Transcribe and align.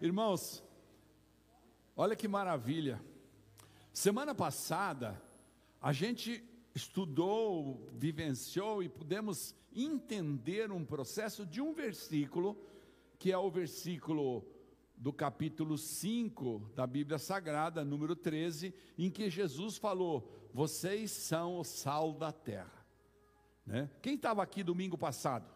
Irmãos, 0.00 0.62
olha 1.96 2.14
que 2.14 2.28
maravilha. 2.28 3.02
Semana 3.92 4.32
passada, 4.32 5.20
a 5.80 5.92
gente 5.92 6.44
estudou, 6.72 7.84
vivenciou 7.94 8.80
e 8.80 8.88
pudemos 8.88 9.56
entender 9.74 10.70
um 10.70 10.84
processo 10.84 11.44
de 11.44 11.60
um 11.60 11.72
versículo, 11.72 12.56
que 13.18 13.32
é 13.32 13.38
o 13.38 13.50
versículo 13.50 14.46
do 14.96 15.12
capítulo 15.12 15.76
5 15.76 16.70
da 16.76 16.86
Bíblia 16.86 17.18
Sagrada, 17.18 17.84
número 17.84 18.14
13, 18.14 18.72
em 18.96 19.10
que 19.10 19.28
Jesus 19.28 19.76
falou: 19.78 20.30
Vocês 20.54 21.10
são 21.10 21.58
o 21.58 21.64
sal 21.64 22.12
da 22.12 22.30
terra. 22.30 22.86
Né? 23.66 23.90
Quem 24.00 24.14
estava 24.14 24.44
aqui 24.44 24.62
domingo 24.62 24.96
passado? 24.96 25.52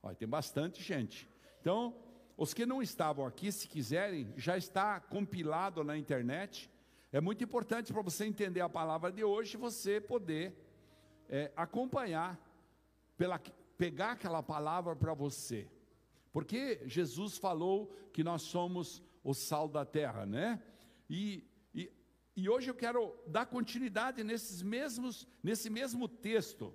Olha, 0.00 0.14
tem 0.14 0.28
bastante 0.28 0.80
gente. 0.80 1.28
Então, 1.60 2.11
os 2.36 2.54
que 2.54 2.66
não 2.66 2.82
estavam 2.82 3.26
aqui, 3.26 3.52
se 3.52 3.68
quiserem, 3.68 4.32
já 4.36 4.56
está 4.56 5.00
compilado 5.00 5.84
na 5.84 5.96
internet. 5.96 6.70
É 7.12 7.20
muito 7.20 7.44
importante 7.44 7.92
para 7.92 8.02
você 8.02 8.24
entender 8.24 8.60
a 8.60 8.68
palavra 8.68 9.12
de 9.12 9.22
hoje, 9.22 9.56
você 9.56 10.00
poder 10.00 10.54
é, 11.28 11.52
acompanhar, 11.56 12.40
pela, 13.16 13.38
pegar 13.76 14.12
aquela 14.12 14.42
palavra 14.42 14.96
para 14.96 15.14
você. 15.14 15.68
Porque 16.32 16.80
Jesus 16.86 17.36
falou 17.36 17.94
que 18.12 18.24
nós 18.24 18.42
somos 18.42 19.02
o 19.22 19.34
sal 19.34 19.68
da 19.68 19.84
terra, 19.84 20.24
né? 20.24 20.62
E, 21.08 21.44
e, 21.74 21.92
e 22.34 22.48
hoje 22.48 22.70
eu 22.70 22.74
quero 22.74 23.14
dar 23.26 23.46
continuidade 23.46 24.24
nesses 24.24 24.62
mesmos, 24.62 25.28
nesse 25.42 25.68
mesmo 25.68 26.08
texto. 26.08 26.74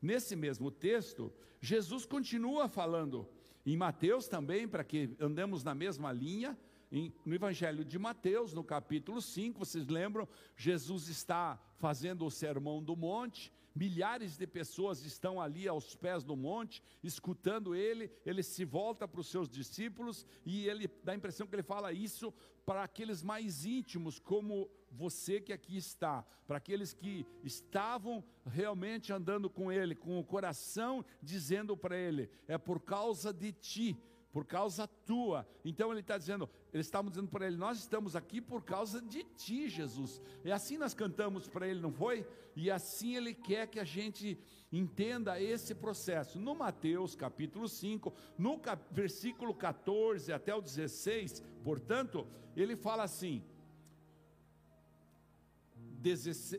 Nesse 0.00 0.36
mesmo 0.36 0.70
texto, 0.70 1.32
Jesus 1.60 2.04
continua 2.04 2.68
falando 2.68 3.28
em 3.72 3.76
Mateus 3.76 4.26
também, 4.26 4.66
para 4.66 4.82
que 4.82 5.14
andemos 5.20 5.62
na 5.62 5.74
mesma 5.74 6.10
linha, 6.10 6.56
em, 6.90 7.12
no 7.22 7.34
Evangelho 7.34 7.84
de 7.84 7.98
Mateus, 7.98 8.54
no 8.54 8.64
capítulo 8.64 9.20
5, 9.20 9.58
vocês 9.58 9.86
lembram? 9.88 10.26
Jesus 10.56 11.08
está 11.08 11.60
fazendo 11.76 12.24
o 12.24 12.30
sermão 12.30 12.82
do 12.82 12.96
monte, 12.96 13.52
milhares 13.74 14.38
de 14.38 14.46
pessoas 14.46 15.04
estão 15.04 15.38
ali 15.38 15.68
aos 15.68 15.94
pés 15.94 16.24
do 16.24 16.34
monte, 16.34 16.82
escutando 17.02 17.74
ele, 17.74 18.10
ele 18.24 18.42
se 18.42 18.64
volta 18.64 19.06
para 19.06 19.20
os 19.20 19.28
seus 19.28 19.50
discípulos 19.50 20.26
e 20.46 20.66
ele 20.66 20.88
dá 21.04 21.12
a 21.12 21.16
impressão 21.16 21.46
que 21.46 21.54
ele 21.54 21.62
fala 21.62 21.92
isso 21.92 22.32
para 22.64 22.82
aqueles 22.82 23.22
mais 23.22 23.66
íntimos, 23.66 24.18
como 24.18 24.70
você 24.90 25.40
que 25.40 25.52
aqui 25.52 25.76
está, 25.76 26.24
para 26.46 26.58
aqueles 26.58 26.92
que 26.92 27.26
estavam 27.44 28.24
realmente 28.46 29.12
andando 29.12 29.48
com 29.50 29.70
ele, 29.70 29.94
com 29.94 30.18
o 30.18 30.24
coração 30.24 31.04
dizendo 31.22 31.76
para 31.76 31.96
ele: 31.96 32.30
é 32.46 32.56
por 32.56 32.80
causa 32.80 33.32
de 33.32 33.52
ti 33.52 33.96
por 34.32 34.44
causa 34.44 34.86
tua. 34.86 35.46
Então 35.64 35.90
ele 35.90 36.00
está 36.00 36.18
dizendo, 36.18 36.48
eles 36.72 36.86
estavam 36.86 37.10
dizendo 37.10 37.28
para 37.28 37.46
ele: 37.46 37.56
Nós 37.56 37.78
estamos 37.78 38.14
aqui 38.14 38.40
por 38.40 38.62
causa 38.62 39.00
de 39.00 39.24
ti, 39.24 39.68
Jesus. 39.68 40.20
E 40.44 40.52
assim 40.52 40.78
nós 40.78 40.94
cantamos 40.94 41.48
para 41.48 41.66
ele, 41.66 41.80
não 41.80 41.92
foi? 41.92 42.26
E 42.54 42.70
assim 42.70 43.16
ele 43.16 43.34
quer 43.34 43.66
que 43.66 43.80
a 43.80 43.84
gente 43.84 44.38
entenda 44.70 45.40
esse 45.40 45.74
processo. 45.74 46.38
No 46.38 46.54
Mateus 46.54 47.14
capítulo 47.14 47.68
5, 47.68 48.12
no 48.36 48.58
cap 48.58 48.82
versículo 48.90 49.54
14 49.54 50.32
até 50.32 50.54
o 50.54 50.60
16, 50.60 51.42
portanto, 51.64 52.26
ele 52.56 52.76
fala 52.76 53.04
assim: 53.04 53.42
16, 53.42 53.57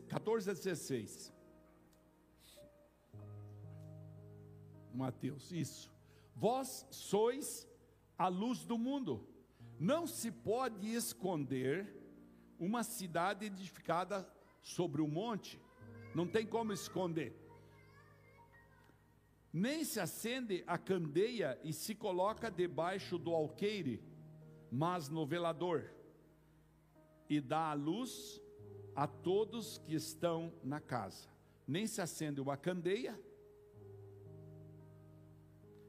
14 0.08 0.50
a 0.50 0.52
16. 0.52 1.32
Mateus, 4.92 5.50
isso. 5.50 5.90
Vós 6.36 6.86
sois 6.90 7.68
a 8.18 8.28
luz 8.28 8.64
do 8.64 8.76
mundo. 8.76 9.26
Não 9.78 10.06
se 10.06 10.30
pode 10.30 10.92
esconder 10.94 11.96
uma 12.58 12.82
cidade 12.82 13.46
edificada 13.46 14.28
sobre 14.60 15.00
um 15.00 15.08
monte. 15.08 15.58
Não 16.14 16.26
tem 16.26 16.46
como 16.46 16.72
esconder. 16.72 17.34
Nem 19.52 19.84
se 19.84 19.98
acende 19.98 20.62
a 20.66 20.76
candeia 20.76 21.58
e 21.64 21.72
se 21.72 21.94
coloca 21.94 22.50
debaixo 22.50 23.18
do 23.18 23.34
alqueire, 23.34 24.02
mas 24.70 25.08
no 25.08 25.26
velador, 25.26 25.90
e 27.28 27.40
dá 27.40 27.70
a 27.70 27.74
luz 27.74 28.40
a 29.00 29.06
todos 29.06 29.78
que 29.78 29.94
estão 29.94 30.52
na 30.62 30.78
casa. 30.78 31.26
Nem 31.66 31.86
se 31.86 32.02
acende 32.02 32.38
uma 32.38 32.54
candeia 32.54 33.18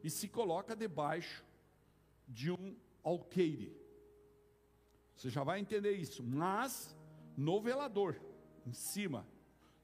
e 0.02 0.10
se 0.10 0.30
coloca 0.30 0.74
debaixo 0.78 1.46
de 2.26 2.50
um 2.50 2.74
alqueire. 3.04 3.76
Você 5.14 5.30
já 5.30 5.44
vai 5.44 5.60
entender 5.60 5.92
isso, 5.92 6.24
mas 6.24 6.98
no 7.36 7.60
velador, 7.60 8.18
em 8.66 8.72
cima, 8.72 9.28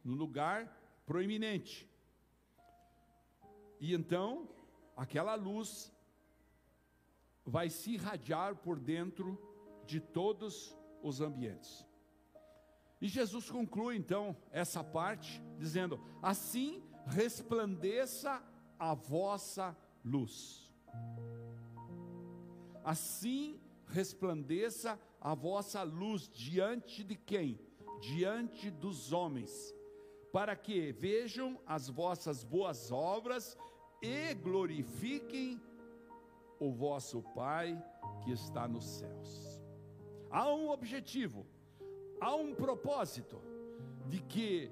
no 0.06 0.14
lugar 0.14 0.74
proeminente. 1.06 1.86
E 3.78 3.94
então, 3.94 4.48
aquela 4.96 5.36
luz 5.36 5.94
vai 7.46 7.70
se 7.70 7.96
irradiar 7.96 8.56
por 8.56 8.80
dentro 8.80 9.38
de 9.86 10.00
todos 10.00 10.74
os 11.04 11.20
ambientes. 11.20 11.87
E 13.00 13.08
Jesus 13.08 13.50
conclui 13.50 13.96
então 13.96 14.36
essa 14.52 14.84
parte 14.84 15.42
dizendo: 15.58 16.00
Assim 16.22 16.84
resplandeça 17.06 18.42
a 18.80 18.94
vossa 18.94 19.76
luz. 20.04 20.74
Assim 22.84 23.60
resplandeça 23.88 25.00
a 25.20 25.36
vossa 25.36 25.84
luz 25.84 26.28
diante 26.30 27.04
de 27.04 27.16
quem? 27.16 27.60
Diante 28.02 28.70
dos 28.70 29.12
homens, 29.12 29.74
para 30.32 30.56
que 30.56 30.92
vejam 30.92 31.60
as 31.66 31.90
vossas 31.90 32.44
boas 32.44 32.92
obras 32.92 33.58
e 34.02 34.34
glorifiquem 34.36 35.60
o 36.60 36.72
vosso 36.72 37.22
Pai 37.34 37.82
que 38.24 38.32
está 38.32 38.68
nos 38.68 38.86
céus. 38.86 39.62
Há 40.30 40.54
um 40.54 40.70
objetivo, 40.70 41.46
há 42.20 42.36
um 42.36 42.54
propósito 42.54 43.42
de 44.08 44.20
que 44.22 44.72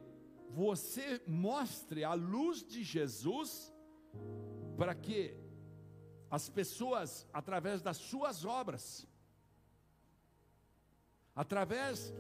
você 0.50 1.22
mostre 1.28 2.04
a 2.04 2.14
luz 2.14 2.64
de 2.64 2.84
Jesus 2.84 3.74
para 4.78 4.96
que 4.96 5.36
as 6.30 6.50
pessoas, 6.50 7.28
através 7.34 7.82
das 7.82 7.98
suas 7.98 8.46
obras, 8.46 9.08
através 11.36 12.14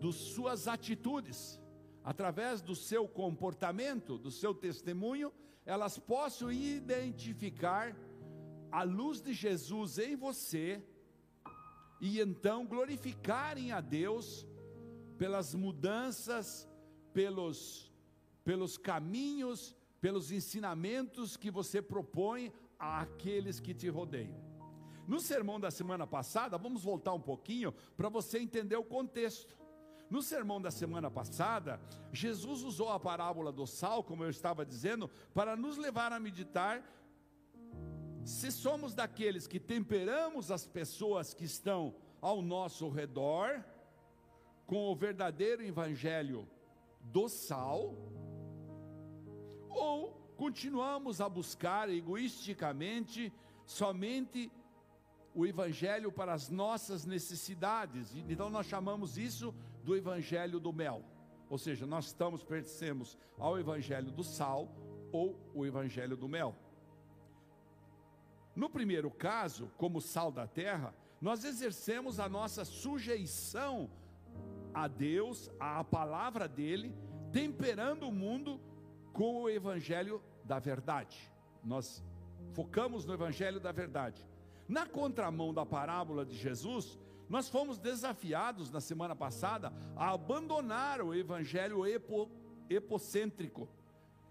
das 0.00 0.14
suas 0.14 0.68
atitudes, 0.68 1.60
através 2.04 2.60
do 2.60 2.74
seu 2.74 3.08
comportamento, 3.08 4.18
do 4.18 4.30
seu 4.30 4.54
testemunho, 4.54 5.32
elas 5.64 5.98
possam 5.98 6.50
identificar 6.50 7.96
a 8.70 8.82
luz 8.82 9.20
de 9.20 9.32
Jesus 9.32 9.98
em 9.98 10.16
você 10.16 10.82
e 12.00 12.20
então 12.20 12.66
glorificarem 12.66 13.70
a 13.70 13.80
Deus 13.80 14.46
pelas 15.22 15.54
mudanças, 15.54 16.68
pelos, 17.14 17.88
pelos 18.42 18.76
caminhos 18.76 19.72
pelos 20.00 20.32
ensinamentos 20.32 21.36
que 21.36 21.48
você 21.48 21.80
propõe 21.80 22.52
àqueles 22.76 23.60
que 23.60 23.72
te 23.72 23.88
rodeiam. 23.88 24.34
No 25.06 25.20
sermão 25.20 25.60
da 25.60 25.70
semana 25.70 26.08
passada, 26.08 26.58
vamos 26.58 26.82
voltar 26.82 27.12
um 27.12 27.20
pouquinho 27.20 27.70
para 27.96 28.08
você 28.08 28.40
entender 28.40 28.74
o 28.74 28.82
contexto. 28.82 29.56
No 30.10 30.20
sermão 30.22 30.60
da 30.60 30.72
semana 30.72 31.08
passada, 31.08 31.80
Jesus 32.12 32.64
usou 32.64 32.88
a 32.88 32.98
parábola 32.98 33.52
do 33.52 33.64
sal, 33.64 34.02
como 34.02 34.24
eu 34.24 34.30
estava 34.30 34.66
dizendo, 34.66 35.08
para 35.32 35.54
nos 35.54 35.76
levar 35.76 36.12
a 36.12 36.18
meditar 36.18 36.82
se 38.24 38.50
somos 38.50 38.92
daqueles 38.92 39.46
que 39.46 39.60
temperamos 39.60 40.50
as 40.50 40.66
pessoas 40.66 41.32
que 41.32 41.44
estão 41.44 41.94
ao 42.20 42.42
nosso 42.42 42.88
redor 42.88 43.64
com 44.72 44.90
o 44.90 44.96
verdadeiro 44.96 45.62
evangelho 45.62 46.48
do 47.02 47.28
sal, 47.28 47.94
ou 49.68 50.12
continuamos 50.34 51.20
a 51.20 51.28
buscar 51.28 51.90
egoisticamente 51.90 53.30
somente 53.66 54.50
o 55.34 55.44
evangelho 55.44 56.10
para 56.10 56.32
as 56.32 56.48
nossas 56.48 57.04
necessidades. 57.04 58.16
Então 58.30 58.48
nós 58.48 58.64
chamamos 58.64 59.18
isso 59.18 59.54
do 59.84 59.94
evangelho 59.94 60.58
do 60.58 60.72
mel. 60.72 61.04
Ou 61.50 61.58
seja, 61.58 61.84
nós 61.84 62.06
estamos 62.06 62.42
pertencemos 62.42 63.18
ao 63.36 63.60
evangelho 63.60 64.10
do 64.10 64.24
sal 64.24 64.74
ou 65.12 65.38
o 65.52 65.66
evangelho 65.66 66.16
do 66.16 66.30
mel. 66.30 66.56
No 68.56 68.70
primeiro 68.70 69.10
caso, 69.10 69.70
como 69.76 70.00
sal 70.00 70.32
da 70.32 70.46
terra, 70.46 70.94
nós 71.20 71.44
exercemos 71.44 72.18
a 72.18 72.26
nossa 72.26 72.64
sujeição 72.64 73.90
a 74.74 74.88
Deus, 74.88 75.50
à 75.58 75.82
palavra 75.84 76.48
dele, 76.48 76.94
temperando 77.32 78.08
o 78.08 78.12
mundo 78.12 78.60
com 79.12 79.42
o 79.42 79.48
evangelho 79.48 80.22
da 80.44 80.58
verdade. 80.58 81.30
Nós 81.62 82.02
focamos 82.52 83.04
no 83.04 83.14
evangelho 83.14 83.60
da 83.60 83.72
verdade. 83.72 84.26
Na 84.68 84.86
contramão 84.86 85.52
da 85.52 85.66
parábola 85.66 86.24
de 86.24 86.36
Jesus, 86.36 86.98
nós 87.28 87.48
fomos 87.48 87.78
desafiados 87.78 88.70
na 88.70 88.80
semana 88.80 89.14
passada 89.14 89.72
a 89.96 90.10
abandonar 90.10 91.00
o 91.00 91.14
evangelho 91.14 91.86
epo, 91.86 92.30
epocêntrico, 92.68 93.68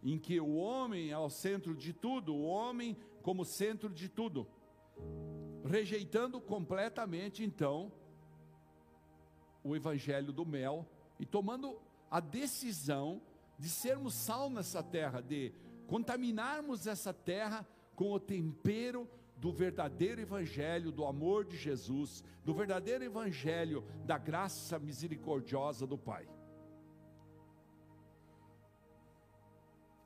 em 0.04 0.18
que 0.18 0.40
o 0.40 0.56
homem 0.56 1.12
é 1.12 1.18
o 1.18 1.30
centro 1.30 1.76
de 1.76 1.94
tudo, 1.94 2.34
o 2.34 2.44
homem 2.44 2.98
como 3.22 3.46
centro 3.46 3.90
de 3.90 4.10
tudo, 4.10 4.48
rejeitando 5.64 6.42
completamente 6.42 7.44
então 7.44 7.92
o 9.64 9.76
evangelho 9.76 10.32
do 10.32 10.46
mel 10.46 10.86
e 11.20 11.26
tomando 11.26 11.80
a 12.10 12.20
decisão 12.20 13.22
de 13.58 13.70
sermos 13.70 14.14
sal 14.14 14.50
nessa 14.50 14.82
terra, 14.82 15.22
de 15.22 15.54
contaminarmos 15.88 16.88
essa 16.88 17.14
terra 17.14 17.66
com 17.96 18.12
o 18.12 18.20
tempero 18.20 19.08
do 19.38 19.52
verdadeiro 19.52 20.22
evangelho 20.22 20.92
do 20.92 21.06
amor 21.06 21.46
de 21.46 21.58
Jesus, 21.58 22.24
do 22.44 22.54
verdadeiro 22.54 23.04
evangelho 23.04 23.84
da 24.06 24.18
graça 24.18 24.78
misericordiosa 24.80 25.86
do 25.86 25.98
Pai. 25.98 26.28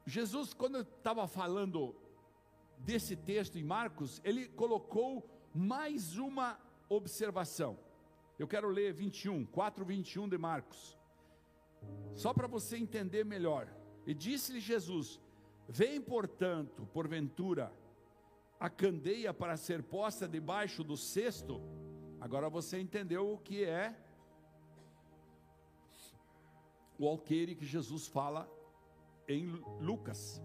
Jesus, 0.05 0.53
quando 0.53 0.81
estava 0.81 1.27
falando 1.27 1.95
desse 2.77 3.15
texto 3.15 3.57
em 3.57 3.63
Marcos, 3.63 4.21
ele 4.23 4.47
colocou 4.47 5.27
mais 5.53 6.17
uma 6.17 6.59
observação. 6.87 7.77
Eu 8.37 8.47
quero 8.47 8.69
ler 8.69 8.93
21, 8.93 9.45
4, 9.45 9.85
21 9.85 10.27
de 10.27 10.37
Marcos. 10.37 10.97
Só 12.13 12.33
para 12.33 12.47
você 12.47 12.77
entender 12.77 13.23
melhor. 13.23 13.67
E 14.05 14.13
disse-lhe 14.13 14.59
Jesus: 14.59 15.21
Vem, 15.67 16.01
portanto, 16.01 16.85
porventura, 16.93 17.73
a 18.59 18.69
candeia 18.69 19.33
para 19.33 19.57
ser 19.57 19.83
posta 19.83 20.27
debaixo 20.27 20.83
do 20.83 20.97
cesto. 20.97 21.61
Agora 22.19 22.49
você 22.49 22.79
entendeu 22.79 23.31
o 23.31 23.37
que 23.37 23.63
é 23.63 23.95
o 26.97 27.07
alqueire 27.07 27.55
que 27.55 27.65
Jesus 27.65 28.07
fala 28.07 28.49
em 29.27 29.47
Lucas, 29.79 30.41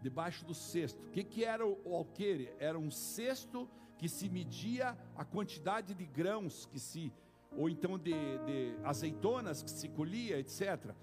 debaixo 0.00 0.44
do 0.44 0.54
cesto. 0.54 1.02
O 1.06 1.10
que, 1.10 1.24
que 1.24 1.44
era 1.44 1.66
o 1.66 1.94
alqueire? 1.94 2.52
Era 2.58 2.78
um 2.78 2.90
cesto 2.90 3.68
que 3.98 4.08
se 4.08 4.28
media 4.28 4.96
a 5.16 5.24
quantidade 5.24 5.92
de 5.94 6.06
grãos 6.06 6.66
que 6.66 6.78
se, 6.78 7.12
ou 7.52 7.68
então 7.68 7.98
de, 7.98 8.12
de 8.12 8.78
azeitonas 8.84 9.62
que 9.62 9.70
se 9.70 9.88
colhia, 9.88 10.38
etc. 10.38 10.94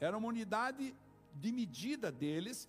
Era 0.00 0.16
uma 0.16 0.28
unidade 0.28 0.96
de 1.34 1.52
medida 1.52 2.10
deles, 2.10 2.68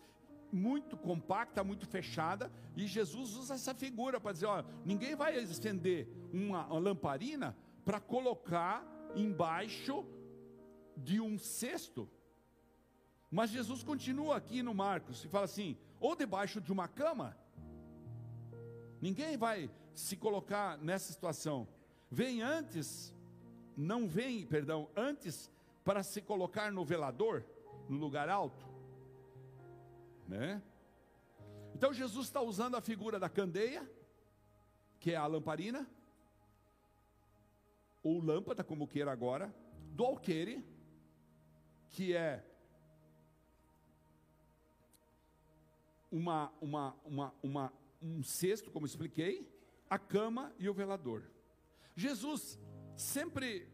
muito 0.51 0.97
compacta, 0.97 1.63
muito 1.63 1.87
fechada, 1.87 2.51
e 2.75 2.85
Jesus 2.85 3.37
usa 3.37 3.53
essa 3.55 3.73
figura 3.73 4.19
para 4.19 4.33
dizer: 4.33 4.47
ó, 4.47 4.63
ninguém 4.85 5.15
vai 5.15 5.37
estender 5.37 6.07
uma, 6.33 6.67
uma 6.67 6.79
lamparina 6.79 7.55
para 7.85 7.99
colocar 7.99 8.85
embaixo 9.15 10.05
de 10.97 11.21
um 11.21 11.37
cesto. 11.37 12.09
Mas 13.29 13.49
Jesus 13.49 13.81
continua 13.81 14.35
aqui 14.35 14.61
no 14.61 14.73
Marcos 14.73 15.23
e 15.23 15.29
fala 15.29 15.45
assim: 15.45 15.77
ou 15.99 16.15
debaixo 16.15 16.59
de 16.59 16.71
uma 16.71 16.87
cama, 16.87 17.37
Ninguém 19.01 19.35
vai 19.35 19.69
se 19.95 20.15
colocar 20.15 20.77
nessa 20.77 21.11
situação. 21.11 21.67
Vem 22.09 22.41
antes, 22.41 23.13
não 23.75 24.07
vem, 24.07 24.45
perdão, 24.45 24.89
antes 24.95 25.49
para 25.83 26.03
se 26.03 26.21
colocar 26.21 26.71
no 26.71 26.85
velador, 26.85 27.43
no 27.89 27.97
lugar 27.97 28.29
alto, 28.29 28.65
né? 30.27 30.61
Então 31.73 31.91
Jesus 31.91 32.27
está 32.27 32.41
usando 32.41 32.75
a 32.75 32.81
figura 32.81 33.19
da 33.19 33.27
candeia, 33.27 33.89
que 34.99 35.11
é 35.11 35.15
a 35.15 35.25
lamparina, 35.25 35.87
ou 38.03 38.21
lâmpada, 38.21 38.63
como 38.63 38.87
queira 38.87 39.11
agora, 39.11 39.53
do 39.93 40.05
alqueire, 40.05 40.63
que 41.89 42.13
é 42.15 42.45
uma, 46.11 46.51
uma, 46.61 46.95
uma, 47.05 47.33
uma 47.41 47.73
um 48.01 48.23
cesto, 48.23 48.71
como 48.71 48.85
expliquei, 48.85 49.47
a 49.89 49.99
cama 49.99 50.53
e 50.57 50.67
o 50.67 50.73
velador. 50.73 51.23
Jesus 51.95 52.57
sempre 52.95 53.67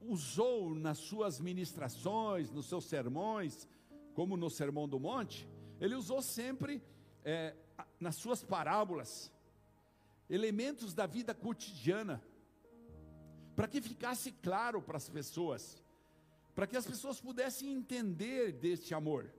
usou 0.00 0.74
nas 0.74 0.98
suas 0.98 1.40
ministrações, 1.40 2.50
nos 2.50 2.66
seus 2.66 2.84
sermões, 2.84 3.66
como 4.14 4.36
no 4.36 4.50
Sermão 4.50 4.88
do 4.88 4.98
Monte, 4.98 5.48
ele 5.80 5.94
usou 5.94 6.22
sempre 6.22 6.82
é, 7.24 7.54
nas 8.00 8.16
suas 8.16 8.42
parábolas 8.42 9.32
elementos 10.28 10.94
da 10.94 11.06
vida 11.06 11.34
cotidiana, 11.34 12.22
para 13.54 13.68
que 13.68 13.80
ficasse 13.80 14.32
claro 14.32 14.82
para 14.82 14.96
as 14.96 15.08
pessoas, 15.08 15.82
para 16.54 16.66
que 16.66 16.76
as 16.76 16.86
pessoas 16.86 17.20
pudessem 17.20 17.72
entender 17.72 18.52
deste 18.52 18.94
amor 18.94 19.30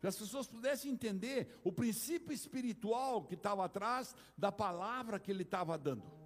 que 0.00 0.06
as 0.06 0.16
pessoas 0.16 0.46
pudessem 0.46 0.92
entender 0.92 1.58
o 1.64 1.72
princípio 1.72 2.32
espiritual 2.32 3.24
que 3.24 3.34
estava 3.34 3.64
atrás 3.64 4.14
da 4.36 4.52
palavra 4.52 5.18
que 5.18 5.30
ele 5.30 5.42
estava 5.42 5.76
dando. 5.76 6.18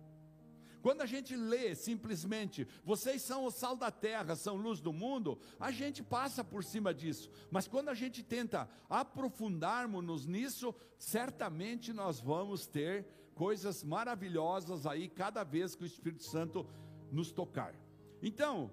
Quando 0.82 1.00
a 1.00 1.06
gente 1.06 1.36
lê 1.36 1.76
simplesmente, 1.76 2.66
vocês 2.84 3.22
são 3.22 3.44
o 3.44 3.52
sal 3.52 3.76
da 3.76 3.90
terra, 3.90 4.34
são 4.34 4.56
luz 4.56 4.80
do 4.80 4.92
mundo, 4.92 5.38
a 5.58 5.70
gente 5.70 6.02
passa 6.02 6.42
por 6.42 6.64
cima 6.64 6.92
disso. 6.92 7.30
Mas 7.52 7.68
quando 7.68 7.88
a 7.88 7.94
gente 7.94 8.22
tenta 8.22 8.68
aprofundarmos 8.90 10.26
nisso, 10.26 10.74
certamente 10.98 11.92
nós 11.92 12.18
vamos 12.18 12.66
ter 12.66 13.06
coisas 13.34 13.84
maravilhosas 13.84 14.84
aí 14.84 15.08
cada 15.08 15.44
vez 15.44 15.76
que 15.76 15.84
o 15.84 15.86
Espírito 15.86 16.24
Santo 16.24 16.66
nos 17.12 17.30
tocar. 17.30 17.74
Então, 18.20 18.72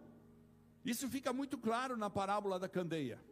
isso 0.84 1.08
fica 1.10 1.32
muito 1.32 1.60
claro 1.60 1.96
na 1.96 2.10
parábola 2.10 2.58
da 2.58 2.68
candeia. 2.68 3.29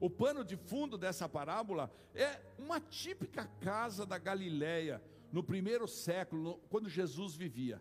O 0.00 0.08
pano 0.08 0.42
de 0.42 0.56
fundo 0.56 0.96
dessa 0.96 1.28
parábola 1.28 1.92
é 2.14 2.40
uma 2.58 2.80
típica 2.80 3.46
casa 3.60 4.06
da 4.06 4.16
Galileia, 4.16 5.02
no 5.30 5.44
primeiro 5.44 5.86
século, 5.86 6.58
quando 6.70 6.88
Jesus 6.88 7.36
vivia. 7.36 7.80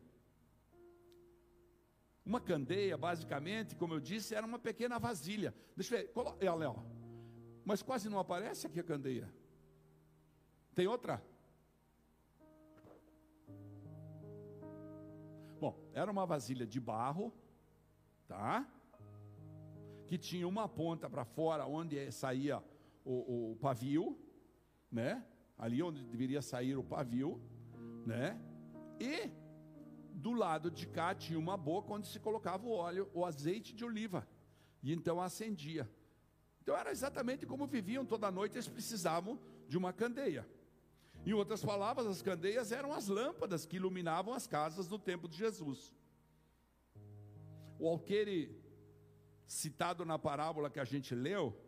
Uma 2.26 2.42
candeia, 2.42 2.98
basicamente, 2.98 3.76
como 3.76 3.94
eu 3.94 4.00
disse, 4.02 4.36
era 4.36 4.46
uma 4.46 4.60
pequena 4.60 5.00
vasilha. 5.00 5.56
Deixa 5.76 5.96
eu 5.96 6.00
ver, 6.00 6.12
olha, 6.50 6.70
ó. 6.70 6.76
Mas 7.64 7.82
quase 7.82 8.10
não 8.10 8.20
aparece 8.20 8.68
aqui 8.68 8.82
a 8.82 8.84
candeia. 8.84 9.34
Tem 10.76 10.86
outra? 10.86 11.24
Bom, 15.60 15.76
era 15.94 16.12
uma 16.12 16.26
vasilha 16.26 16.68
de 16.68 16.80
barro, 16.80 17.34
tá? 18.28 18.68
Que 20.10 20.18
tinha 20.18 20.48
uma 20.48 20.68
ponta 20.68 21.08
para 21.08 21.24
fora, 21.24 21.68
onde 21.68 22.12
saía 22.12 22.64
o, 23.06 23.52
o, 23.52 23.56
pavio, 23.58 24.18
né? 24.92 25.24
Ali 25.56 25.84
onde 25.84 26.04
deveria 26.04 26.42
sair 26.42 26.76
o 26.76 26.84
pavio, 26.84 27.40
né? 28.08 28.42
E 29.00 29.30
do 30.16 30.34
lado 30.34 30.72
de 30.72 30.88
cá 30.88 31.14
tinha 31.14 31.38
uma 31.38 31.56
boca 31.56 31.94
onde 31.94 32.08
se 32.08 32.20
colocava 32.20 32.66
o 32.66 32.72
óleo, 32.72 33.08
o 33.14 33.24
azeite 33.24 33.76
de 33.76 33.86
oliva, 33.86 34.28
e 34.82 34.92
então 34.92 35.22
acendia. 35.22 35.88
Então 36.60 36.76
era 36.76 36.90
exatamente 36.90 37.46
como 37.46 37.68
viviam 37.68 38.04
toda 38.04 38.32
noite, 38.32 38.56
eles 38.56 38.68
precisavam 38.68 39.40
de 39.68 39.78
uma 39.78 39.94
candeia. 39.94 40.44
Em 41.24 41.34
outras 41.34 41.64
palavras, 41.64 42.08
as 42.08 42.24
candeias 42.24 42.72
eram 42.72 42.92
as 42.94 43.08
lâmpadas 43.08 43.64
que 43.64 43.76
iluminavam 43.76 44.34
as 44.34 44.48
casas 44.48 44.88
no 44.90 44.98
tempo 44.98 45.28
de 45.28 45.38
Jesus. 45.38 45.94
O 47.78 47.88
alqueire 47.88 48.59
citado 49.50 50.06
na 50.06 50.20
parábola 50.20 50.70
que 50.70 50.80
a 50.80 50.86
gente 50.86 51.16
leu, 51.16 51.60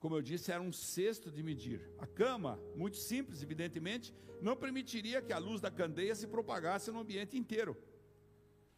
como 0.00 0.16
eu 0.16 0.20
disse, 0.20 0.50
era 0.50 0.60
um 0.60 0.72
cesto 0.72 1.30
de 1.30 1.44
medir. 1.44 1.88
A 1.96 2.06
cama, 2.08 2.58
muito 2.74 2.96
simples, 2.96 3.40
evidentemente, 3.40 4.12
não 4.40 4.56
permitiria 4.56 5.22
que 5.22 5.32
a 5.32 5.38
luz 5.38 5.60
da 5.60 5.70
candeia 5.70 6.12
se 6.16 6.26
propagasse 6.26 6.90
no 6.90 6.98
ambiente 6.98 7.38
inteiro. 7.38 7.76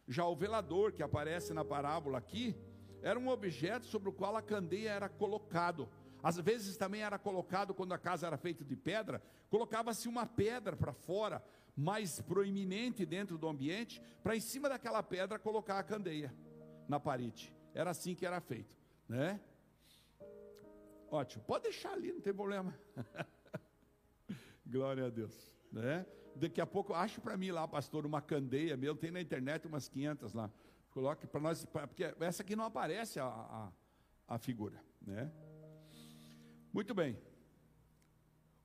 Já 0.07 0.23
o 0.27 0.35
velador, 0.35 0.91
que 0.91 1.01
aparece 1.01 1.51
na 1.51 1.65
parábola 1.65 2.19
aqui, 2.19 2.55
era 3.01 3.17
um 3.17 3.27
objeto 3.27 3.87
sobre 3.87 4.09
o 4.09 4.13
qual 4.13 4.37
a 4.37 4.41
candeia 4.43 4.91
era 4.91 5.09
colocado. 5.09 5.89
Às 6.21 6.37
vezes 6.37 6.77
também 6.77 7.01
era 7.01 7.17
colocado, 7.17 7.73
quando 7.73 7.93
a 7.93 7.97
casa 7.97 8.27
era 8.27 8.37
feita 8.37 8.63
de 8.63 8.75
pedra, 8.75 9.19
colocava-se 9.49 10.07
uma 10.07 10.27
pedra 10.27 10.75
para 10.75 10.93
fora, 10.93 11.43
mais 11.75 12.21
proeminente 12.21 13.03
dentro 13.03 13.35
do 13.35 13.47
ambiente, 13.47 13.99
para 14.21 14.35
em 14.35 14.39
cima 14.39 14.69
daquela 14.69 15.01
pedra 15.01 15.39
colocar 15.39 15.79
a 15.79 15.83
candeia 15.83 16.31
na 16.87 16.99
parede. 16.99 17.54
Era 17.75 17.91
assim 17.91 18.15
que 18.15 18.25
era 18.25 18.41
feito, 18.41 18.75
né? 19.07 19.39
Ótimo, 21.11 21.43
pode 21.43 21.65
deixar 21.65 21.91
ali, 21.93 22.11
não 22.11 22.21
tem 22.21 22.33
problema. 22.33 22.73
Glória 24.65 25.05
a 25.05 25.09
Deus, 25.09 25.53
né? 25.71 26.05
Daqui 26.35 26.59
a 26.59 26.65
pouco, 26.65 26.93
acho 26.93 27.21
para 27.21 27.37
mim 27.37 27.51
lá, 27.51 27.67
pastor, 27.67 28.05
uma 28.05 28.21
candeia 28.21 28.75
mesmo, 28.75 28.97
tem 28.97 29.11
na 29.11 29.21
internet 29.21 29.67
umas 29.67 29.87
500 29.87 30.33
lá. 30.33 30.51
Coloque 30.89 31.27
para 31.27 31.39
nós, 31.39 31.63
porque 31.65 32.03
essa 32.19 32.41
aqui 32.41 32.55
não 32.55 32.65
aparece 32.65 33.19
a, 33.19 33.27
a, 33.27 33.71
a 34.27 34.37
figura, 34.39 34.81
né? 34.99 35.31
Muito 36.73 36.95
bem. 36.95 37.21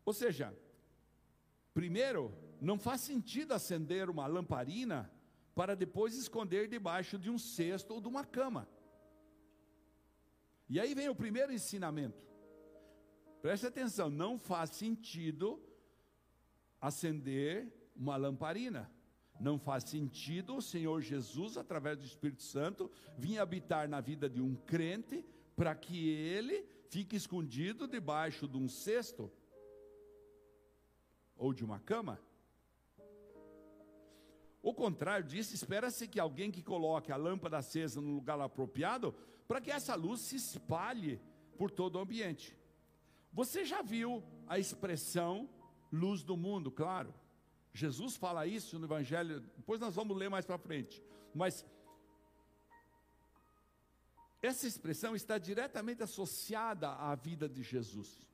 Ou 0.06 0.14
seja, 0.14 0.56
Primeiro, 1.72 2.36
não 2.60 2.78
faz 2.78 3.00
sentido 3.00 3.54
acender 3.54 4.10
uma 4.10 4.26
lamparina 4.26 5.10
para 5.54 5.74
depois 5.74 6.16
esconder 6.16 6.68
debaixo 6.68 7.18
de 7.18 7.30
um 7.30 7.38
cesto 7.38 7.94
ou 7.94 8.00
de 8.00 8.08
uma 8.08 8.24
cama. 8.24 8.68
E 10.70 10.78
aí 10.78 10.94
vem 10.94 11.08
o 11.08 11.14
primeiro 11.16 11.52
ensinamento. 11.52 12.24
Preste 13.42 13.66
atenção, 13.66 14.08
não 14.08 14.38
faz 14.38 14.70
sentido 14.70 15.60
acender 16.80 17.90
uma 17.96 18.16
lamparina. 18.16 18.88
Não 19.40 19.58
faz 19.58 19.82
sentido 19.84 20.56
o 20.56 20.62
Senhor 20.62 21.00
Jesus, 21.00 21.56
através 21.56 21.98
do 21.98 22.04
Espírito 22.04 22.42
Santo, 22.42 22.88
vir 23.18 23.40
habitar 23.40 23.88
na 23.88 24.00
vida 24.00 24.28
de 24.28 24.40
um 24.40 24.54
crente 24.54 25.24
para 25.56 25.74
que 25.74 26.08
ele 26.08 26.64
fique 26.88 27.16
escondido 27.16 27.88
debaixo 27.88 28.46
de 28.46 28.56
um 28.56 28.68
cesto 28.68 29.28
ou 31.36 31.52
de 31.52 31.64
uma 31.64 31.80
cama. 31.80 32.20
O 34.62 34.72
contrário 34.72 35.26
disso, 35.26 35.52
espera-se 35.52 36.06
que 36.06 36.20
alguém 36.20 36.50
que 36.52 36.62
coloque 36.62 37.10
a 37.10 37.16
lâmpada 37.16 37.58
acesa 37.58 38.00
no 38.00 38.14
lugar 38.14 38.38
apropriado, 38.40 39.14
para 39.50 39.60
que 39.60 39.72
essa 39.72 39.96
luz 39.96 40.20
se 40.20 40.36
espalhe 40.36 41.20
por 41.58 41.72
todo 41.72 41.96
o 41.96 41.98
ambiente. 41.98 42.56
Você 43.32 43.64
já 43.64 43.82
viu 43.82 44.22
a 44.46 44.60
expressão 44.60 45.50
luz 45.90 46.22
do 46.22 46.36
mundo, 46.36 46.70
claro. 46.70 47.12
Jesus 47.72 48.14
fala 48.14 48.46
isso 48.46 48.78
no 48.78 48.86
Evangelho, 48.86 49.40
depois 49.56 49.80
nós 49.80 49.96
vamos 49.96 50.16
ler 50.16 50.30
mais 50.30 50.46
para 50.46 50.56
frente. 50.56 51.02
Mas 51.34 51.66
essa 54.40 54.68
expressão 54.68 55.16
está 55.16 55.36
diretamente 55.36 56.00
associada 56.00 56.88
à 56.92 57.12
vida 57.16 57.48
de 57.48 57.64
Jesus. 57.64 58.24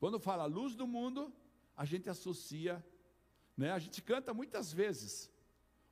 Quando 0.00 0.18
fala 0.18 0.46
luz 0.46 0.74
do 0.74 0.86
mundo, 0.86 1.30
a 1.76 1.84
gente 1.84 2.08
associa, 2.08 2.82
né? 3.54 3.72
A 3.72 3.78
gente 3.78 4.00
canta 4.00 4.32
muitas 4.32 4.72
vezes. 4.72 5.30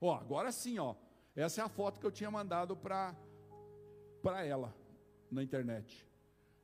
Ó, 0.00 0.14
agora 0.14 0.50
sim, 0.50 0.78
ó. 0.78 0.94
Essa 1.36 1.60
é 1.60 1.64
a 1.64 1.68
foto 1.68 2.00
que 2.00 2.06
eu 2.06 2.10
tinha 2.10 2.30
mandado 2.30 2.74
para 2.74 3.14
para 4.24 4.42
ela 4.42 4.74
na 5.30 5.42
internet. 5.42 6.08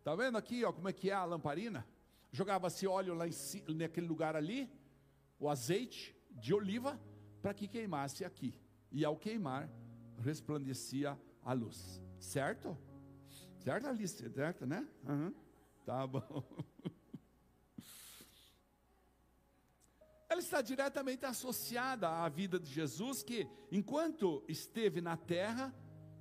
Tá 0.03 0.15
vendo 0.15 0.39
aqui, 0.39 0.65
ó, 0.65 0.73
como 0.73 0.89
é 0.89 0.95
que 0.95 1.11
é 1.11 1.13
a 1.13 1.27
lamparina? 1.27 1.87
Jogava-se 2.33 2.87
óleo 2.87 3.13
lá 3.13 3.29
em, 3.29 3.33
naquele 3.75 4.07
lugar 4.07 4.35
ali, 4.35 4.73
o 5.39 5.47
azeite 5.47 6.17
de 6.31 6.55
oliva, 6.55 6.99
para 7.43 7.53
que 7.53 7.69
queimasse 7.69 8.25
aqui. 8.25 8.59
E 8.91 9.05
ao 9.05 9.15
queimar, 9.15 9.69
resplandecia 10.19 11.21
a 11.45 11.53
luz. 11.53 12.01
Certo? 12.19 12.79
Certo, 13.59 13.89
Alice? 13.89 14.31
Certo, 14.31 14.65
né? 14.65 14.89
Uhum. 15.07 15.35
Tá 15.85 16.07
bom. 16.07 16.23
Ela 20.31 20.41
está 20.41 20.63
diretamente 20.63 21.27
associada 21.27 22.09
à 22.09 22.27
vida 22.31 22.59
de 22.59 22.73
Jesus, 22.73 23.23
que, 23.23 23.47
enquanto 23.71 24.43
esteve 24.49 25.03
na 25.03 25.17
terra, 25.17 25.75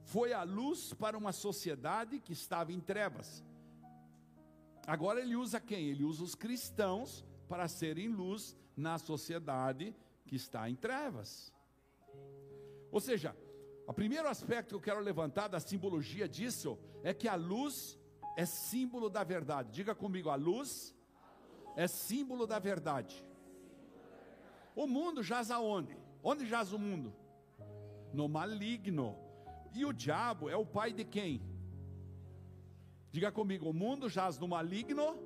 foi 0.10 0.34
a 0.34 0.42
luz 0.42 0.92
para 0.94 1.16
uma 1.16 1.32
sociedade 1.32 2.20
que 2.20 2.34
estava 2.34 2.74
em 2.74 2.80
trevas. 2.80 3.44
Agora 4.88 5.22
ele 5.22 5.36
usa 5.36 5.60
quem? 5.60 5.86
Ele 5.86 6.04
usa 6.04 6.24
os 6.24 6.34
cristãos 6.34 7.24
para 7.48 7.68
serem 7.68 8.08
luz 8.08 8.58
na 8.76 8.98
sociedade 8.98 9.96
que 10.26 10.36
está 10.36 10.68
em 10.68 10.76
trevas. 10.76 11.54
Ou 12.92 13.00
seja, 13.00 13.38
o 13.86 13.94
primeiro 13.94 14.28
aspecto 14.28 14.70
que 14.70 14.76
eu 14.76 14.82
quero 14.82 15.00
levantar 15.00 15.48
da 15.48 15.60
simbologia 15.60 16.28
disso 16.28 16.80
é 17.04 17.14
que 17.14 17.28
a 17.28 17.36
luz 17.36 18.00
é 18.36 18.46
símbolo 18.46 19.12
da 19.12 19.24
verdade. 19.24 19.72
Diga 19.72 19.94
comigo, 19.94 20.32
a 20.32 20.36
luz 20.36 20.96
é 21.76 21.88
símbolo 21.88 22.48
da 22.48 22.58
verdade. 22.58 23.24
O 24.76 24.88
mundo 24.88 25.22
jaz 25.22 25.52
aonde? 25.52 25.96
Onde 26.24 26.48
jaz 26.48 26.74
o 26.74 26.80
mundo? 26.80 27.14
No 28.12 28.28
maligno. 28.28 29.29
E 29.74 29.86
o 29.86 29.94
diabo 29.94 30.50
é 30.50 30.56
o 30.56 30.66
pai 30.66 30.92
de 30.92 31.06
quem? 31.06 31.42
Diga 33.12 33.32
comigo, 33.32 33.70
o 33.70 33.74
mundo 33.74 34.08
jaz 34.08 34.38
no 34.38 34.48
maligno 34.48 35.18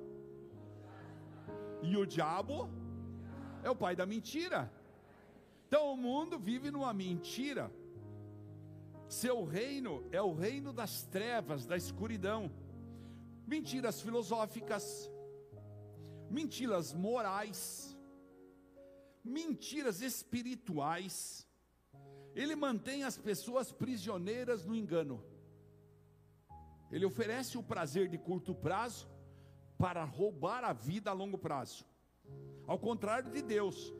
e 1.82 1.96
o 1.96 2.06
diabo 2.06 2.68
é 3.62 3.70
o 3.70 3.76
pai 3.76 3.94
da 3.94 4.06
mentira. 4.06 4.72
Então 5.66 5.92
o 5.92 5.96
mundo 5.96 6.38
vive 6.38 6.70
numa 6.70 6.92
mentira. 6.94 7.70
Seu 9.08 9.44
reino 9.44 10.04
é 10.10 10.20
o 10.20 10.32
reino 10.34 10.72
das 10.72 11.02
trevas, 11.04 11.66
da 11.66 11.76
escuridão. 11.76 12.50
Mentiras 13.46 14.00
filosóficas, 14.00 15.10
mentiras 16.30 16.94
morais, 16.94 17.96
mentiras 19.22 20.00
espirituais. 20.00 21.46
Ele 22.34 22.56
mantém 22.56 23.04
as 23.04 23.16
pessoas 23.16 23.70
prisioneiras 23.70 24.64
no 24.64 24.74
engano. 24.74 25.22
Ele 26.90 27.04
oferece 27.04 27.56
o 27.56 27.62
prazer 27.62 28.08
de 28.08 28.18
curto 28.18 28.54
prazo 28.54 29.08
para 29.78 30.04
roubar 30.04 30.64
a 30.64 30.72
vida 30.72 31.10
a 31.10 31.12
longo 31.12 31.38
prazo. 31.38 31.84
Ao 32.66 32.78
contrário 32.78 33.30
de 33.30 33.42
Deus, 33.42 33.92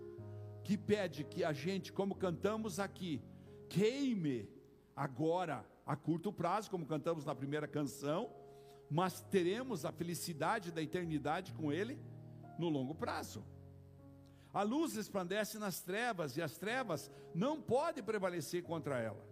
que 0.63 0.77
pede 0.77 1.25
que 1.25 1.45
a 1.45 1.53
gente, 1.53 1.93
como 1.93 2.15
cantamos 2.15 2.81
aqui, 2.81 3.23
queime 3.69 4.49
agora 4.97 5.65
a 5.87 5.95
curto 5.95 6.33
prazo, 6.33 6.71
como 6.71 6.87
cantamos 6.87 7.25
na 7.25 7.35
primeira 7.35 7.69
canção, 7.69 8.31
mas 8.91 9.21
teremos 9.23 9.85
a 9.85 9.93
felicidade 9.93 10.71
da 10.73 10.83
eternidade 10.83 11.53
com 11.53 11.73
Ele 11.73 11.99
no 12.59 12.69
longo 12.69 12.95
prazo. 12.95 13.45
A 14.55 14.63
luz 14.63 14.95
resplandece 14.95 15.59
nas 15.59 15.81
trevas 15.81 16.37
e 16.37 16.43
as 16.43 16.57
trevas 16.57 17.11
não 17.35 17.61
podem 17.61 18.05
prevalecer 18.05 18.63
contra 18.63 19.01
ela. 19.01 19.27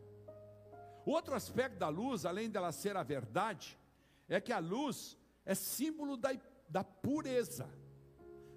Outro 1.07 1.35
aspecto 1.37 1.79
da 1.79 1.89
luz, 1.89 2.27
além 2.27 2.51
dela 2.51 2.73
ser 2.73 2.97
a 2.97 3.05
verdade, 3.05 3.79
é 4.29 4.41
que 4.41 4.53
a 4.53 4.59
luz 4.59 5.17
é 5.47 5.55
símbolo 5.55 6.17
da, 6.17 6.31
da 6.69 6.83
pureza. 6.83 7.69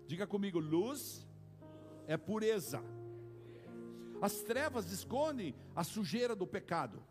Diga 0.08 0.26
comigo, 0.26 0.60
luz 0.60 1.28
é 2.08 2.18
pureza. 2.18 2.84
As 4.20 4.42
trevas 4.42 4.92
escondem 4.92 5.56
a 5.76 5.84
sujeira 5.84 6.36
do 6.36 6.48
pecado. 6.48 7.04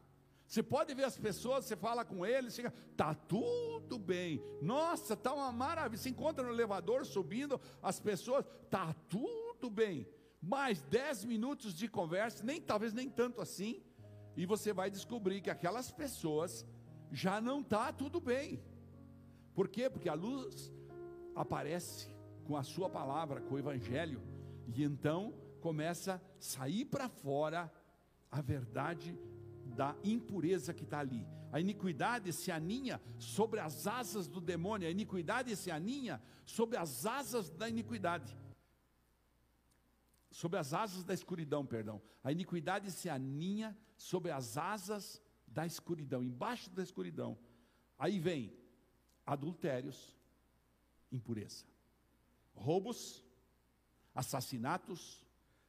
Você 0.48 0.62
pode 0.62 0.94
ver 0.94 1.04
as 1.04 1.16
pessoas, 1.16 1.64
você 1.64 1.76
fala 1.76 2.04
com 2.04 2.26
eles, 2.26 2.54
chega, 2.54 2.72
tá 2.96 3.14
tudo 3.14 3.98
bem. 3.98 4.42
Nossa, 4.60 5.16
tá 5.16 5.32
uma 5.32 5.52
maravilha. 5.52 6.00
Você 6.00 6.10
encontra 6.10 6.44
no 6.44 6.52
elevador 6.52 7.06
subindo, 7.06 7.60
as 7.82 8.00
pessoas, 8.00 8.44
tá 8.68 8.94
tudo 9.08 9.43
bem. 9.70 10.06
Mais 10.40 10.82
dez 10.82 11.24
minutos 11.24 11.74
de 11.74 11.88
conversa, 11.88 12.44
nem 12.44 12.60
talvez 12.60 12.92
nem 12.92 13.08
tanto 13.08 13.40
assim 13.40 13.82
e 14.36 14.46
você 14.46 14.72
vai 14.72 14.90
descobrir 14.90 15.40
que 15.40 15.50
aquelas 15.50 15.90
pessoas 15.90 16.66
já 17.10 17.40
não 17.40 17.60
está 17.60 17.92
tudo 17.92 18.20
bem. 18.20 18.62
Por 19.54 19.68
quê? 19.68 19.88
Porque 19.88 20.08
a 20.08 20.14
luz 20.14 20.72
aparece 21.34 22.08
com 22.44 22.56
a 22.56 22.62
sua 22.62 22.90
palavra, 22.90 23.40
com 23.40 23.54
o 23.54 23.58
evangelho, 23.58 24.20
e 24.66 24.82
então 24.82 25.32
começa 25.60 26.14
a 26.14 26.20
sair 26.40 26.84
para 26.84 27.08
fora 27.08 27.72
a 28.30 28.40
verdade 28.40 29.16
da 29.64 29.96
impureza 30.02 30.74
que 30.74 30.82
está 30.82 30.98
ali. 30.98 31.26
A 31.52 31.60
iniquidade 31.60 32.32
se 32.32 32.50
aninha 32.50 33.00
sobre 33.16 33.60
as 33.60 33.86
asas 33.86 34.26
do 34.26 34.40
demônio, 34.40 34.88
a 34.88 34.90
iniquidade 34.90 35.54
se 35.54 35.70
aninha 35.70 36.20
sobre 36.44 36.76
as 36.76 37.06
asas 37.06 37.48
da 37.48 37.68
iniquidade. 37.68 38.36
Sobre 40.34 40.58
as 40.58 40.74
asas 40.74 41.04
da 41.04 41.14
escuridão, 41.14 41.64
perdão. 41.64 42.02
A 42.24 42.32
iniquidade 42.32 42.90
se 42.90 43.08
aninha 43.08 43.78
sobre 43.96 44.32
as 44.32 44.58
asas 44.58 45.22
da 45.46 45.64
escuridão, 45.64 46.24
embaixo 46.24 46.68
da 46.70 46.82
escuridão. 46.82 47.38
Aí 47.96 48.18
vem 48.18 48.52
adultérios, 49.24 50.12
impureza, 51.12 51.64
roubos, 52.52 53.24
assassinatos, 54.12 55.24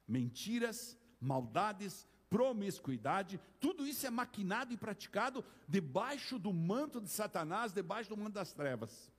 mentiras, 0.08 0.98
maldades, 1.22 2.08
promiscuidade, 2.28 3.40
tudo 3.60 3.86
isso 3.86 4.08
é 4.08 4.10
maquinado 4.10 4.74
e 4.74 4.78
praticado 4.78 5.46
debaixo 5.68 6.40
do 6.40 6.52
manto 6.52 7.00
de 7.00 7.10
Satanás, 7.10 7.72
debaixo 7.72 8.10
do 8.10 8.18
manto 8.18 8.34
das 8.34 8.52
trevas. 8.52 9.12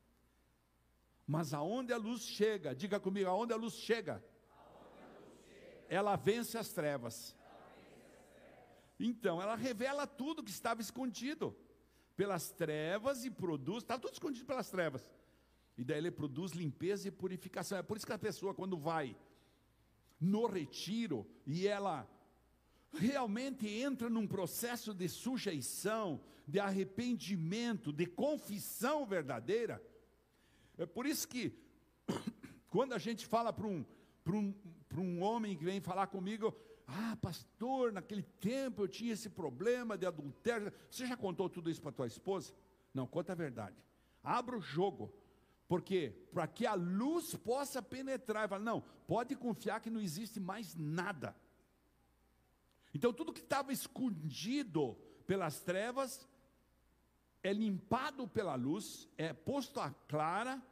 Mas 1.24 1.54
aonde 1.54 1.92
a 1.92 1.96
luz 1.96 2.22
chega, 2.22 2.74
diga 2.74 2.98
comigo, 2.98 3.30
aonde 3.30 3.52
a 3.52 3.56
luz 3.56 3.74
chega, 3.74 4.14
a 4.14 4.16
luz 4.16 4.24
chega. 4.24 4.35
Ela 5.88 6.16
vence 6.16 6.56
as 6.58 6.68
trevas. 6.68 7.34
Então, 8.98 9.40
ela 9.40 9.54
revela 9.54 10.06
tudo 10.06 10.42
que 10.42 10.50
estava 10.50 10.80
escondido 10.80 11.54
pelas 12.16 12.50
trevas 12.50 13.24
e 13.24 13.30
produz, 13.30 13.82
estava 13.82 14.00
tudo 14.00 14.14
escondido 14.14 14.46
pelas 14.46 14.70
trevas. 14.70 15.08
E 15.76 15.84
daí 15.84 15.98
ele 15.98 16.10
produz 16.10 16.52
limpeza 16.52 17.06
e 17.06 17.10
purificação. 17.10 17.76
É 17.78 17.82
por 17.82 17.96
isso 17.96 18.06
que 18.06 18.12
a 18.12 18.18
pessoa, 18.18 18.54
quando 18.54 18.78
vai 18.78 19.14
no 20.18 20.46
retiro 20.46 21.26
e 21.46 21.68
ela 21.68 22.08
realmente 22.94 23.68
entra 23.68 24.08
num 24.08 24.26
processo 24.26 24.94
de 24.94 25.06
sujeição, 25.08 26.20
de 26.48 26.58
arrependimento, 26.58 27.92
de 27.92 28.06
confissão 28.06 29.04
verdadeira, 29.04 29.82
é 30.78 30.86
por 30.86 31.04
isso 31.04 31.28
que, 31.28 31.52
quando 32.70 32.94
a 32.94 32.98
gente 32.98 33.26
fala 33.26 33.52
para 33.52 33.66
um, 33.66 33.84
um, 34.34 34.52
para 34.88 35.00
um 35.00 35.22
homem 35.22 35.56
que 35.56 35.64
vem 35.64 35.80
falar 35.80 36.06
comigo, 36.08 36.54
ah, 36.86 37.16
pastor, 37.20 37.92
naquele 37.92 38.22
tempo 38.22 38.82
eu 38.82 38.88
tinha 38.88 39.12
esse 39.12 39.28
problema 39.28 39.98
de 39.98 40.06
adultério. 40.06 40.72
Você 40.90 41.06
já 41.06 41.16
contou 41.16 41.48
tudo 41.48 41.70
isso 41.70 41.82
para 41.82 41.92
tua 41.92 42.06
esposa? 42.06 42.54
Não, 42.94 43.06
conta 43.06 43.32
a 43.32 43.36
verdade. 43.36 43.76
Abra 44.22 44.56
o 44.56 44.60
jogo. 44.60 45.12
Por 45.68 45.82
quê? 45.82 46.14
Para 46.32 46.46
que 46.46 46.64
a 46.64 46.74
luz 46.74 47.34
possa 47.34 47.82
penetrar. 47.82 48.48
Fala, 48.48 48.64
não, 48.64 48.82
pode 49.06 49.34
confiar 49.34 49.80
que 49.80 49.90
não 49.90 50.00
existe 50.00 50.38
mais 50.38 50.74
nada. 50.76 51.36
Então 52.94 53.12
tudo 53.12 53.32
que 53.32 53.40
estava 53.40 53.72
escondido 53.72 54.96
pelas 55.26 55.60
trevas 55.60 56.26
é 57.42 57.52
limpado 57.52 58.26
pela 58.26 58.54
luz, 58.54 59.08
é 59.18 59.32
posto 59.32 59.80
à 59.80 59.90
clara, 60.08 60.62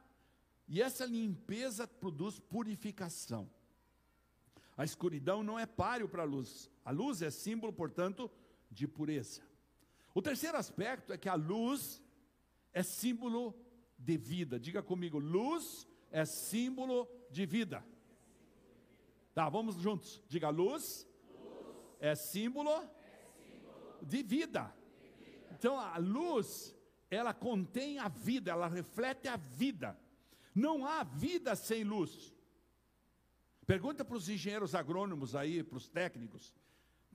e 0.67 0.81
essa 0.81 1.05
limpeza 1.05 1.87
produz 1.87 2.39
purificação. 2.39 3.49
A 4.77 4.83
escuridão 4.83 5.43
não 5.43 5.57
é 5.57 5.65
páreo 5.65 6.09
para 6.09 6.23
a 6.23 6.25
luz. 6.25 6.69
A 6.83 6.91
luz 6.91 7.21
é 7.21 7.29
símbolo, 7.29 7.71
portanto, 7.71 8.29
de 8.69 8.87
pureza. 8.87 9.41
O 10.13 10.21
terceiro 10.21 10.57
aspecto 10.57 11.13
é 11.13 11.17
que 11.17 11.29
a 11.29 11.35
luz 11.35 12.01
é 12.73 12.83
símbolo 12.83 13.55
de 13.97 14.17
vida. 14.17 14.59
Diga 14.59 14.81
comigo, 14.83 15.17
luz 15.17 15.87
é 16.11 16.25
símbolo 16.25 17.07
de 17.29 17.45
vida. 17.45 17.85
Tá, 19.33 19.49
vamos 19.49 19.75
juntos. 19.75 20.21
Diga 20.27 20.49
luz, 20.49 21.07
luz. 21.29 21.97
É, 21.99 22.15
símbolo 22.15 22.69
é 22.71 23.27
símbolo 23.43 23.99
de 24.01 24.23
vida. 24.23 24.75
Então 25.51 25.79
a 25.79 25.97
luz, 25.97 26.75
ela 27.09 27.33
contém 27.33 27.97
a 27.99 28.07
vida, 28.07 28.51
ela 28.51 28.67
reflete 28.67 29.27
a 29.27 29.37
vida. 29.37 29.97
Não 30.55 30.87
há 30.87 31.03
vida 31.03 31.53
sem 31.53 31.83
luz. 31.83 32.33
Pergunta 33.67 34.05
para 34.05 34.15
os 34.15 34.29
engenheiros 34.29 34.73
agrônomos 34.73 35.35
aí, 35.35 35.61
para 35.61 35.77
os 35.77 35.89
técnicos, 35.89 36.53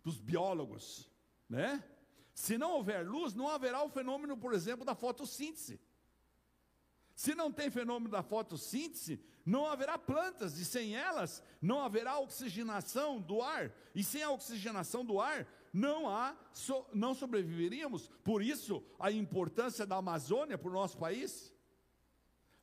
para 0.02 0.11
os 0.11 0.20
biólogos, 0.20 1.11
né? 1.49 1.82
Se 2.35 2.59
não 2.59 2.73
houver 2.73 3.06
luz, 3.06 3.35
não 3.35 3.49
haverá 3.49 3.82
o 3.82 3.88
fenômeno, 3.88 4.37
por 4.37 4.52
exemplo, 4.52 4.85
da 4.85 4.94
fotossíntese. 4.94 5.80
Se 7.14 7.35
não 7.35 7.52
tem 7.52 7.70
fenômeno 7.70 8.11
da 8.11 8.23
fotossíntese, 8.23 9.23
não 9.44 9.66
haverá 9.66 9.99
plantas, 9.99 10.59
e 10.59 10.64
sem 10.64 10.97
elas 10.97 11.42
não 11.61 11.82
haverá 11.82 12.18
oxigenação 12.18 13.20
do 13.20 13.42
ar, 13.42 13.73
e 13.94 14.02
sem 14.02 14.23
a 14.23 14.30
oxigenação 14.30 15.04
do 15.04 15.20
ar 15.20 15.47
não 15.73 16.09
há, 16.09 16.37
so, 16.52 16.87
não 16.92 17.14
sobreviveríamos. 17.14 18.09
Por 18.25 18.42
isso 18.42 18.82
a 18.99 19.11
importância 19.12 19.87
da 19.87 19.97
Amazônia 19.97 20.59
para 20.59 20.70
o 20.70 20.73
nosso 20.73 20.99
país. 20.99 21.52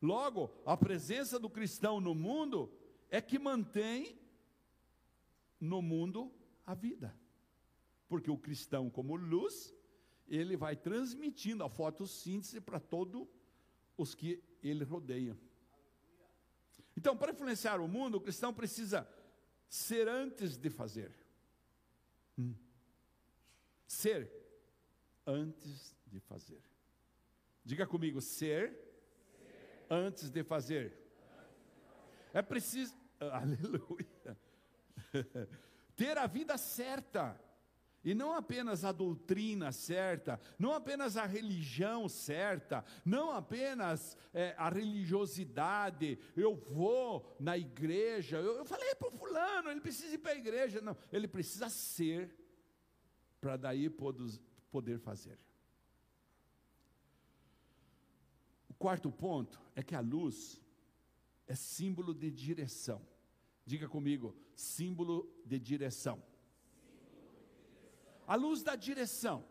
Logo, 0.01 0.53
a 0.65 0.77
presença 0.77 1.39
do 1.39 1.49
cristão 1.49 1.99
no 1.99 2.13
mundo 2.13 2.71
é 3.09 3.19
que 3.21 3.39
mantém 3.39 4.19
no 5.59 5.81
mundo 5.81 6.31
a 6.65 6.73
vida. 6.73 7.15
Porque 8.07 8.29
o 8.29 8.37
cristão, 8.37 8.89
como 8.89 9.15
luz, 9.15 9.73
ele 10.27 10.55
vai 10.55 10.75
transmitindo 10.75 11.63
a 11.63 11.69
fotossíntese 11.69 12.61
para 12.61 12.79
todos 12.79 13.27
os 13.97 14.13
que 14.13 14.43
ele 14.61 14.83
rodeia. 14.83 15.37
Então, 16.95 17.17
para 17.17 17.31
influenciar 17.31 17.79
o 17.79 17.87
mundo, 17.87 18.15
o 18.15 18.21
cristão 18.21 18.53
precisa 18.53 19.07
ser 19.67 20.07
antes 20.07 20.57
de 20.57 20.69
fazer. 20.69 21.11
Hum. 22.37 22.55
Ser 23.85 24.31
antes 25.25 25.95
de 26.05 26.19
fazer. 26.19 26.61
Diga 27.63 27.85
comigo, 27.85 28.21
ser, 28.21 28.71
ser. 28.71 28.86
Antes 29.89 30.29
de 30.29 30.43
fazer. 30.43 30.93
É 32.33 32.41
preciso, 32.41 32.93
aleluia, 33.19 34.37
ter 35.95 36.17
a 36.17 36.27
vida 36.27 36.57
certa. 36.57 37.39
E 38.03 38.13
não 38.13 38.31
apenas 38.31 38.85
a 38.85 38.93
doutrina 38.93 39.69
certa, 39.73 40.39
não 40.57 40.71
apenas 40.71 41.17
a 41.17 41.25
religião 41.25 42.07
certa, 42.07 42.85
não 43.03 43.31
apenas 43.31 44.15
é, 44.33 44.55
a 44.57 44.69
religiosidade. 44.69 46.17
Eu 46.33 46.55
vou 46.55 47.35
na 47.37 47.57
igreja, 47.57 48.37
eu, 48.37 48.59
eu 48.59 48.65
falei 48.65 48.95
para 48.95 49.09
o 49.09 49.11
fulano, 49.11 49.69
ele 49.69 49.81
precisa 49.81 50.13
ir 50.15 50.19
para 50.19 50.31
a 50.31 50.37
igreja. 50.37 50.79
Não, 50.79 50.95
ele 51.11 51.27
precisa 51.27 51.67
ser, 51.69 52.33
para 53.41 53.57
daí 53.57 53.89
poder 53.89 54.99
fazer. 54.99 55.37
O 58.66 58.66
quarto 58.77 59.11
ponto 59.11 59.59
é 59.75 59.83
que 59.83 59.95
a 59.95 59.99
luz 59.99 60.61
é 61.47 61.55
símbolo 61.55 62.13
de 62.13 62.31
direção. 62.31 63.01
Diga 63.65 63.87
comigo, 63.87 64.35
símbolo 64.55 65.29
de 65.45 65.59
direção. 65.59 66.21
A 68.25 68.35
luz 68.35 68.63
da 68.63 68.75
direção. 68.75 69.45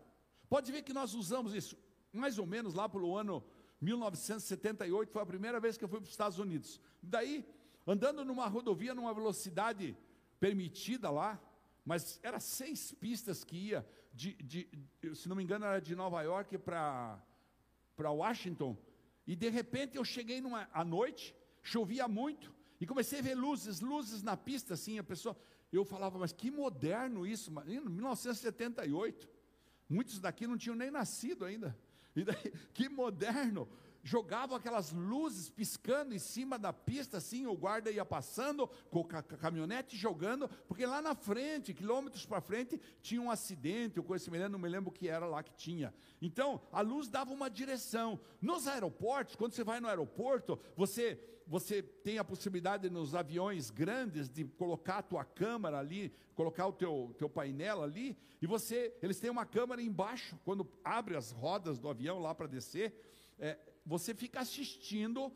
Pode 0.49 0.71
ver 0.71 0.81
que 0.81 0.93
nós 0.93 1.13
usamos 1.13 1.53
isso 1.53 1.77
mais 2.11 2.37
ou 2.39 2.45
menos 2.45 2.73
lá 2.73 2.87
pelo 2.89 3.15
ano 3.15 3.43
1978, 3.79 5.11
foi 5.11 5.21
a 5.21 5.25
primeira 5.25 5.59
vez 5.59 5.77
que 5.77 5.83
eu 5.83 5.87
fui 5.87 5.99
para 5.99 6.05
os 6.05 6.11
Estados 6.11 6.39
Unidos. 6.39 6.81
Daí, 7.01 7.45
andando 7.85 8.25
numa 8.25 8.47
rodovia 8.47 8.95
numa 8.95 9.13
velocidade 9.13 9.95
permitida 10.39 11.09
lá, 11.09 11.39
mas 11.85 12.19
era 12.23 12.39
seis 12.39 12.91
pistas 12.93 13.43
que 13.43 13.55
ia, 13.55 13.87
de, 14.13 14.33
de, 14.33 14.67
se 15.15 15.29
não 15.29 15.35
me 15.35 15.43
engano, 15.43 15.65
era 15.65 15.79
de 15.79 15.95
Nova 15.95 16.21
York 16.23 16.57
para 16.57 17.21
Washington, 17.99 18.75
e 19.27 19.35
de 19.35 19.49
repente 19.49 19.97
eu 19.97 20.05
cheguei 20.05 20.39
numa, 20.39 20.69
à 20.73 20.83
noite, 20.83 21.35
chovia 21.61 22.07
muito, 22.07 22.55
e 22.79 22.87
comecei 22.87 23.19
a 23.19 23.21
ver 23.21 23.35
luzes, 23.35 23.81
luzes 23.81 24.23
na 24.23 24.37
pista, 24.37 24.73
assim, 24.73 24.97
a 24.97 25.03
pessoa, 25.03 25.35
eu 25.71 25.83
falava, 25.83 26.17
mas 26.17 26.31
que 26.31 26.49
moderno 26.49 27.27
isso, 27.27 27.51
em 27.67 27.79
1978, 27.81 29.29
muitos 29.89 30.19
daqui 30.19 30.47
não 30.47 30.57
tinham 30.57 30.75
nem 30.75 30.89
nascido 30.89 31.43
ainda, 31.43 31.77
e 32.15 32.23
daí, 32.23 32.53
que 32.73 32.87
moderno, 32.87 33.67
jogavam 34.07 34.55
aquelas 34.55 34.93
luzes 34.93 35.49
piscando 35.49 36.15
em 36.15 36.19
cima 36.19 36.57
da 36.57 36.71
pista, 36.71 37.17
assim, 37.17 37.45
o 37.45 37.53
guarda 37.53 37.91
ia 37.91 38.05
passando 38.05 38.65
com 38.89 39.05
a 39.11 39.21
caminhonete 39.21 39.97
jogando, 39.97 40.47
porque 40.65 40.85
lá 40.85 41.01
na 41.01 41.13
frente, 41.13 41.73
quilômetros 41.73 42.25
para 42.25 42.39
frente, 42.39 42.79
tinha 43.01 43.21
um 43.21 43.29
acidente, 43.29 43.99
ou 43.99 44.05
coisa 44.05 44.23
semelhante, 44.23 44.53
não 44.53 44.59
me 44.59 44.69
lembro 44.69 44.91
o 44.91 44.93
que 44.93 45.09
era 45.09 45.25
lá 45.25 45.43
que 45.43 45.53
tinha. 45.55 45.93
Então, 46.21 46.61
a 46.71 46.79
luz 46.79 47.09
dava 47.09 47.33
uma 47.33 47.49
direção. 47.49 48.17
Nos 48.41 48.65
aeroportos, 48.65 49.35
quando 49.35 49.51
você 49.51 49.63
vai 49.63 49.81
no 49.81 49.89
aeroporto, 49.89 50.57
você 50.75 51.19
você 51.49 51.81
tem 51.81 52.17
a 52.17 52.25
possibilidade 52.25 52.89
nos 52.89 53.15
aviões 53.15 53.69
grandes 53.69 54.29
de 54.29 54.43
colocar 54.43 54.97
a 54.97 55.01
tua 55.01 55.23
câmera 55.23 55.79
ali, 55.79 56.13
colocar 56.35 56.67
o 56.67 56.73
teu, 56.73 57.15
teu 57.17 57.29
painel 57.29 57.81
ali, 57.81 58.17
e 58.41 58.45
você, 58.45 58.93
eles 59.01 59.17
têm 59.17 59.29
uma 59.29 59.45
câmera 59.45 59.81
embaixo, 59.81 60.37
quando 60.43 60.69
abre 60.83 61.15
as 61.15 61.31
rodas 61.31 61.79
do 61.79 61.87
avião 61.87 62.19
lá 62.19 62.35
para 62.35 62.47
descer, 62.47 62.93
é, 63.39 63.57
você 63.87 64.13
fica 64.13 64.41
assistindo 64.41 65.31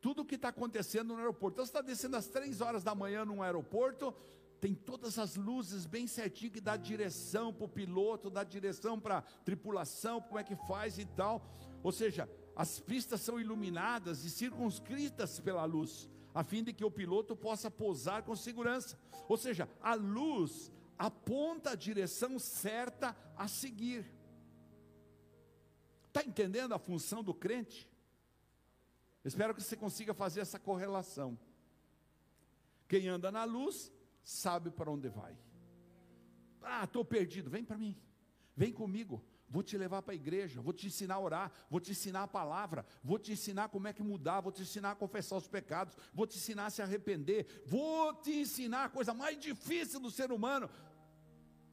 tudo 0.00 0.22
o 0.22 0.24
que 0.24 0.36
está 0.36 0.48
acontecendo 0.48 1.08
no 1.08 1.18
aeroporto. 1.18 1.56
Então 1.56 1.64
você 1.64 1.70
está 1.70 1.80
descendo 1.80 2.16
às 2.16 2.28
três 2.28 2.60
horas 2.60 2.84
da 2.84 2.94
manhã 2.94 3.24
num 3.24 3.42
aeroporto, 3.42 4.14
tem 4.60 4.72
todas 4.72 5.18
as 5.18 5.34
luzes 5.34 5.84
bem 5.84 6.06
certinho 6.06 6.52
que 6.52 6.60
dá 6.60 6.76
direção 6.76 7.52
para 7.52 7.64
o 7.64 7.68
piloto, 7.68 8.30
dá 8.30 8.44
direção 8.44 8.98
para 9.00 9.18
a 9.18 9.22
tripulação, 9.22 10.20
como 10.20 10.38
é 10.38 10.44
que 10.44 10.54
faz 10.54 10.98
e 10.98 11.04
tal. 11.04 11.44
Ou 11.82 11.90
seja, 11.92 12.28
as 12.54 12.78
pistas 12.80 13.20
são 13.20 13.40
iluminadas 13.40 14.24
e 14.24 14.30
circunscritas 14.30 15.40
pela 15.40 15.64
luz, 15.64 16.08
a 16.32 16.42
fim 16.42 16.62
de 16.62 16.72
que 16.72 16.84
o 16.84 16.90
piloto 16.90 17.36
possa 17.36 17.70
pousar 17.70 18.22
com 18.22 18.34
segurança. 18.34 18.98
Ou 19.28 19.36
seja, 19.36 19.68
a 19.82 19.94
luz 19.94 20.70
aponta 20.96 21.70
a 21.70 21.76
direção 21.76 22.38
certa 22.38 23.14
a 23.36 23.48
seguir. 23.48 24.15
Está 26.16 26.26
entendendo 26.26 26.72
a 26.72 26.78
função 26.78 27.22
do 27.22 27.34
crente? 27.34 27.86
Espero 29.22 29.54
que 29.54 29.62
você 29.62 29.76
consiga 29.76 30.14
fazer 30.14 30.40
essa 30.40 30.58
correlação. 30.58 31.38
Quem 32.88 33.06
anda 33.06 33.30
na 33.30 33.44
luz 33.44 33.92
sabe 34.24 34.70
para 34.70 34.90
onde 34.90 35.10
vai. 35.10 35.36
Ah, 36.62 36.84
estou 36.84 37.04
perdido, 37.04 37.50
vem 37.50 37.62
para 37.62 37.76
mim, 37.76 37.94
vem 38.56 38.72
comigo. 38.72 39.22
Vou 39.46 39.62
te 39.62 39.76
levar 39.76 40.00
para 40.00 40.14
a 40.14 40.16
igreja, 40.16 40.62
vou 40.62 40.72
te 40.72 40.86
ensinar 40.86 41.16
a 41.16 41.20
orar, 41.20 41.52
vou 41.68 41.80
te 41.80 41.90
ensinar 41.90 42.22
a 42.22 42.28
palavra, 42.28 42.86
vou 43.04 43.18
te 43.18 43.32
ensinar 43.32 43.68
como 43.68 43.86
é 43.86 43.92
que 43.92 44.02
mudar, 44.02 44.40
vou 44.40 44.50
te 44.50 44.62
ensinar 44.62 44.92
a 44.92 44.96
confessar 44.96 45.36
os 45.36 45.46
pecados, 45.46 45.96
vou 46.14 46.26
te 46.26 46.38
ensinar 46.38 46.66
a 46.66 46.70
se 46.70 46.80
arrepender, 46.80 47.62
vou 47.66 48.14
te 48.14 48.32
ensinar 48.32 48.86
a 48.86 48.88
coisa 48.88 49.12
mais 49.12 49.38
difícil 49.38 50.00
do 50.00 50.10
ser 50.10 50.32
humano. 50.32 50.70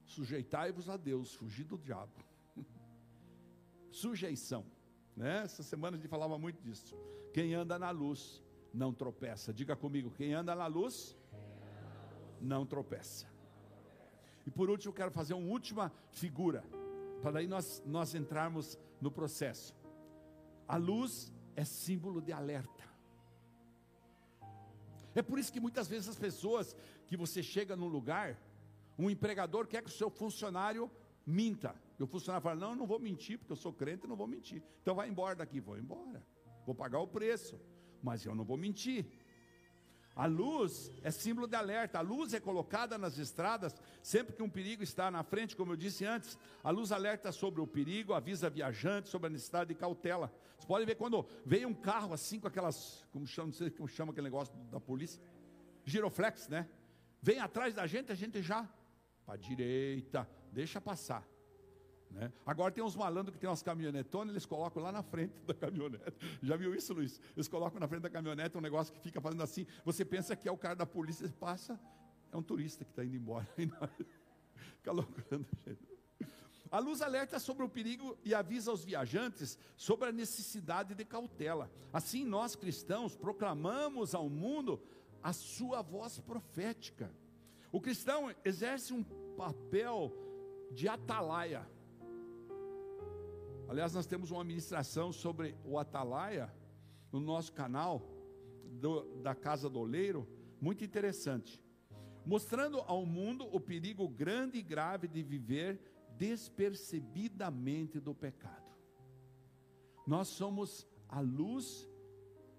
Sujeitai-vos 0.05 0.89
a 0.89 0.97
Deus, 0.97 1.33
fugir 1.33 1.63
do 1.63 1.77
diabo 1.77 2.32
sujeição. 3.93 4.65
Né? 5.15 5.43
Essa 5.43 5.63
semana 5.63 5.95
a 5.95 5.99
gente 5.99 6.09
falava 6.09 6.37
muito 6.37 6.61
disso. 6.61 6.95
Quem 7.33 7.53
anda 7.53 7.77
na 7.77 7.91
luz 7.91 8.41
não 8.73 8.91
tropeça. 8.91 9.53
Diga 9.53 9.75
comigo, 9.75 10.11
quem 10.11 10.33
anda 10.33 10.55
na 10.55 10.67
luz 10.67 11.15
não 12.41 12.65
tropeça. 12.65 13.27
E 14.45 14.51
por 14.51 14.69
último, 14.69 14.89
eu 14.89 14.95
quero 14.95 15.11
fazer 15.11 15.33
uma 15.33 15.47
última 15.47 15.91
figura, 16.11 16.63
para 17.21 17.31
daí 17.31 17.47
nós, 17.47 17.81
nós 17.85 18.13
entrarmos 18.13 18.77
no 18.99 19.09
processo. 19.09 19.73
A 20.67 20.75
luz 20.75 21.31
é 21.55 21.63
símbolo 21.63 22.21
de 22.21 22.33
alerta. 22.33 22.83
É 25.15 25.21
por 25.21 25.37
isso 25.37 25.53
que 25.53 25.59
muitas 25.59 25.87
vezes 25.87 26.09
as 26.09 26.17
pessoas 26.17 26.75
que 27.07 27.15
você 27.15 27.43
chega 27.43 27.75
num 27.75 27.87
lugar, 27.87 28.37
um 28.97 29.09
empregador 29.09 29.67
quer 29.67 29.83
que 29.83 29.89
o 29.89 29.93
seu 29.93 30.09
funcionário 30.09 30.91
minta. 31.25 31.75
E 31.99 32.03
o 32.03 32.07
funcionário 32.07 32.43
fala: 32.43 32.59
Não, 32.59 32.71
eu 32.71 32.75
não 32.75 32.85
vou 32.85 32.99
mentir, 32.99 33.37
porque 33.37 33.51
eu 33.51 33.57
sou 33.57 33.73
crente 33.73 34.05
e 34.05 34.09
não 34.09 34.15
vou 34.15 34.27
mentir. 34.27 34.61
Então 34.81 34.95
vai 34.95 35.09
embora 35.09 35.35
daqui, 35.35 35.59
vou 35.59 35.77
embora. 35.77 36.25
Vou 36.65 36.73
pagar 36.73 36.99
o 36.99 37.07
preço, 37.07 37.59
mas 38.01 38.25
eu 38.25 38.33
não 38.33 38.43
vou 38.43 38.57
mentir. 38.57 39.05
A 40.15 40.27
luz 40.27 40.91
é 41.01 41.09
símbolo 41.09 41.47
de 41.47 41.55
alerta. 41.55 41.97
A 41.97 42.01
luz 42.01 42.33
é 42.33 42.39
colocada 42.39 42.97
nas 42.97 43.17
estradas 43.17 43.75
sempre 44.01 44.35
que 44.35 44.43
um 44.43 44.49
perigo 44.49 44.83
está 44.83 45.09
na 45.09 45.23
frente, 45.23 45.55
como 45.55 45.71
eu 45.71 45.75
disse 45.75 46.05
antes. 46.05 46.37
A 46.63 46.69
luz 46.69 46.91
alerta 46.91 47.31
sobre 47.31 47.61
o 47.61 47.67
perigo, 47.67 48.13
avisa 48.13 48.49
viajante 48.49 49.09
sobre 49.09 49.27
a 49.27 49.29
necessidade 49.29 49.69
de 49.69 49.75
cautela. 49.75 50.31
Você 50.57 50.67
pode 50.67 50.85
ver 50.85 50.95
quando 50.95 51.25
veio 51.45 51.67
um 51.67 51.73
carro 51.73 52.13
assim 52.13 52.39
com 52.39 52.47
aquelas, 52.47 53.03
como 53.11 53.25
chama, 53.25 53.47
não 53.47 53.53
sei 53.53 53.71
como 53.71 53.87
chama 53.87 54.11
aquele 54.11 54.25
negócio 54.25 54.55
da 54.71 54.79
polícia, 54.79 55.21
giroflex, 55.83 56.47
né? 56.47 56.69
Vem 57.21 57.39
atrás 57.39 57.73
da 57.73 57.87
gente, 57.87 58.11
a 58.11 58.15
gente 58.15 58.41
já 58.41 58.69
para 59.25 59.33
a 59.33 59.37
direita, 59.37 60.29
deixa 60.53 60.79
passar. 60.79 61.27
Né? 62.11 62.31
Agora 62.45 62.71
tem 62.71 62.83
uns 62.83 62.95
malandros 62.95 63.33
que 63.33 63.39
tem 63.39 63.49
umas 63.49 63.63
caminhonetonas, 63.63 64.33
eles 64.33 64.45
colocam 64.45 64.81
lá 64.83 64.91
na 64.91 65.01
frente 65.01 65.33
da 65.47 65.53
caminhonete. 65.53 66.15
Já 66.41 66.55
viu 66.55 66.75
isso, 66.75 66.93
Luiz? 66.93 67.19
Eles 67.35 67.47
colocam 67.47 67.79
na 67.79 67.87
frente 67.87 68.03
da 68.03 68.09
caminhonete 68.09 68.55
um 68.57 68.61
negócio 68.61 68.93
que 68.93 68.99
fica 68.99 69.19
fazendo 69.19 69.41
assim. 69.41 69.65
Você 69.83 70.05
pensa 70.05 70.35
que 70.35 70.47
é 70.47 70.51
o 70.51 70.57
cara 70.57 70.75
da 70.75 70.85
polícia, 70.85 71.27
passa, 71.39 71.79
é 72.31 72.37
um 72.37 72.43
turista 72.43 72.85
que 72.85 72.91
está 72.91 73.03
indo 73.03 73.15
embora. 73.15 73.47
Fica 74.77 74.91
loucurando, 74.91 75.47
gente. 75.65 75.93
A 76.69 76.79
luz 76.79 77.01
alerta 77.01 77.39
sobre 77.39 77.63
o 77.63 77.69
perigo 77.69 78.17
e 78.23 78.33
avisa 78.33 78.71
aos 78.71 78.83
viajantes 78.83 79.59
sobre 79.75 80.09
a 80.09 80.11
necessidade 80.11 80.95
de 80.95 81.05
cautela. 81.05 81.71
Assim, 81.91 82.25
nós 82.25 82.55
cristãos 82.55 83.15
proclamamos 83.15 84.15
ao 84.15 84.27
mundo 84.27 84.81
a 85.21 85.31
sua 85.33 85.81
voz 85.81 86.19
profética. 86.19 87.11
O 87.71 87.79
cristão 87.79 88.33
exerce 88.43 88.91
um 88.91 89.03
papel 89.03 90.11
de 90.71 90.87
atalaia. 90.87 91.67
Aliás, 93.67 93.93
nós 93.93 94.05
temos 94.05 94.31
uma 94.31 94.43
ministração 94.43 95.11
sobre 95.11 95.55
o 95.65 95.79
atalaia 95.79 96.53
no 97.11 97.19
nosso 97.19 97.53
canal 97.53 98.01
do, 98.79 99.21
da 99.21 99.33
Casa 99.35 99.69
do 99.69 99.79
Oleiro, 99.79 100.27
muito 100.59 100.83
interessante, 100.83 101.61
mostrando 102.25 102.79
ao 102.81 103.05
mundo 103.05 103.47
o 103.51 103.59
perigo 103.59 104.07
grande 104.07 104.57
e 104.57 104.61
grave 104.61 105.07
de 105.07 105.21
viver 105.21 105.79
despercebidamente 106.17 107.99
do 107.99 108.13
pecado. 108.13 108.63
Nós 110.05 110.27
somos 110.27 110.87
a 111.07 111.19
luz 111.19 111.89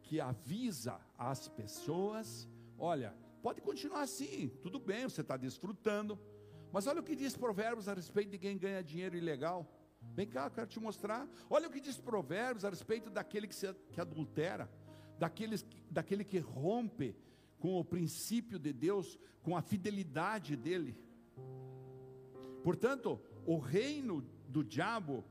que 0.03 0.21
avisa 0.21 1.01
as 1.19 1.49
pessoas: 1.49 2.49
olha, 2.79 3.15
pode 3.43 3.61
continuar 3.61 4.03
assim, 4.03 4.49
tudo 4.63 4.79
bem, 4.79 5.05
você 5.05 5.21
está 5.21 5.37
desfrutando, 5.37 6.19
mas 6.75 6.89
olha 6.89 6.99
o 6.99 7.05
que 7.05 7.15
diz 7.15 7.37
Provérbios 7.37 7.87
a 7.87 7.95
respeito 7.95 8.33
de 8.33 8.37
quem 8.37 8.59
ganha 8.59 8.83
dinheiro 8.83 9.17
ilegal. 9.17 9.65
Vem 10.13 10.27
cá, 10.27 10.47
eu 10.47 10.51
quero 10.51 10.67
te 10.67 10.81
mostrar. 10.81 11.25
Olha 11.49 11.69
o 11.69 11.71
que 11.71 11.79
diz 11.79 11.97
Provérbios 11.97 12.65
a 12.65 12.69
respeito 12.69 13.11
daquele 13.11 13.47
que, 13.47 13.55
se, 13.55 13.73
que 13.93 14.01
adultera, 14.01 14.69
daqueles, 15.17 15.65
daquele 15.89 16.25
que 16.25 16.41
rompe 16.41 17.15
com 17.61 17.79
o 17.79 17.85
princípio 17.85 18.59
de 18.59 18.73
Deus, 18.73 19.17
com 19.41 19.57
a 19.57 19.63
fidelidade 19.63 20.57
dele. 20.57 20.99
Portanto, 22.65 23.21
o 23.47 23.57
reino 23.57 24.29
do 24.49 24.65
diabo 24.65 25.25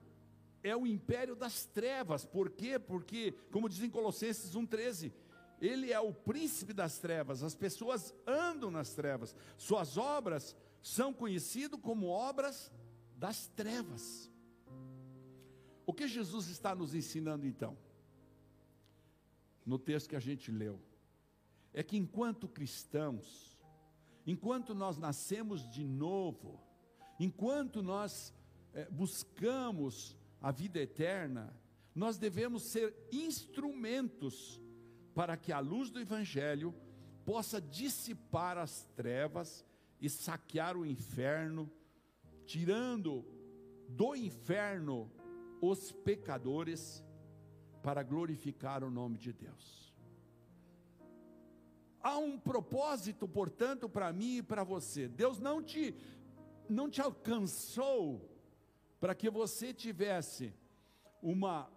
é 0.64 0.74
o 0.74 0.88
império 0.88 1.36
das 1.36 1.66
trevas. 1.66 2.26
Por 2.26 2.52
quê? 2.52 2.80
Porque, 2.80 3.34
como 3.52 3.68
diz 3.68 3.84
em 3.84 3.90
Colossenses 3.90 4.56
1,13, 4.56 5.12
ele 5.60 5.92
é 5.92 6.00
o 6.00 6.14
príncipe 6.14 6.72
das 6.72 7.00
trevas, 7.00 7.44
as 7.44 7.54
pessoas 7.54 8.14
andam 8.26 8.72
nas 8.72 8.94
trevas, 8.94 9.36
suas 9.58 9.98
obras 9.98 10.56
são 10.84 11.14
conhecidas 11.14 11.80
como 11.80 12.08
obras 12.08 12.70
das 13.16 13.48
trevas. 13.48 14.30
O 15.86 15.94
que 15.94 16.08
Jesus 16.10 16.50
está 16.50 16.76
nos 16.76 16.94
ensinando 16.94 17.48
então? 17.48 17.78
No 19.66 19.80
texto 19.80 20.10
que 20.10 20.16
a 20.18 20.20
gente 20.20 20.52
leu, 20.52 20.78
é 21.74 21.82
que 21.82 21.96
enquanto 21.96 22.50
cristãos, 22.50 23.58
enquanto 24.28 24.76
nós 24.76 24.98
nascemos 24.98 25.68
de 25.70 25.86
novo, 25.86 26.60
enquanto 27.18 27.82
nós 27.82 28.34
é, 28.74 28.90
buscamos 28.90 30.18
a 30.42 30.52
vida 30.52 30.80
eterna, 30.80 31.58
nós 31.96 32.18
devemos 32.18 32.64
ser 32.64 32.94
instrumentos 33.10 34.62
para 35.16 35.38
que 35.38 35.54
a 35.54 35.60
luz 35.60 35.90
do 35.90 36.00
Evangelho 36.00 36.76
possa 37.24 37.62
dissipar 37.62 38.58
as 38.58 38.84
trevas 38.96 39.66
e 40.04 40.10
saquear 40.10 40.76
o 40.76 40.86
inferno, 40.86 41.72
tirando 42.46 43.26
do 43.88 44.14
inferno 44.14 45.10
os 45.62 45.94
pecadores 45.94 47.02
para 47.82 48.04
glorificar 48.04 48.84
o 48.84 48.92
nome 48.92 49.18
de 49.18 49.32
Deus. 49.32 49.94
Há 52.02 52.18
um 52.18 52.38
propósito, 52.38 53.30
portanto, 53.30 53.88
para 53.88 54.12
mim 54.12 54.40
e 54.40 54.44
para 54.44 54.66
você. 54.66 55.08
Deus 55.08 55.40
não 55.40 55.64
te 55.64 55.96
não 56.68 56.90
te 56.90 57.02
alcançou 57.02 58.30
para 59.00 59.16
que 59.16 59.30
você 59.30 59.74
tivesse 59.74 60.54
uma 61.22 61.72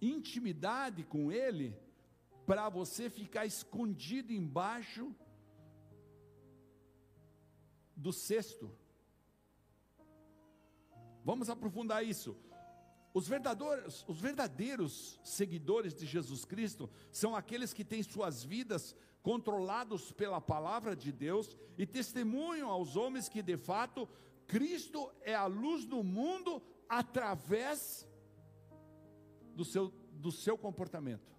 intimidade 0.00 1.04
com 1.04 1.32
ele 1.32 1.74
para 2.46 2.68
você 2.68 3.08
ficar 3.08 3.46
escondido 3.46 4.30
embaixo 4.30 5.14
do 8.00 8.12
cesto. 8.12 8.74
Vamos 11.22 11.50
aprofundar 11.50 12.04
isso. 12.04 12.36
Os 13.12 13.28
verdadeiros, 13.28 14.04
os 14.08 14.20
verdadeiros 14.20 15.20
seguidores 15.22 15.94
de 15.94 16.06
Jesus 16.06 16.44
Cristo 16.44 16.88
são 17.10 17.36
aqueles 17.36 17.74
que 17.74 17.84
têm 17.84 18.02
suas 18.02 18.42
vidas 18.42 18.94
controlados 19.22 20.12
pela 20.12 20.40
palavra 20.40 20.96
de 20.96 21.12
Deus 21.12 21.56
e 21.76 21.84
testemunham 21.84 22.70
aos 22.70 22.96
homens 22.96 23.28
que 23.28 23.42
de 23.42 23.56
fato 23.56 24.08
Cristo 24.46 25.12
é 25.22 25.34
a 25.34 25.46
luz 25.46 25.84
do 25.84 26.02
mundo 26.02 26.62
através 26.88 28.08
do 29.54 29.64
seu, 29.64 29.88
do 30.12 30.32
seu 30.32 30.56
comportamento. 30.56 31.30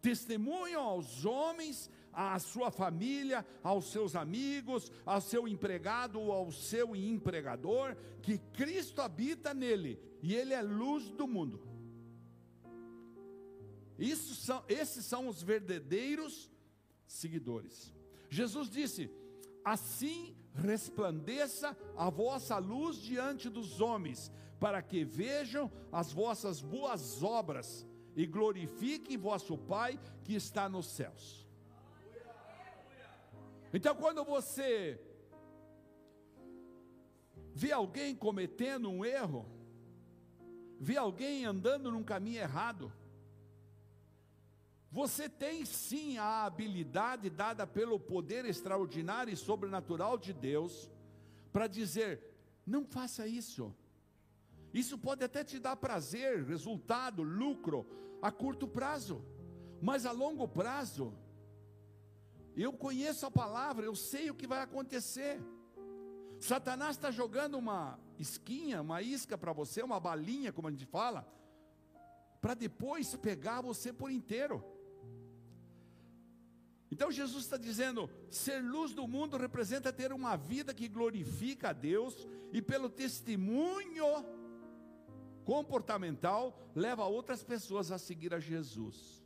Testemunham 0.00 0.82
aos 0.82 1.24
homens 1.24 1.90
à 2.16 2.38
sua 2.38 2.70
família, 2.70 3.44
aos 3.62 3.92
seus 3.92 4.16
amigos, 4.16 4.90
ao 5.04 5.20
seu 5.20 5.46
empregado 5.46 6.18
ou 6.18 6.32
ao 6.32 6.50
seu 6.50 6.96
empregador, 6.96 7.94
que 8.22 8.38
Cristo 8.38 9.02
habita 9.02 9.52
nele 9.52 10.00
e 10.22 10.34
ele 10.34 10.54
é 10.54 10.62
luz 10.62 11.10
do 11.10 11.28
mundo. 11.28 11.60
Isso 13.98 14.34
são, 14.34 14.64
esses 14.66 15.04
são 15.04 15.28
os 15.28 15.42
verdadeiros 15.42 16.50
seguidores. 17.06 17.94
Jesus 18.30 18.70
disse: 18.70 19.10
Assim 19.62 20.34
resplandeça 20.54 21.76
a 21.96 22.08
vossa 22.08 22.56
luz 22.56 22.96
diante 22.96 23.50
dos 23.50 23.80
homens, 23.80 24.32
para 24.58 24.80
que 24.80 25.04
vejam 25.04 25.70
as 25.92 26.12
vossas 26.12 26.62
boas 26.62 27.22
obras 27.22 27.86
e 28.14 28.24
glorifiquem 28.26 29.18
vosso 29.18 29.58
Pai 29.58 30.00
que 30.24 30.34
está 30.34 30.66
nos 30.66 30.86
céus. 30.86 31.45
Então, 33.72 33.94
quando 33.94 34.24
você 34.24 35.00
vê 37.54 37.72
alguém 37.72 38.14
cometendo 38.14 38.90
um 38.90 39.04
erro, 39.04 39.46
vê 40.78 40.96
alguém 40.96 41.44
andando 41.44 41.90
num 41.90 42.02
caminho 42.02 42.40
errado, 42.40 42.92
você 44.90 45.28
tem 45.28 45.64
sim 45.64 46.16
a 46.16 46.44
habilidade 46.44 47.28
dada 47.28 47.66
pelo 47.66 47.98
poder 47.98 48.44
extraordinário 48.44 49.32
e 49.32 49.36
sobrenatural 49.36 50.16
de 50.16 50.32
Deus 50.32 50.90
para 51.52 51.66
dizer: 51.66 52.22
não 52.66 52.84
faça 52.84 53.26
isso. 53.26 53.74
Isso 54.72 54.98
pode 54.98 55.24
até 55.24 55.42
te 55.42 55.58
dar 55.58 55.76
prazer, 55.76 56.44
resultado, 56.44 57.22
lucro 57.22 57.86
a 58.20 58.30
curto 58.30 58.66
prazo, 58.66 59.24
mas 59.80 60.06
a 60.06 60.12
longo 60.12 60.46
prazo 60.48 61.12
eu 62.62 62.72
conheço 62.72 63.26
a 63.26 63.30
palavra, 63.30 63.84
eu 63.84 63.94
sei 63.94 64.30
o 64.30 64.34
que 64.34 64.46
vai 64.46 64.62
acontecer. 64.62 65.40
Satanás 66.38 66.96
está 66.96 67.10
jogando 67.10 67.58
uma 67.58 67.98
esquinha, 68.18 68.80
uma 68.80 69.02
isca 69.02 69.36
para 69.36 69.52
você, 69.52 69.82
uma 69.82 70.00
balinha, 70.00 70.52
como 70.52 70.68
a 70.68 70.70
gente 70.70 70.86
fala, 70.86 71.26
para 72.40 72.54
depois 72.54 73.14
pegar 73.16 73.60
você 73.60 73.92
por 73.92 74.10
inteiro. 74.10 74.64
Então 76.90 77.10
Jesus 77.10 77.44
está 77.44 77.56
dizendo: 77.56 78.08
ser 78.30 78.62
luz 78.62 78.92
do 78.94 79.06
mundo 79.06 79.36
representa 79.36 79.92
ter 79.92 80.12
uma 80.12 80.36
vida 80.36 80.72
que 80.72 80.88
glorifica 80.88 81.70
a 81.70 81.72
Deus 81.72 82.26
e 82.52 82.62
pelo 82.62 82.88
testemunho 82.88 84.06
comportamental 85.44 86.58
leva 86.74 87.04
outras 87.04 87.42
pessoas 87.42 87.90
a 87.90 87.98
seguir 87.98 88.32
a 88.32 88.40
Jesus. 88.40 89.25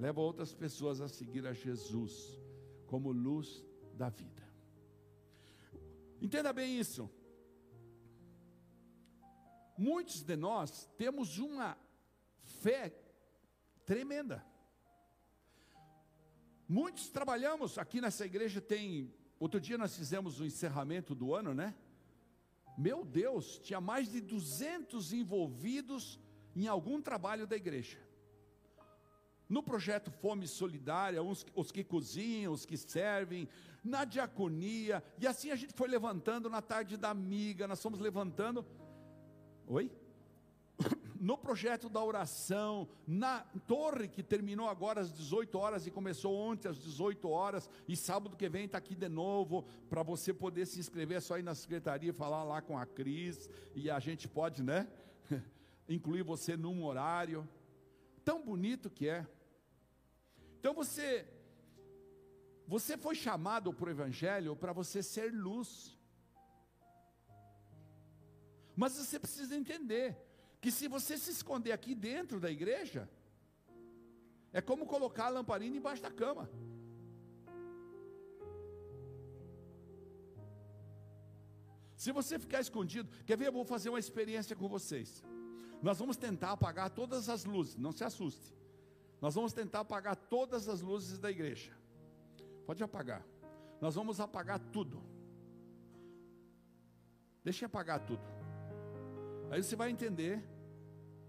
Leva 0.00 0.18
outras 0.18 0.54
pessoas 0.54 1.02
a 1.02 1.08
seguir 1.08 1.46
a 1.46 1.52
Jesus 1.52 2.40
como 2.86 3.12
luz 3.12 3.62
da 3.92 4.08
vida. 4.08 4.42
Entenda 6.22 6.54
bem 6.54 6.80
isso. 6.80 7.10
Muitos 9.76 10.22
de 10.22 10.36
nós 10.36 10.86
temos 10.96 11.38
uma 11.38 11.76
fé 12.62 12.94
tremenda. 13.84 14.42
Muitos 16.66 17.10
trabalhamos 17.10 17.76
aqui 17.76 18.00
nessa 18.00 18.24
igreja 18.24 18.58
tem, 18.58 19.12
outro 19.38 19.60
dia 19.60 19.76
nós 19.76 19.94
fizemos 19.94 20.40
o 20.40 20.46
encerramento 20.46 21.14
do 21.14 21.34
ano, 21.34 21.52
né? 21.52 21.74
Meu 22.78 23.04
Deus, 23.04 23.58
tinha 23.58 23.82
mais 23.82 24.10
de 24.10 24.22
200 24.22 25.12
envolvidos 25.12 26.18
em 26.56 26.66
algum 26.66 27.02
trabalho 27.02 27.46
da 27.46 27.54
igreja. 27.54 27.98
No 29.50 29.64
projeto 29.64 30.12
Fome 30.12 30.46
Solidária, 30.46 31.20
os 31.20 31.72
que 31.72 31.82
cozinham, 31.82 32.52
os 32.52 32.64
que 32.64 32.76
servem, 32.76 33.48
na 33.82 34.04
diaconia, 34.04 35.02
e 35.18 35.26
assim 35.26 35.50
a 35.50 35.56
gente 35.56 35.74
foi 35.74 35.88
levantando 35.88 36.48
na 36.48 36.62
tarde 36.62 36.96
da 36.96 37.10
amiga, 37.10 37.66
nós 37.66 37.82
fomos 37.82 37.98
levantando. 37.98 38.64
Oi? 39.66 39.90
No 41.20 41.36
projeto 41.36 41.90
da 41.90 42.02
oração, 42.02 42.88
na 43.06 43.40
torre 43.66 44.08
que 44.08 44.22
terminou 44.22 44.70
agora 44.70 45.02
às 45.02 45.12
18 45.12 45.58
horas 45.58 45.86
e 45.86 45.90
começou 45.90 46.34
ontem 46.34 46.66
às 46.66 46.78
18 46.78 47.28
horas, 47.28 47.68
e 47.86 47.94
sábado 47.94 48.38
que 48.38 48.48
vem 48.48 48.64
está 48.64 48.78
aqui 48.78 48.94
de 48.94 49.06
novo, 49.06 49.66
para 49.90 50.02
você 50.02 50.32
poder 50.32 50.64
se 50.64 50.80
inscrever, 50.80 51.18
é 51.18 51.20
só 51.20 51.38
ir 51.38 51.42
na 51.42 51.54
secretaria 51.54 52.14
falar 52.14 52.42
lá 52.42 52.62
com 52.62 52.78
a 52.78 52.86
Cris, 52.86 53.50
e 53.74 53.90
a 53.90 54.00
gente 54.00 54.26
pode, 54.26 54.62
né? 54.62 54.88
Incluir 55.86 56.22
você 56.22 56.56
num 56.56 56.82
horário. 56.86 57.46
Tão 58.24 58.42
bonito 58.42 58.88
que 58.88 59.06
é. 59.06 59.26
Então 60.60 60.74
você 60.74 61.26
você 62.74 62.96
foi 63.04 63.14
chamado 63.14 63.72
para 63.72 63.88
o 63.88 63.90
evangelho 63.90 64.54
para 64.54 64.72
você 64.72 65.02
ser 65.02 65.32
luz. 65.32 65.70
Mas 68.76 68.92
você 68.92 69.18
precisa 69.18 69.56
entender 69.56 70.16
que 70.60 70.70
se 70.70 70.86
você 70.86 71.16
se 71.18 71.30
esconder 71.30 71.72
aqui 71.72 71.94
dentro 71.94 72.38
da 72.38 72.50
igreja, 72.50 73.10
é 74.52 74.60
como 74.60 74.86
colocar 74.86 75.26
a 75.26 75.30
lamparina 75.30 75.76
embaixo 75.76 76.02
da 76.02 76.10
cama. 76.10 76.48
Se 81.96 82.12
você 82.12 82.38
ficar 82.38 82.60
escondido, 82.60 83.10
quer 83.26 83.36
ver? 83.36 83.48
Eu 83.48 83.52
vou 83.52 83.64
fazer 83.64 83.88
uma 83.88 83.98
experiência 83.98 84.54
com 84.54 84.68
vocês. 84.68 85.24
Nós 85.82 85.98
vamos 85.98 86.16
tentar 86.16 86.52
apagar 86.52 86.90
todas 86.90 87.28
as 87.28 87.44
luzes, 87.44 87.76
não 87.76 87.92
se 87.92 88.04
assuste. 88.04 88.59
Nós 89.20 89.34
vamos 89.34 89.52
tentar 89.52 89.80
apagar 89.80 90.16
todas 90.16 90.68
as 90.68 90.80
luzes 90.80 91.18
da 91.18 91.30
igreja. 91.30 91.72
Pode 92.64 92.82
apagar. 92.82 93.22
Nós 93.80 93.94
vamos 93.94 94.18
apagar 94.20 94.58
tudo. 94.58 95.02
Deixa 97.44 97.64
eu 97.64 97.66
apagar 97.66 98.00
tudo. 98.00 98.22
Aí 99.50 99.62
você 99.62 99.76
vai 99.76 99.90
entender 99.90 100.42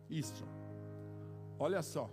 isso. 0.10 0.46
Olha 1.60 1.82
só. 1.82 2.10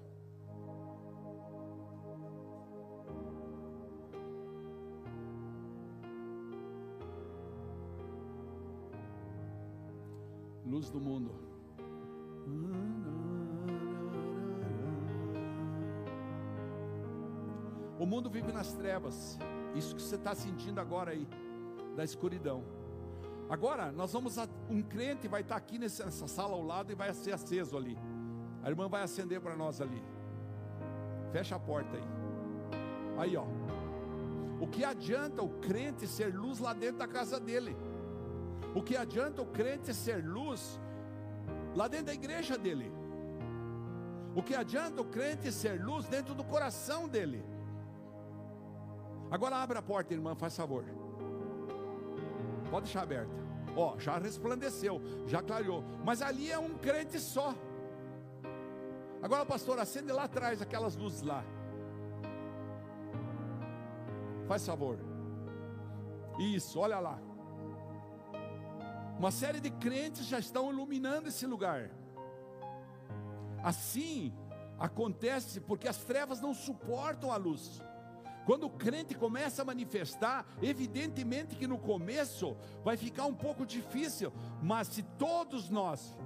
Luz 10.64 10.91
do 10.91 11.01
mundo. 11.01 11.49
O 17.99 18.07
mundo 18.07 18.31
vive 18.31 18.53
nas 18.53 18.73
trevas. 18.73 19.39
Isso 19.75 19.95
que 19.95 20.03
você 20.03 20.15
está 20.15 20.35
sentindo 20.35 20.81
agora 20.81 21.11
aí, 21.11 21.27
da 21.97 22.05
escuridão. 22.05 22.63
Agora, 23.49 23.91
nós 23.91 24.13
vamos. 24.13 24.39
A, 24.39 24.47
um 24.71 24.83
crente 24.83 25.27
vai 25.27 25.41
estar 25.41 25.55
tá 25.55 25.59
aqui 25.59 25.79
nessa 25.79 26.11
sala 26.11 26.55
ao 26.55 26.63
lado 26.63 26.93
e 26.93 26.95
vai 26.95 27.13
ser 27.13 27.33
aceso 27.33 27.77
ali. 27.77 27.99
A 28.63 28.69
irmã 28.69 28.89
vai 28.89 29.03
acender 29.03 29.41
para 29.41 29.57
nós 29.57 29.81
ali. 29.81 30.03
Fecha 31.33 31.57
a 31.57 31.59
porta 31.59 31.97
aí. 31.97 32.05
Aí, 33.19 33.37
ó. 33.37 33.45
O 34.61 34.67
que 34.67 34.85
adianta 34.85 35.43
o 35.43 35.49
crente 35.61 36.07
ser 36.07 36.35
luz 36.35 36.59
lá 36.59 36.73
dentro 36.73 36.99
da 36.99 37.09
casa 37.09 37.41
dele? 37.41 37.77
O 38.75 38.83
que 38.83 38.97
adianta 38.97 39.41
o 39.41 39.47
crente 39.47 39.95
ser 39.95 40.25
luz 40.25 40.81
lá 41.75 41.89
dentro 41.89 42.07
da 42.07 42.15
igreja 42.15 42.59
dele? 42.59 42.93
O 44.35 44.43
que 44.43 44.55
adianta 44.55 45.01
o 45.01 45.05
crente 45.05 45.51
ser 45.51 45.83
luz 45.83 46.07
dentro 46.07 46.35
do 46.35 46.45
coração 46.45 47.09
dele? 47.09 47.43
Agora 49.31 49.57
abre 49.57 49.79
a 49.79 49.83
porta, 49.83 50.14
irmã, 50.14 50.35
faz 50.35 50.57
favor. 50.57 50.85
Pode 52.71 52.85
deixar 52.85 53.03
aberta. 53.03 53.33
Ó, 53.77 53.99
já 53.99 54.19
resplandeceu, 54.19 55.01
já 55.27 55.43
clareou. 55.43 55.85
Mas 56.05 56.23
ali 56.23 56.51
é 56.51 56.59
um 56.59 56.77
crente 56.79 57.19
só. 57.19 57.55
Agora, 59.23 59.45
pastor, 59.45 59.79
acende 59.79 60.12
lá 60.12 60.25
atrás 60.25 60.62
aquelas 60.62 60.97
luzes 60.97 61.23
lá. 61.23 61.45
Faz 64.47 64.64
favor. 64.64 64.99
Isso, 66.38 66.79
olha 66.79 66.99
lá. 66.99 67.19
Uma 69.19 69.33
série 69.33 69.61
de 69.61 69.71
crentes 69.71 70.27
já 70.27 70.38
estão 70.38 70.71
iluminando 70.73 71.29
esse 71.29 71.45
lugar. 71.47 71.91
Assim 73.62 74.33
acontece 74.79 75.61
porque 75.61 75.88
as 75.88 75.99
trevas 76.05 76.41
não 76.41 76.55
suportam 76.55 77.33
a 77.33 77.37
luz. 77.37 77.83
Quando 78.49 78.65
o 78.65 78.71
crente 78.71 79.15
começa 79.15 79.61
a 79.61 79.65
manifestar, 79.67 80.47
evidentemente 80.63 81.55
que 81.55 81.67
no 81.67 81.77
começo 81.77 82.57
vai 82.83 82.97
ficar 82.97 83.27
um 83.27 83.35
pouco 83.35 83.67
difícil, 83.67 84.33
mas 84.63 84.89
se 84.89 85.03
todos 85.03 85.69
nós, 85.69 86.17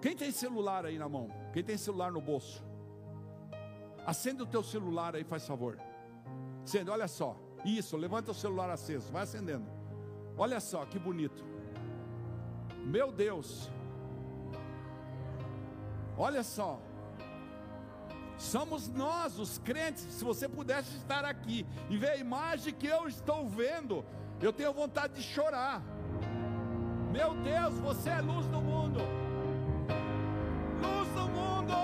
quem 0.00 0.14
tem 0.14 0.30
celular 0.30 0.86
aí 0.86 0.96
na 0.96 1.08
mão? 1.08 1.28
Quem 1.52 1.64
tem 1.64 1.76
celular 1.76 2.12
no 2.12 2.20
bolso? 2.20 2.64
Acende 4.06 4.40
o 4.42 4.46
teu 4.46 4.62
celular 4.62 5.16
aí, 5.16 5.24
faz 5.24 5.44
favor. 5.44 5.80
Acende, 6.62 6.90
olha 6.90 7.08
só. 7.08 7.36
Isso, 7.64 7.96
levanta 7.96 8.30
o 8.30 8.34
celular 8.34 8.70
aceso, 8.70 9.10
vai 9.10 9.24
acendendo. 9.24 9.66
Olha 10.38 10.60
só 10.60 10.84
que 10.86 10.96
bonito. 10.96 11.44
Meu 12.84 13.10
Deus. 13.10 13.68
Olha 16.16 16.44
só. 16.44 16.80
Somos 18.46 18.88
nós, 18.88 19.40
os 19.40 19.58
crentes. 19.58 20.04
Se 20.04 20.24
você 20.24 20.48
pudesse 20.48 20.96
estar 20.98 21.24
aqui 21.24 21.66
e 21.90 21.96
ver 21.96 22.10
a 22.10 22.16
imagem 22.16 22.72
que 22.72 22.86
eu 22.86 23.08
estou 23.08 23.48
vendo, 23.48 24.04
eu 24.40 24.52
tenho 24.52 24.72
vontade 24.72 25.14
de 25.14 25.22
chorar. 25.22 25.82
Meu 27.10 27.34
Deus, 27.34 27.74
você 27.80 28.08
é 28.08 28.20
luz 28.20 28.46
do 28.46 28.60
mundo. 28.60 29.00
Luz 30.80 31.08
do 31.08 31.28
mundo. 31.28 31.74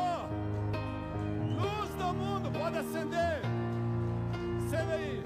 Luz 1.60 1.90
do 1.96 2.14
mundo. 2.14 2.52
Pode 2.56 2.78
acender. 2.78 3.42
Acende 4.64 4.92
aí. 4.92 5.22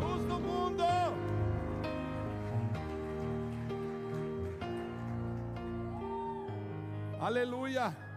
Luz 0.00 0.24
do 0.24 0.40
mundo. 0.40 0.84
Aleluia. 7.20 8.07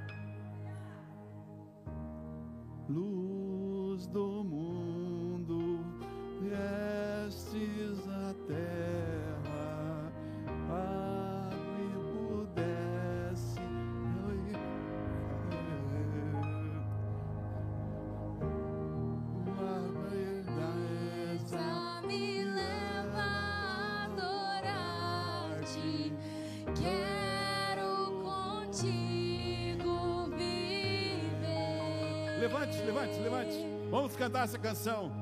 Cantar 34.22 34.44
essa 34.44 34.60
canção. 34.60 35.21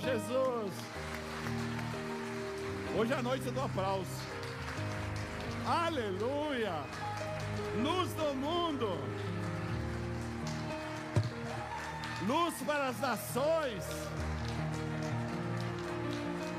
Jesus. 0.00 0.72
Hoje 2.96 3.12
à 3.12 3.22
noite 3.22 3.48
é 3.48 3.50
do 3.50 3.60
aplauso. 3.60 4.10
Aleluia! 5.66 6.72
Luz 7.82 8.12
do 8.14 8.34
mundo. 8.34 8.98
Luz 12.26 12.54
para 12.66 12.88
as 12.88 13.00
nações. 13.00 13.84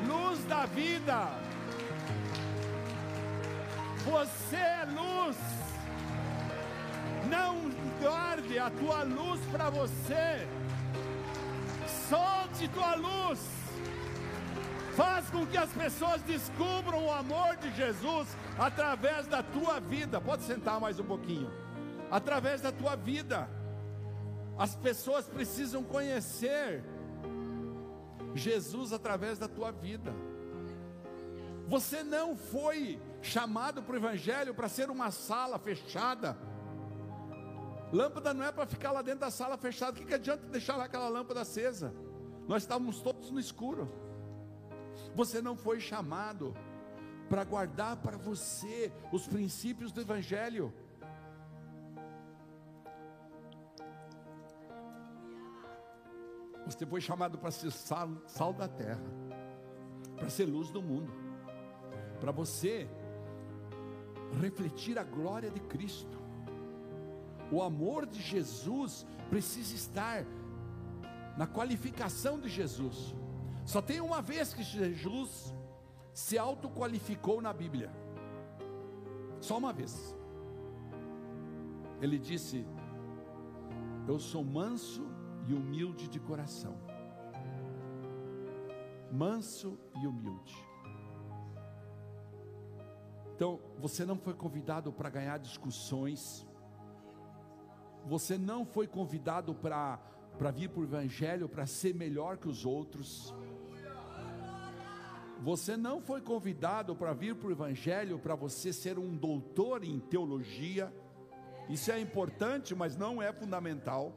Luz 0.08 0.44
da 0.46 0.66
vida. 0.68 1.28
Você 4.06 4.56
é 4.56 4.86
luz. 4.86 5.38
Não 7.30 7.72
guarde 8.00 8.60
a 8.60 8.70
tua 8.70 9.04
luz 9.04 9.40
para 9.52 9.70
você. 9.70 10.48
Solte 12.62 12.68
tua 12.68 12.96
luz. 12.96 13.40
Faz 14.96 15.30
com 15.32 15.48
que 15.48 15.58
as 15.58 15.72
pessoas 15.72 16.22
descubram 16.22 17.06
o 17.06 17.12
amor 17.12 17.56
de 17.56 17.74
Jesus 17.76 18.28
através 18.60 19.26
da 19.26 19.42
tua 19.42 19.80
vida. 19.80 20.22
Pode 20.22 20.44
sentar 20.44 20.80
mais 20.80 21.00
um 21.00 21.04
pouquinho. 21.04 21.50
Através 22.12 22.62
da 22.62 22.72
tua 22.72 22.96
vida. 22.96 23.50
As 24.60 24.76
pessoas 24.76 25.28
precisam 25.28 25.84
conhecer 25.84 26.84
Jesus 28.36 28.94
através 28.94 29.40
da 29.40 29.48
tua 29.48 29.72
vida. 29.72 30.14
Você 31.68 32.04
não 32.04 32.36
foi 32.36 33.02
chamado 33.24 33.82
para 33.82 33.94
o 33.94 33.98
Evangelho 33.98 34.54
para 34.54 34.70
ser 34.70 34.92
uma 34.92 35.10
sala 35.10 35.58
fechada. 35.58 36.38
Lâmpada 37.92 38.34
não 38.36 38.46
é 38.46 38.52
para 38.52 38.68
ficar 38.68 38.92
lá 38.92 39.02
dentro 39.02 39.22
da 39.22 39.32
sala 39.32 39.58
fechada. 39.58 39.94
O 39.94 39.96
que, 39.96 40.06
que 40.06 40.14
adianta 40.14 40.46
deixar 40.48 40.76
lá 40.76 40.84
aquela 40.84 41.10
lâmpada 41.10 41.42
acesa? 41.42 41.92
Nós 42.52 42.64
estávamos 42.64 43.00
todos 43.00 43.32
no 43.32 43.40
escuro. 43.40 43.90
Você 45.16 45.42
não 45.42 45.56
foi 45.56 45.80
chamado 45.80 46.54
para 47.30 47.46
guardar 47.46 47.96
para 47.96 48.18
você 48.18 48.92
os 49.10 49.26
princípios 49.26 49.94
do 49.94 50.02
Evangelho. 50.02 50.74
Você 56.66 56.86
foi 56.86 57.00
chamado 57.00 57.38
para 57.38 57.52
ser 57.52 57.72
sal, 57.72 58.10
sal 58.28 58.52
da 58.52 58.68
terra, 58.68 59.00
para 60.18 60.30
ser 60.30 60.44
luz 60.44 60.70
do 60.72 60.82
mundo, 60.82 61.10
para 62.20 62.34
você 62.34 62.86
refletir 64.42 65.00
a 65.00 65.06
glória 65.06 65.50
de 65.50 65.62
Cristo. 65.62 66.20
O 67.50 67.64
amor 67.64 68.06
de 68.06 68.22
Jesus 68.22 69.08
precisa 69.30 69.74
estar 69.74 70.26
na 71.38 71.48
qualificação 71.48 72.40
de 72.40 72.50
Jesus. 72.50 73.16
Só 73.66 73.82
tem 73.82 74.02
uma 74.02 74.22
vez 74.22 74.54
que 74.54 74.64
Jesus 74.64 75.54
se 76.14 76.38
autoqualificou 76.38 77.42
na 77.42 77.54
Bíblia. 77.54 77.92
Só 79.40 79.58
uma 79.58 79.74
vez. 79.74 80.16
Ele 82.02 82.18
disse: 82.18 82.66
Eu 84.08 84.20
sou 84.20 84.44
manso 84.44 85.08
e 85.48 85.54
humilde 85.54 86.08
de 86.08 86.20
coração. 86.20 86.76
Manso 89.12 89.78
e 90.02 90.08
humilde. 90.08 90.56
Então, 93.36 93.60
você 93.80 94.06
não 94.06 94.18
foi 94.18 94.34
convidado 94.34 94.92
para 94.94 95.10
ganhar 95.10 95.38
discussões. 95.40 96.46
Você 98.06 98.38
não 98.38 98.66
foi 98.66 98.88
convidado 98.88 99.54
para 99.56 100.00
vir 100.50 100.70
para 100.70 100.80
o 100.80 100.84
Evangelho 100.84 101.50
para 101.50 101.68
ser 101.68 101.94
melhor 101.94 102.38
que 102.38 102.48
os 102.48 102.66
outros. 102.66 103.36
Você 105.42 105.76
não 105.76 106.00
foi 106.02 106.22
convidado 106.22 106.96
para 106.96 107.14
vir 107.14 107.36
para 107.36 107.50
o 107.50 107.52
Evangelho 107.52 108.18
para 108.18 108.36
você 108.36 108.72
ser 108.72 108.98
um 108.98 109.16
doutor 109.18 109.84
em 109.84 110.00
teologia. 110.00 110.94
Isso 111.68 111.92
é 111.92 112.00
importante, 112.00 112.74
mas 112.74 112.96
não 112.96 113.22
é 113.22 113.34
fundamental. 113.34 114.14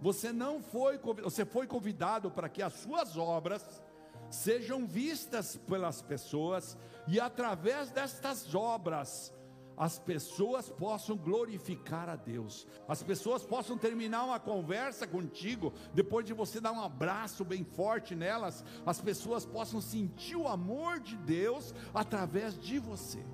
Você 0.00 0.32
não 0.32 0.62
foi, 0.62 0.98
você 0.98 1.44
foi 1.44 1.66
convidado 1.66 2.30
para 2.30 2.48
que 2.48 2.62
as 2.62 2.74
suas 2.74 3.16
obras 3.16 3.82
sejam 4.30 4.86
vistas 4.86 5.56
pelas 5.56 6.00
pessoas 6.00 6.78
e 7.08 7.18
através 7.18 7.90
destas 7.90 8.54
obras 8.54 9.33
as 9.76 9.98
pessoas 9.98 10.68
possam 10.70 11.16
glorificar 11.16 12.08
a 12.08 12.16
Deus, 12.16 12.66
as 12.86 13.02
pessoas 13.02 13.44
possam 13.44 13.76
terminar 13.76 14.24
uma 14.24 14.38
conversa 14.38 15.06
contigo, 15.06 15.72
depois 15.92 16.24
de 16.24 16.32
você 16.32 16.60
dar 16.60 16.72
um 16.72 16.82
abraço 16.82 17.44
bem 17.44 17.64
forte 17.64 18.14
nelas, 18.14 18.64
as 18.86 19.00
pessoas 19.00 19.44
possam 19.44 19.80
sentir 19.80 20.36
o 20.36 20.48
amor 20.48 21.00
de 21.00 21.16
Deus 21.16 21.74
através 21.92 22.58
de 22.58 22.78
você. 22.78 23.24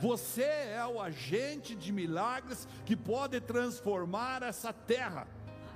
Você 0.00 0.42
é 0.42 0.86
o 0.86 1.00
agente 1.00 1.74
de 1.74 1.90
milagres 1.90 2.68
que 2.84 2.94
pode 2.94 3.40
transformar 3.40 4.42
essa 4.42 4.70
terra. 4.72 5.26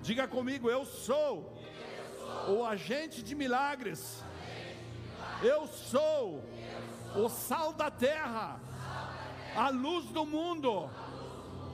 Diga 0.02 0.28
comigo, 0.28 0.68
eu 0.68 0.84
sou, 0.84 1.56
eu 1.56 2.18
sou. 2.18 2.58
o 2.58 2.66
agente 2.66 3.22
de 3.22 3.34
milagres. 3.34 4.22
Eu 5.42 5.66
sou, 5.66 6.44
eu 6.44 7.14
sou. 7.14 7.24
o 7.24 7.28
sal 7.30 7.72
da 7.72 7.90
terra 7.90 8.60
a 9.56 9.68
luz 9.70 10.06
do 10.06 10.24
mundo, 10.24 10.90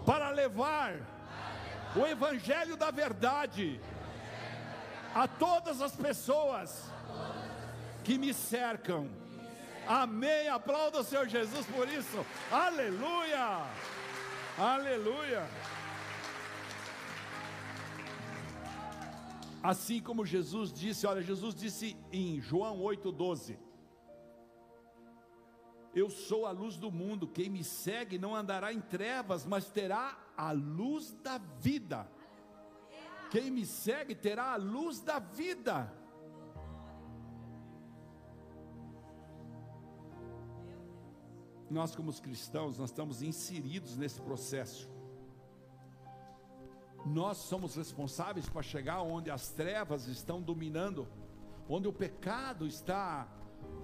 para 0.04 0.30
levar 0.30 0.94
o 1.94 2.06
Evangelho 2.06 2.76
da 2.76 2.90
verdade 2.90 3.80
a 5.14 5.26
todas 5.26 5.80
as 5.80 5.96
pessoas 5.96 6.90
que 8.04 8.18
me 8.18 8.32
cercam. 8.34 9.08
Amém. 9.86 10.48
Aplauda 10.48 11.00
o 11.00 11.04
Senhor 11.04 11.26
Jesus 11.28 11.66
por 11.66 11.88
isso. 11.88 12.24
Aleluia. 12.50 13.62
Aleluia. 14.58 15.46
Assim 19.62 20.00
como 20.00 20.24
Jesus 20.24 20.72
disse, 20.72 21.06
olha, 21.06 21.22
Jesus 21.22 21.54
disse 21.54 21.96
em 22.12 22.40
João 22.40 22.78
8,12: 22.78 23.58
eu 25.96 26.10
sou 26.10 26.44
a 26.44 26.50
luz 26.50 26.76
do 26.76 26.92
mundo, 26.92 27.26
quem 27.26 27.48
me 27.48 27.64
segue 27.64 28.18
não 28.18 28.36
andará 28.36 28.70
em 28.70 28.82
trevas, 28.82 29.46
mas 29.46 29.70
terá 29.70 30.18
a 30.36 30.52
luz 30.52 31.10
da 31.22 31.38
vida. 31.38 32.06
Quem 33.30 33.50
me 33.50 33.64
segue 33.64 34.14
terá 34.14 34.52
a 34.52 34.56
luz 34.56 35.00
da 35.00 35.18
vida. 35.18 35.90
Nós, 41.70 41.96
como 41.96 42.12
cristãos, 42.20 42.78
nós 42.78 42.90
estamos 42.90 43.22
inseridos 43.22 43.96
nesse 43.96 44.20
processo. 44.20 44.90
Nós 47.06 47.38
somos 47.38 47.74
responsáveis 47.74 48.46
para 48.50 48.60
chegar 48.60 49.00
onde 49.00 49.30
as 49.30 49.48
trevas 49.48 50.08
estão 50.08 50.42
dominando, 50.42 51.08
onde 51.66 51.88
o 51.88 51.92
pecado 51.92 52.66
está 52.66 53.26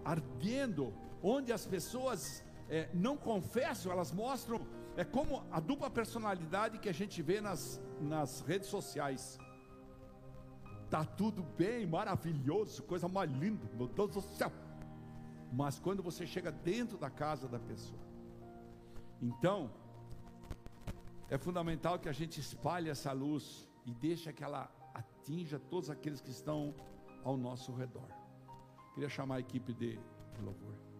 ardendo 0.04 0.92
onde 1.22 1.52
as 1.52 1.64
pessoas 1.64 2.44
é, 2.68 2.88
não 2.92 3.16
confessam, 3.16 3.92
elas 3.92 4.10
mostram, 4.10 4.66
é 4.96 5.04
como 5.04 5.44
a 5.50 5.60
dupla 5.60 5.90
personalidade 5.90 6.78
que 6.78 6.88
a 6.88 6.92
gente 6.92 7.22
vê 7.22 7.40
nas, 7.40 7.80
nas 8.00 8.40
redes 8.40 8.68
sociais. 8.68 9.38
Tá 10.90 11.04
tudo 11.04 11.42
bem, 11.42 11.86
maravilhoso, 11.86 12.82
coisa 12.82 13.08
mais 13.08 13.30
linda, 13.30 13.68
meu 13.74 13.88
Deus 13.88 14.10
do 14.10 14.20
céu. 14.20 14.52
Mas 15.52 15.78
quando 15.78 16.02
você 16.02 16.26
chega 16.26 16.50
dentro 16.50 16.98
da 16.98 17.10
casa 17.10 17.48
da 17.48 17.58
pessoa, 17.58 18.00
então 19.20 19.70
é 21.30 21.38
fundamental 21.38 21.98
que 21.98 22.08
a 22.08 22.12
gente 22.12 22.40
espalhe 22.40 22.90
essa 22.90 23.12
luz 23.12 23.68
e 23.86 23.94
deixe 23.94 24.32
que 24.32 24.44
ela 24.44 24.70
atinja 24.92 25.58
todos 25.58 25.88
aqueles 25.88 26.20
que 26.20 26.30
estão 26.30 26.74
ao 27.24 27.36
nosso 27.36 27.72
redor. 27.72 28.08
Queria 28.92 29.08
chamar 29.08 29.36
a 29.36 29.40
equipe 29.40 29.72
de 29.72 29.98
louvor. 30.40 30.91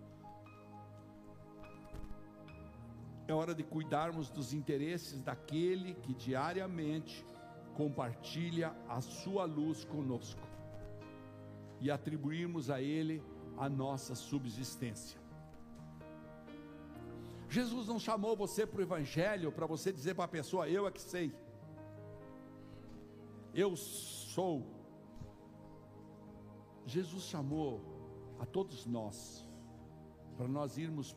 É 3.33 3.35
hora 3.35 3.55
de 3.55 3.63
cuidarmos 3.63 4.29
dos 4.29 4.53
interesses 4.53 5.23
daquele 5.23 5.95
que 5.95 6.13
diariamente 6.13 7.25
compartilha 7.73 8.77
a 8.87 9.01
sua 9.01 9.47
luz 9.47 9.87
conosco 9.87 10.47
e 11.81 11.91
atribuirmos 11.91 12.69
a 12.69 12.83
ele 12.83 13.23
a 13.57 13.71
nossa 13.71 14.15
subsistência. 14.15 15.19
Jesus 17.49 17.89
não 17.89 17.99
chamou 17.99 18.37
você 18.37 18.67
para 18.67 18.81
o 18.81 18.83
Evangelho 18.83 19.51
para 19.51 19.65
você 19.65 19.91
dizer 19.91 20.15
para 20.15 20.27
a 20.27 20.29
pessoa: 20.29 20.69
Eu 20.69 20.87
é 20.87 20.91
que 20.91 21.01
sei, 21.01 21.35
eu 23.55 23.75
sou. 23.77 24.63
Jesus 26.85 27.23
chamou 27.23 27.81
a 28.39 28.45
todos 28.45 28.85
nós 28.85 29.49
para 30.37 30.47
nós 30.49 30.77
irmos 30.77 31.17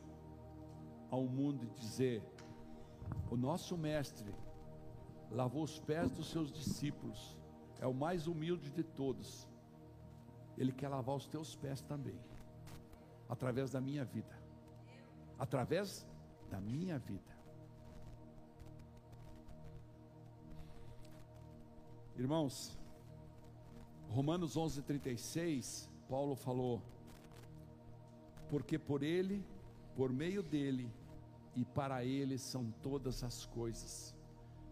ao 1.16 1.26
mundo 1.26 1.64
e 1.66 1.70
dizer: 1.80 2.22
o 3.32 3.38
nosso 3.38 3.78
mestre 3.78 4.34
lavou 5.32 5.64
os 5.64 5.80
pés 5.80 6.12
dos 6.12 6.30
seus 6.30 6.52
discípulos, 6.52 7.38
é 7.80 7.88
o 7.88 7.94
mais 7.94 8.28
humilde 8.28 8.70
de 8.70 8.84
todos, 8.84 9.48
Ele 10.58 10.72
quer 10.72 10.90
lavar 10.90 11.16
os 11.16 11.28
teus 11.28 11.56
pés 11.56 11.82
também, 11.82 12.20
através 13.30 13.72
da 13.72 13.82
minha 13.82 14.04
vida, 14.04 14.36
através 15.40 16.06
da 16.50 16.60
minha 16.60 17.00
vida. 17.00 17.34
Irmãos, 22.18 22.78
Romanos 24.10 24.56
11:36, 24.56 25.90
Paulo 26.10 26.36
falou: 26.36 26.82
Porque 28.50 28.78
por 28.78 29.02
ele, 29.02 29.44
por 29.96 30.14
meio 30.14 30.42
dele 30.44 30.90
e 31.56 31.64
para 31.64 32.04
ele 32.04 32.38
são 32.38 32.72
todas 32.82 33.24
as 33.24 33.46
coisas. 33.46 34.14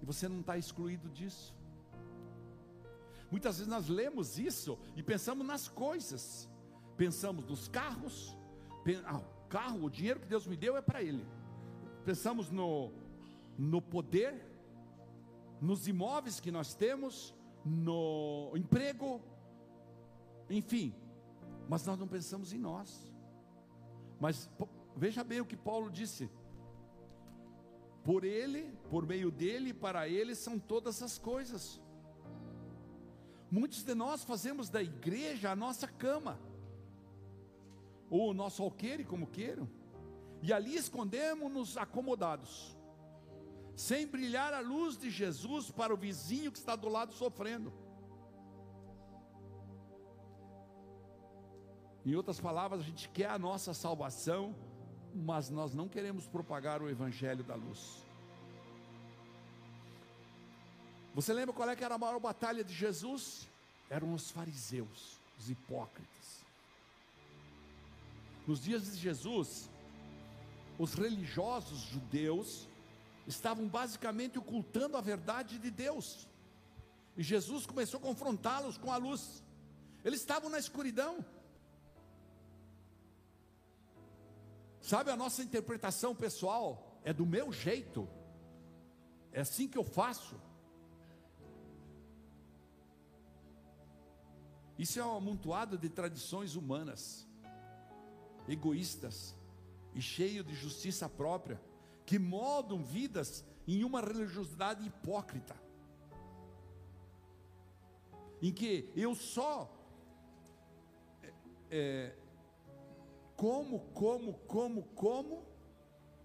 E 0.02 0.06
você 0.06 0.28
não 0.28 0.42
está 0.42 0.58
excluído 0.58 1.10
disso. 1.10 1.56
Muitas 3.32 3.58
vezes 3.58 3.72
nós 3.72 3.88
lemos 3.88 4.38
isso 4.38 4.78
e 4.96 5.02
pensamos 5.02 5.48
nas 5.48 5.68
coisas, 5.68 6.48
pensamos 6.96 7.46
nos 7.46 7.68
carros, 7.68 8.38
ah, 9.06 9.18
o 9.18 9.48
carro, 9.48 9.86
o 9.86 9.90
dinheiro 9.90 10.20
que 10.20 10.28
Deus 10.28 10.46
me 10.46 10.56
deu 10.56 10.78
é 10.78 10.82
para 10.82 11.02
Ele. 11.02 11.26
Pensamos 12.06 12.52
no, 12.52 12.92
no 13.58 13.82
poder, 13.82 14.46
nos 15.60 15.88
imóveis 15.88 16.40
que 16.40 16.52
nós 16.52 16.76
temos, 16.76 17.34
no 17.66 18.52
emprego, 18.56 19.22
enfim, 20.50 20.94
mas 21.68 21.86
nós 21.86 21.98
não 21.98 22.08
pensamos 22.08 22.52
em 22.52 22.60
nós. 22.60 23.12
Mas 24.20 24.50
veja 24.96 25.24
bem 25.24 25.42
o 25.42 25.46
que 25.46 25.56
Paulo 25.56 25.90
disse: 25.90 26.30
por 28.04 28.24
ele, 28.24 28.72
por 28.90 29.06
meio 29.06 29.32
dele, 29.32 29.74
para 29.74 30.08
ele 30.08 30.36
são 30.36 30.60
todas 30.60 31.02
as 31.02 31.18
coisas. 31.18 31.82
Muitos 33.50 33.84
de 33.84 33.96
nós 33.96 34.24
fazemos 34.24 34.70
da 34.70 34.82
igreja 34.82 35.52
a 35.52 35.56
nossa 35.56 35.88
cama, 35.88 36.40
ou 38.10 38.32
o 38.32 38.34
nosso 38.34 38.62
alqueire, 38.62 39.06
como 39.06 39.28
queiram, 39.28 39.70
e 40.42 40.52
ali 40.52 40.76
escondemos-nos 40.76 41.78
acomodados, 41.78 42.78
sem 43.76 44.06
brilhar 44.06 44.54
a 44.54 44.60
luz 44.60 44.98
de 44.98 45.10
Jesus 45.10 45.72
para 45.72 45.94
o 45.94 45.98
vizinho 45.98 46.52
que 46.52 46.58
está 46.58 46.76
do 46.76 46.90
lado 46.90 47.14
sofrendo. 47.14 47.72
Em 52.06 52.16
outras 52.16 52.40
palavras, 52.40 52.82
a 52.82 52.84
gente 52.84 53.08
quer 53.08 53.30
a 53.30 53.40
nossa 53.40 53.74
salvação, 53.74 54.54
mas 55.14 55.50
nós 55.50 55.74
não 55.74 55.88
queremos 55.88 56.28
propagar 56.28 56.82
o 56.82 56.90
evangelho 56.90 57.44
da 57.44 57.56
luz. 57.56 58.04
Você 61.14 61.32
lembra 61.32 61.54
qual 61.54 61.70
é 61.70 61.76
que 61.76 61.84
era 61.84 61.96
a 61.96 61.98
maior 61.98 62.20
batalha 62.20 62.64
de 62.64 62.74
Jesus? 62.74 63.48
Eram 63.90 64.14
os 64.14 64.32
fariseus, 64.32 65.20
os 65.40 65.50
hipócritas. 65.50 66.44
Nos 68.48 68.62
dias 68.62 68.92
de 68.92 68.98
Jesus, 68.98 69.70
os 70.78 70.96
religiosos 70.96 71.80
judeus 71.80 72.68
estavam 73.28 73.68
basicamente 73.68 74.40
ocultando 74.40 74.98
a 74.98 75.02
verdade 75.02 75.60
de 75.60 75.70
Deus. 75.70 76.28
E 77.16 77.22
Jesus 77.24 77.66
começou 77.66 78.00
a 78.00 78.04
confrontá-los 78.04 78.78
com 78.78 78.92
a 78.92 78.98
luz. 78.98 79.44
Eles 80.04 80.20
estavam 80.20 80.50
na 80.50 80.58
escuridão. 80.58 81.24
Sabe, 84.84 85.12
a 85.12 85.16
nossa 85.16 85.42
interpretação 85.42 86.14
pessoal 86.14 87.00
é 87.06 87.14
do 87.14 87.26
meu 87.26 87.54
jeito. 87.54 88.06
É 89.32 89.40
assim 89.40 89.66
que 89.66 89.78
eu 89.78 89.84
faço. 89.84 90.36
Isso 94.78 95.00
é 95.00 95.06
um 95.06 95.16
amontoado 95.16 95.78
de 95.78 95.88
tradições 95.88 96.58
humanas, 96.58 97.26
egoístas 98.46 99.34
e 99.96 100.02
cheio 100.02 100.44
de 100.44 100.54
justiça 100.54 101.08
própria, 101.08 101.62
que 102.06 102.20
moldam 102.20 102.84
vidas 102.84 103.46
em 103.66 103.86
uma 103.86 104.02
religiosidade 104.02 104.86
hipócrita, 104.86 105.56
em 108.42 108.52
que 108.52 108.92
eu 108.98 109.16
só 109.16 109.74
é, 111.22 111.34
é, 111.72 112.18
como, 113.44 113.80
como, 113.94 114.34
como, 114.48 114.84
como, 114.96 115.46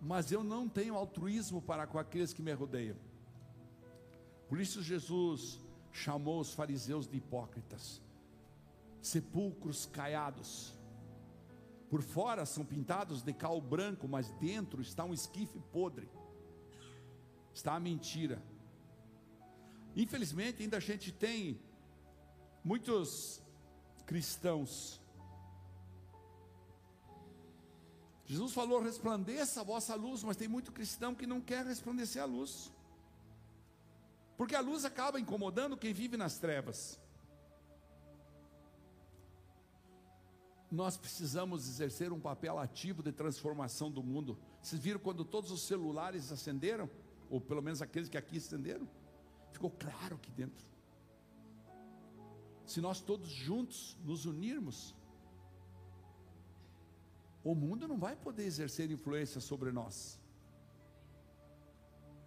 mas 0.00 0.30
eu 0.30 0.44
não 0.44 0.68
tenho 0.68 0.94
altruísmo 0.94 1.60
para 1.60 1.84
com 1.84 1.98
aqueles 1.98 2.32
que 2.32 2.40
me 2.40 2.52
rodeiam. 2.52 2.96
Por 4.48 4.60
isso 4.60 4.84
Jesus 4.84 5.58
chamou 5.90 6.38
os 6.38 6.54
fariseus 6.54 7.08
de 7.08 7.16
hipócritas 7.16 8.00
sepulcros 9.02 9.84
caiados. 9.84 10.72
Por 11.90 12.02
fora 12.02 12.46
são 12.46 12.64
pintados 12.64 13.20
de 13.20 13.32
cal 13.32 13.60
branco, 13.60 14.06
mas 14.06 14.30
dentro 14.34 14.80
está 14.80 15.04
um 15.04 15.12
esquife 15.12 15.58
podre. 15.72 16.08
Está 17.52 17.74
a 17.74 17.80
mentira. 17.80 18.40
Infelizmente, 19.96 20.62
ainda 20.62 20.76
a 20.76 20.80
gente 20.80 21.10
tem 21.10 21.60
muitos 22.62 23.42
cristãos. 24.06 25.00
Jesus 28.28 28.52
falou: 28.52 28.80
resplandeça 28.80 29.62
a 29.62 29.64
vossa 29.64 29.96
luz, 29.96 30.22
mas 30.22 30.36
tem 30.36 30.46
muito 30.46 30.70
cristão 30.70 31.14
que 31.14 31.26
não 31.26 31.40
quer 31.40 31.66
resplandecer 31.66 32.22
a 32.22 32.26
luz, 32.26 32.70
porque 34.36 34.54
a 34.54 34.60
luz 34.60 34.84
acaba 34.84 35.18
incomodando 35.18 35.76
quem 35.76 35.92
vive 35.92 36.16
nas 36.16 36.38
trevas. 36.38 37.00
nós 40.70 40.96
precisamos 40.96 41.66
exercer 41.66 42.12
um 42.12 42.20
papel 42.20 42.58
ativo 42.58 43.02
de 43.02 43.10
transformação 43.10 43.90
do 43.90 44.02
mundo. 44.02 44.38
Vocês 44.60 44.80
viram 44.80 45.00
quando 45.00 45.24
todos 45.24 45.50
os 45.50 45.62
celulares 45.62 46.30
acenderam? 46.30 46.90
Ou 47.30 47.40
pelo 47.40 47.62
menos 47.62 47.80
aqueles 47.80 48.08
que 48.08 48.18
aqui 48.18 48.36
acenderam? 48.36 48.88
Ficou 49.50 49.70
claro 49.70 50.16
aqui 50.16 50.30
dentro. 50.30 50.66
Se 52.66 52.80
nós 52.82 53.00
todos 53.00 53.30
juntos 53.30 53.96
nos 54.04 54.26
unirmos, 54.26 54.94
o 57.42 57.54
mundo 57.54 57.88
não 57.88 57.98
vai 57.98 58.16
poder 58.16 58.44
exercer 58.44 58.90
influência 58.90 59.40
sobre 59.40 59.72
nós. 59.72 60.20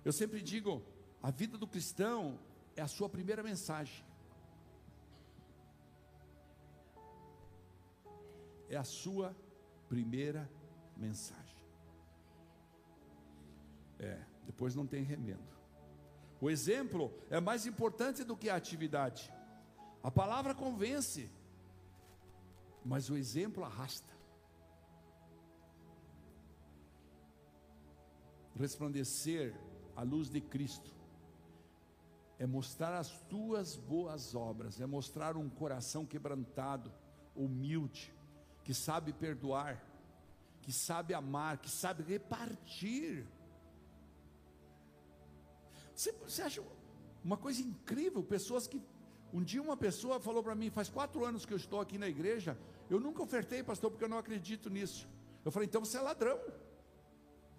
Eu 0.04 0.12
sempre 0.12 0.42
digo, 0.42 0.84
a 1.22 1.30
vida 1.30 1.58
do 1.58 1.68
cristão 1.68 2.40
é 2.76 2.82
a 2.82 2.88
sua 2.88 3.08
primeira 3.10 3.44
mensagem. 3.44 4.04
é 8.72 8.78
a 8.78 8.86
sua 8.86 9.36
primeira 9.90 10.50
mensagem. 10.96 11.58
É, 14.00 14.18
depois 14.46 14.74
não 14.74 14.88
tem 14.88 15.04
remendo. 15.04 15.52
O 16.40 16.50
exemplo 16.50 17.14
é 17.30 17.40
mais 17.40 17.66
importante 17.66 18.24
do 18.24 18.36
que 18.36 18.50
a 18.50 18.56
atividade. 18.56 19.32
A 20.02 20.10
palavra 20.10 20.56
convence, 20.56 21.30
mas 22.84 23.10
o 23.10 23.18
exemplo 23.18 23.64
arrasta. 23.64 24.11
Resplandecer 28.62 29.56
a 29.96 30.04
luz 30.04 30.30
de 30.30 30.40
Cristo 30.40 30.94
é 32.38 32.46
mostrar 32.46 32.96
as 32.96 33.10
tuas 33.24 33.76
boas 33.76 34.36
obras, 34.36 34.80
é 34.80 34.86
mostrar 34.86 35.36
um 35.36 35.50
coração 35.50 36.06
quebrantado, 36.06 36.94
humilde, 37.36 38.14
que 38.64 38.72
sabe 38.74 39.14
perdoar, 39.14 39.84
que 40.62 40.72
sabe 40.72 41.16
amar, 41.16 41.58
que 41.58 41.72
sabe 41.72 42.04
repartir. 42.04 43.26
Você, 45.96 46.12
você 46.12 46.44
acha 46.44 46.64
uma 47.24 47.38
coisa 47.38 47.62
incrível? 47.62 48.24
Pessoas 48.24 48.68
que. 48.68 48.80
Um 49.34 49.42
dia 49.42 49.62
uma 49.62 49.78
pessoa 49.78 50.20
falou 50.20 50.44
para 50.44 50.54
mim, 50.54 50.70
faz 50.70 50.88
quatro 50.88 51.26
anos 51.26 51.46
que 51.46 51.54
eu 51.54 51.58
estou 51.58 51.80
aqui 51.80 51.98
na 51.98 52.08
igreja, 52.08 52.58
eu 52.90 53.00
nunca 53.00 53.24
ofertei, 53.24 53.64
pastor, 53.64 53.90
porque 53.90 54.04
eu 54.04 54.10
não 54.10 54.18
acredito 54.18 54.70
nisso. 54.70 55.08
Eu 55.44 55.52
falei, 55.52 55.68
então 55.68 55.84
você 55.84 55.98
é 55.98 56.02
ladrão. 56.02 56.40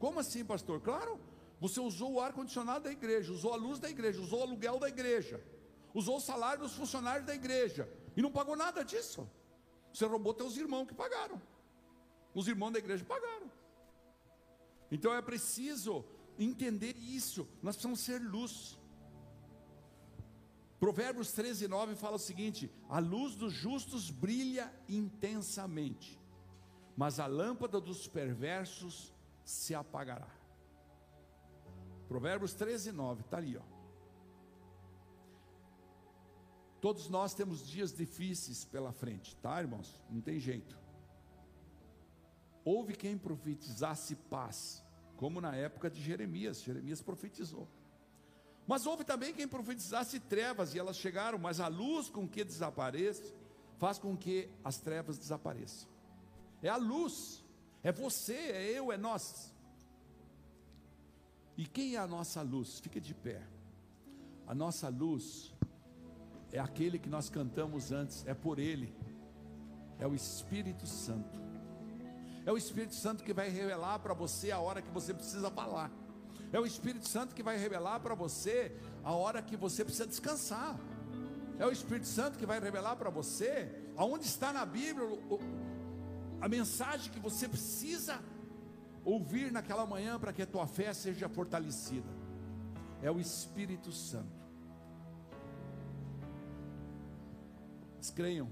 Como 0.03 0.19
assim, 0.19 0.45
pastor? 0.45 0.81
Claro, 0.81 1.13
você 1.61 1.79
usou 1.79 2.15
o 2.15 2.21
ar-condicionado 2.21 2.83
da 2.87 2.91
igreja, 2.91 3.33
usou 3.33 3.53
a 3.53 3.57
luz 3.57 3.79
da 3.79 3.89
igreja, 3.89 4.21
usou 4.21 4.41
o 4.41 4.43
aluguel 4.43 4.81
da 4.81 4.89
igreja, 4.89 5.41
usou 5.95 6.17
o 6.17 6.21
salário 6.21 6.63
dos 6.65 6.75
funcionários 6.75 7.25
da 7.25 7.37
igreja, 7.37 7.89
e 8.17 8.21
não 8.21 8.33
pagou 8.39 8.57
nada 8.57 8.83
disso. 8.83 9.31
Você 9.93 10.05
roubou 10.05 10.35
teus 10.35 10.57
irmãos 10.57 10.89
que 10.89 10.95
pagaram. 11.03 11.41
Os 12.35 12.49
irmãos 12.49 12.73
da 12.73 12.81
igreja 12.81 13.05
pagaram. 13.05 13.49
Então 14.91 15.15
é 15.15 15.23
preciso 15.23 16.05
entender 16.37 16.97
isso. 16.97 17.47
Nós 17.63 17.77
precisamos 17.77 18.01
ser 18.01 18.19
luz. 18.21 18.77
Provérbios 20.81 21.31
13, 21.31 21.69
9 21.69 21.95
fala 21.95 22.17
o 22.17 22.27
seguinte: 22.29 22.69
a 22.89 22.99
luz 22.99 23.37
dos 23.37 23.53
justos 23.53 24.11
brilha 24.11 24.67
intensamente, 24.89 26.21
mas 26.97 27.21
a 27.21 27.27
lâmpada 27.27 27.81
dos 27.81 28.09
perversos 28.09 29.13
se 29.45 29.75
apagará. 29.75 30.29
Provérbios 32.09 32.55
13, 32.55 32.93
9, 32.93 33.23
está 33.23 33.37
ali, 33.39 33.57
ó. 33.57 33.63
Todos 36.81 37.09
nós 37.09 37.33
temos 37.33 37.67
dias 37.67 37.93
difíceis 37.93 38.65
pela 38.65 38.93
frente, 38.93 39.37
tá, 39.37 39.61
irmãos? 39.61 40.03
Não 40.11 40.21
tem 40.21 40.41
jeito. 40.41 40.77
Houve 42.65 42.95
quem 42.95 43.17
profetizasse 43.17 44.17
paz, 44.17 44.83
como 45.17 45.41
na 45.41 45.55
época 45.55 45.89
de 45.89 46.03
Jeremias. 46.03 46.61
Jeremias 46.61 47.01
profetizou. 47.01 47.69
Mas 48.67 48.87
houve 48.87 49.05
também 49.05 49.33
quem 49.33 49.49
profetizasse 49.49 50.21
trevas, 50.21 50.75
e 50.75 50.79
elas 50.79 50.97
chegaram, 50.97 51.39
mas 51.39 51.61
a 51.61 51.69
luz 51.69 52.09
com 52.09 52.29
que 52.29 52.45
desapareça, 52.45 53.33
faz 53.79 53.99
com 53.99 54.17
que 54.17 54.49
as 54.65 54.79
trevas 54.79 55.19
desapareçam. 55.19 55.89
É 56.63 56.69
a 56.69 56.77
luz, 56.77 57.42
é 57.83 57.91
você, 57.91 58.35
é 58.35 58.79
eu, 58.79 58.93
é 58.93 58.97
nós. 58.97 59.53
E 61.57 61.67
quem 61.67 61.97
é 61.97 61.99
a 61.99 62.07
nossa 62.07 62.43
luz? 62.43 62.79
Fica 62.81 63.01
de 63.01 63.15
pé. 63.15 63.43
A 64.47 64.55
nossa 64.55 64.89
luz 64.89 65.53
é 66.53 66.59
aquele 66.59 66.99
que 66.99 67.09
nós 67.09 67.29
cantamos 67.29 67.93
antes, 67.93 68.27
é 68.27 68.35
por 68.35 68.59
ele, 68.59 68.95
é 69.99 70.07
o 70.07 70.15
Espírito 70.15 70.87
Santo. 70.87 71.41
É 72.45 72.53
o 72.53 72.57
Espírito 72.57 72.95
Santo 72.95 73.23
que 73.23 73.33
vai 73.33 73.49
revelar 73.49 73.99
para 74.01 74.15
você 74.15 74.51
a 74.51 74.59
hora 74.59 74.83
que 74.83 74.91
você 74.91 75.15
precisa 75.15 75.51
falar. 75.51 75.91
É 76.53 76.59
o 76.59 76.67
Espírito 76.67 77.09
Santo 77.09 77.35
que 77.35 77.43
vai 77.43 77.57
revelar 77.57 78.01
para 78.01 78.15
você 78.15 78.77
a 79.03 79.13
hora 79.13 79.41
que 79.41 79.57
você 79.57 79.85
precisa 79.85 80.07
descansar. 80.07 80.79
É 81.59 81.67
o 81.67 81.71
Espírito 81.71 82.07
Santo 82.07 82.37
que 82.37 82.45
vai 82.45 82.59
revelar 82.61 82.97
para 82.97 83.11
você 83.11 83.71
aonde 83.97 84.27
está 84.27 84.53
na 84.53 84.67
Bíblia 84.67 85.07
a 86.43 86.49
mensagem 86.49 87.13
que 87.13 87.21
você 87.21 87.49
precisa 87.49 88.21
ouvir 89.05 89.53
naquela 89.53 89.87
manhã 89.87 90.19
para 90.19 90.33
que 90.33 90.43
a 90.43 90.47
tua 90.47 90.67
fé 90.67 90.93
seja 90.93 91.29
fortalecida. 91.29 92.11
É 93.01 93.09
o 93.13 93.21
Espírito 93.21 93.93
Santo. 93.93 94.43
Creiam, 98.17 98.49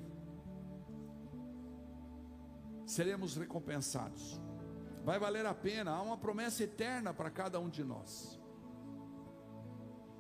seremos 2.86 3.36
recompensados. 3.36 4.40
Vai 5.04 5.18
valer 5.18 5.44
a 5.44 5.52
pena, 5.52 5.90
há 5.90 6.00
uma 6.00 6.16
promessa 6.16 6.62
eterna 6.62 7.12
para 7.12 7.28
cada 7.28 7.58
um 7.58 7.68
de 7.68 7.82
nós. 7.82 8.40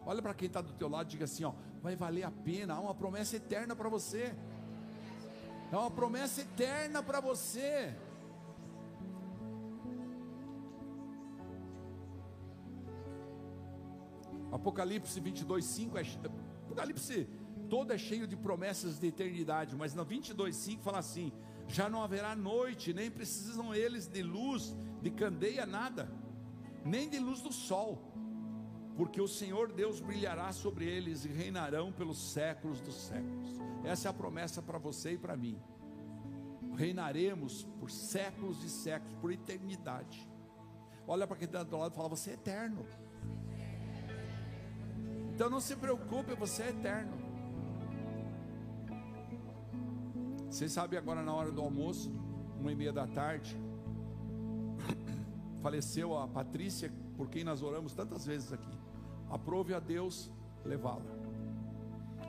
Olha 0.04 0.20
para 0.20 0.34
quem 0.34 0.48
está 0.48 0.60
do 0.60 0.72
teu 0.72 0.88
lado 0.88 1.06
e 1.06 1.10
diga 1.12 1.24
assim: 1.24 1.44
ó, 1.44 1.54
vai 1.80 1.94
valer 1.94 2.24
a 2.24 2.30
pena, 2.30 2.74
há 2.74 2.80
uma 2.80 2.94
promessa 2.94 3.36
eterna 3.36 3.76
para 3.76 3.88
você. 3.88 4.34
É 5.72 5.76
uma 5.76 5.90
promessa 5.90 6.40
eterna 6.40 7.02
para 7.02 7.20
você. 7.20 7.94
Apocalipse 14.50 15.20
22, 15.20 15.64
5 15.64 15.98
é, 15.98 16.02
Apocalipse 16.64 17.28
todo 17.68 17.92
é 17.92 17.98
cheio 17.98 18.26
de 18.26 18.36
promessas 18.36 18.98
de 18.98 19.06
eternidade, 19.06 19.76
mas 19.76 19.94
no 19.94 20.04
22, 20.04 20.56
5 20.56 20.82
fala 20.82 20.98
assim: 20.98 21.32
já 21.68 21.88
não 21.88 22.02
haverá 22.02 22.34
noite, 22.34 22.92
nem 22.92 23.08
precisam 23.08 23.72
eles 23.72 24.08
de 24.08 24.22
luz, 24.22 24.76
de 25.00 25.10
candeia, 25.10 25.64
nada, 25.64 26.10
nem 26.84 27.08
de 27.08 27.20
luz 27.20 27.40
do 27.40 27.52
sol, 27.52 28.02
porque 28.96 29.20
o 29.20 29.28
Senhor 29.28 29.70
Deus 29.72 30.00
brilhará 30.00 30.50
sobre 30.52 30.84
eles 30.84 31.24
e 31.24 31.28
reinarão 31.28 31.92
pelos 31.92 32.32
séculos 32.32 32.80
dos 32.80 32.96
séculos. 32.96 33.59
Essa 33.84 34.08
é 34.08 34.10
a 34.10 34.12
promessa 34.12 34.60
para 34.60 34.78
você 34.78 35.12
e 35.12 35.18
para 35.18 35.36
mim. 35.36 35.60
Reinaremos 36.76 37.64
por 37.78 37.90
séculos 37.90 38.62
e 38.62 38.70
séculos, 38.70 39.14
por 39.20 39.32
eternidade. 39.32 40.28
Olha 41.06 41.26
para 41.26 41.36
quem 41.36 41.46
está 41.46 41.62
do 41.62 41.76
lado 41.76 41.92
e 41.92 41.96
fala: 41.96 42.08
Você 42.08 42.30
é 42.30 42.34
eterno. 42.34 42.86
Então 45.34 45.48
não 45.48 45.60
se 45.60 45.74
preocupe, 45.74 46.34
você 46.34 46.64
é 46.64 46.68
eterno. 46.68 47.16
Vocês 50.50 50.72
sabem 50.72 50.98
agora 50.98 51.22
na 51.22 51.32
hora 51.32 51.50
do 51.50 51.60
almoço, 51.60 52.12
uma 52.58 52.72
e 52.72 52.74
meia 52.74 52.92
da 52.92 53.06
tarde, 53.06 53.56
faleceu 55.62 56.18
a 56.18 56.26
Patrícia, 56.28 56.92
por 57.16 57.30
quem 57.30 57.44
nós 57.44 57.62
oramos 57.62 57.94
tantas 57.94 58.26
vezes 58.26 58.52
aqui. 58.52 58.78
Aprove 59.30 59.72
a 59.72 59.80
Deus 59.80 60.30
levá-la. 60.64 61.04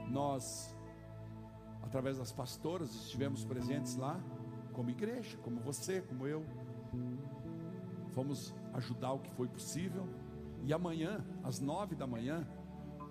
Nós, 0.08 0.74
através 1.92 2.18
das 2.18 2.32
pastoras, 2.32 2.90
estivemos 2.96 3.44
presentes 3.44 3.98
lá, 3.98 4.20
como 4.72 4.90
igreja, 4.90 5.38
como 5.44 5.60
você, 5.60 6.02
como 6.02 6.26
eu. 6.26 6.46
Fomos 8.12 8.56
ajudar 8.74 9.12
o 9.12 9.20
que 9.20 9.32
foi 9.32 9.48
possível. 9.48 10.08
E 10.64 10.74
amanhã, 10.74 11.26
às 11.44 11.60
nove 11.60 11.94
da 11.96 12.08
manhã, 12.08 12.48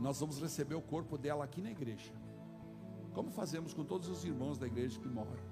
nós 0.00 0.18
vamos 0.18 0.40
receber 0.40 0.74
o 0.74 0.82
corpo 0.82 1.18
dela 1.18 1.44
aqui 1.44 1.60
na 1.60 1.70
igreja 1.70 2.12
como 3.12 3.30
fazemos 3.30 3.74
com 3.74 3.84
todos 3.84 4.08
os 4.08 4.24
irmãos 4.24 4.58
da 4.58 4.66
igreja 4.66 4.98
que 4.98 5.08
moram. 5.08 5.42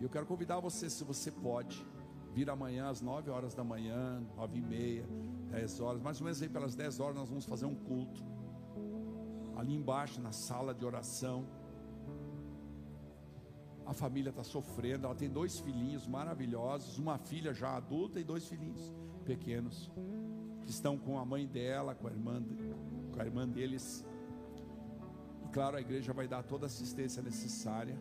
E 0.00 0.02
eu 0.02 0.08
quero 0.08 0.26
convidar 0.26 0.60
você, 0.60 0.88
se 0.88 1.04
você 1.04 1.30
pode, 1.30 1.84
vir 2.32 2.48
amanhã 2.50 2.88
às 2.88 3.00
9 3.00 3.30
horas 3.30 3.54
da 3.54 3.62
manhã, 3.62 4.22
9 4.36 4.58
e 4.58 4.62
meia, 4.62 5.06
10 5.50 5.80
horas, 5.80 6.02
mais 6.02 6.20
ou 6.20 6.24
menos 6.24 6.42
aí 6.42 6.48
pelas 6.48 6.74
10 6.74 7.00
horas 7.00 7.16
nós 7.16 7.28
vamos 7.28 7.44
fazer 7.44 7.66
um 7.66 7.74
culto. 7.74 8.24
Ali 9.56 9.74
embaixo, 9.74 10.20
na 10.20 10.32
sala 10.32 10.74
de 10.74 10.84
oração. 10.84 11.46
A 13.86 13.92
família 13.92 14.30
está 14.30 14.42
sofrendo, 14.42 15.06
ela 15.06 15.14
tem 15.14 15.28
dois 15.28 15.60
filhinhos 15.60 16.06
maravilhosos, 16.06 16.98
uma 16.98 17.18
filha 17.18 17.52
já 17.52 17.76
adulta 17.76 18.18
e 18.18 18.24
dois 18.24 18.46
filhinhos 18.48 18.94
pequenos, 19.26 19.90
que 20.62 20.70
estão 20.70 20.96
com 20.98 21.18
a 21.18 21.24
mãe 21.24 21.46
dela, 21.46 21.94
com 21.94 22.08
a 22.08 22.10
irmã, 22.10 22.42
com 23.12 23.20
a 23.20 23.24
irmã 23.24 23.46
deles 23.46 24.04
claro, 25.54 25.76
a 25.76 25.80
igreja 25.80 26.12
vai 26.12 26.26
dar 26.26 26.42
toda 26.42 26.66
a 26.66 26.70
assistência 26.72 27.22
necessária. 27.22 27.96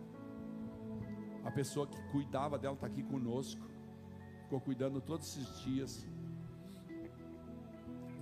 A 1.46 1.52
pessoa 1.52 1.86
que 1.86 2.02
cuidava 2.12 2.58
dela 2.58 2.74
está 2.74 2.88
aqui 2.88 3.04
conosco, 3.04 3.64
ficou 4.42 4.60
cuidando 4.60 5.00
todos 5.00 5.28
esses 5.28 5.60
dias. 5.60 6.08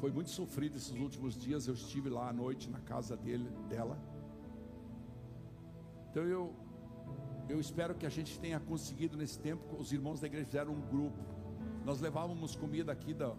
Foi 0.01 0.11
muito 0.11 0.31
sofrido 0.31 0.77
esses 0.77 0.97
últimos 0.99 1.37
dias. 1.37 1.67
Eu 1.67 1.75
estive 1.75 2.09
lá 2.09 2.27
à 2.29 2.33
noite 2.33 2.67
na 2.71 2.79
casa 2.79 3.15
dele, 3.15 3.47
dela. 3.69 3.95
Então 6.09 6.23
eu, 6.23 6.55
eu 7.47 7.59
espero 7.59 7.93
que 7.93 8.07
a 8.07 8.09
gente 8.09 8.39
tenha 8.39 8.59
conseguido 8.59 9.15
nesse 9.15 9.37
tempo. 9.37 9.63
Os 9.77 9.93
irmãos 9.93 10.19
da 10.19 10.25
igreja 10.25 10.47
fizeram 10.47 10.73
um 10.73 10.81
grupo. 10.81 11.23
Nós 11.85 12.01
levávamos 12.01 12.55
comida 12.55 12.91
aqui 12.91 13.13
da, 13.13 13.35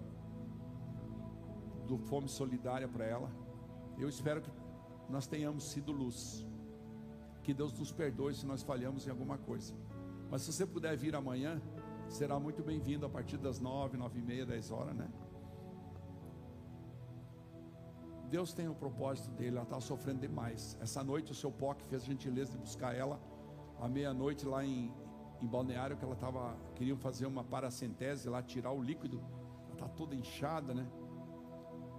do 1.89 1.99
Fome 1.99 2.29
Solidária 2.29 2.87
para 2.87 3.07
ela. 3.07 3.29
Eu 3.99 4.09
espero 4.09 4.41
que 4.41 4.51
nós 5.11 5.27
tenhamos 5.27 5.65
sido 5.65 5.91
luz. 5.91 6.47
Que 7.43 7.53
Deus 7.53 7.77
nos 7.77 7.91
perdoe 7.91 8.35
se 8.35 8.47
nós 8.47 8.63
falhamos 8.63 9.05
em 9.05 9.11
alguma 9.11 9.37
coisa. 9.37 9.75
Mas 10.31 10.43
se 10.43 10.53
você 10.53 10.65
puder 10.65 10.97
vir 10.97 11.17
amanhã, 11.17 11.61
será 12.09 12.39
muito 12.39 12.63
bem-vindo 12.63 13.05
a 13.05 13.09
partir 13.09 13.37
das 13.37 13.59
nove, 13.59 13.97
nove 13.97 14.21
e 14.21 14.23
meia, 14.23 14.47
dez 14.47 14.71
horas, 14.71 14.95
né? 14.95 15.11
Deus 18.33 18.55
tem 18.55 18.67
o 18.67 18.75
propósito 18.75 19.31
dele, 19.33 19.57
ela 19.57 19.65
está 19.65 19.79
sofrendo 19.79 20.21
demais. 20.21 20.75
Essa 20.81 21.05
noite 21.05 21.33
o 21.33 21.35
seu 21.35 21.53
POC 21.53 21.85
fez 21.85 22.03
a 22.03 22.07
gentileza 22.07 22.53
de 22.53 22.57
buscar 22.57 22.97
ela 22.97 23.21
à 23.79 23.87
meia-noite 23.87 24.47
lá 24.47 24.65
em, 24.65 24.91
em 25.43 25.47
Balneário, 25.47 25.99
que 25.99 26.03
ela 26.03 26.15
estava, 26.15 26.57
queriam 26.75 26.97
fazer 26.97 27.27
uma 27.27 27.45
paracentese 27.45 28.31
lá, 28.31 28.43
tirar 28.43 28.73
o 28.73 28.83
líquido. 28.83 29.23
Ela 29.67 29.75
está 29.75 29.87
toda 29.87 30.15
inchada, 30.15 30.73
né? 30.73 30.91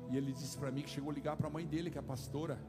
E 0.10 0.18
ele 0.18 0.34
disse 0.34 0.58
para 0.58 0.72
mim 0.72 0.82
que 0.82 0.90
chegou 0.90 1.12
a 1.12 1.14
ligar 1.14 1.38
para 1.38 1.46
a 1.46 1.52
mãe 1.52 1.68
dele, 1.68 1.92
que 1.92 2.00
é 2.00 2.02
a 2.02 2.04
pastora 2.04 2.60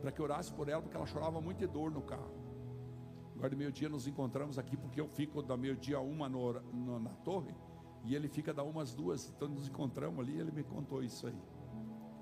para 0.00 0.10
que 0.10 0.20
orasse 0.20 0.52
por 0.52 0.68
ela, 0.68 0.82
porque 0.82 0.96
ela 0.96 1.06
chorava 1.06 1.40
muito 1.40 1.58
de 1.58 1.68
dor 1.68 1.92
no 1.92 2.02
carro. 2.02 2.34
Agora 3.36 3.50
de 3.50 3.54
meio-dia 3.54 3.88
nos 3.88 4.08
encontramos 4.08 4.58
aqui, 4.58 4.76
porque 4.76 5.00
eu 5.00 5.06
fico 5.06 5.40
da 5.40 5.56
meio-dia 5.56 6.00
uma 6.00 6.28
no, 6.28 6.52
no, 6.52 6.98
na 6.98 7.10
torre, 7.10 7.54
e 8.02 8.12
ele 8.12 8.26
fica 8.26 8.52
da 8.52 8.64
umas 8.64 8.92
duas, 8.92 9.30
então 9.30 9.46
nos 9.46 9.68
encontramos 9.68 10.18
ali, 10.18 10.36
ele 10.36 10.50
me 10.50 10.64
contou 10.64 11.00
isso 11.00 11.28
aí. 11.28 11.40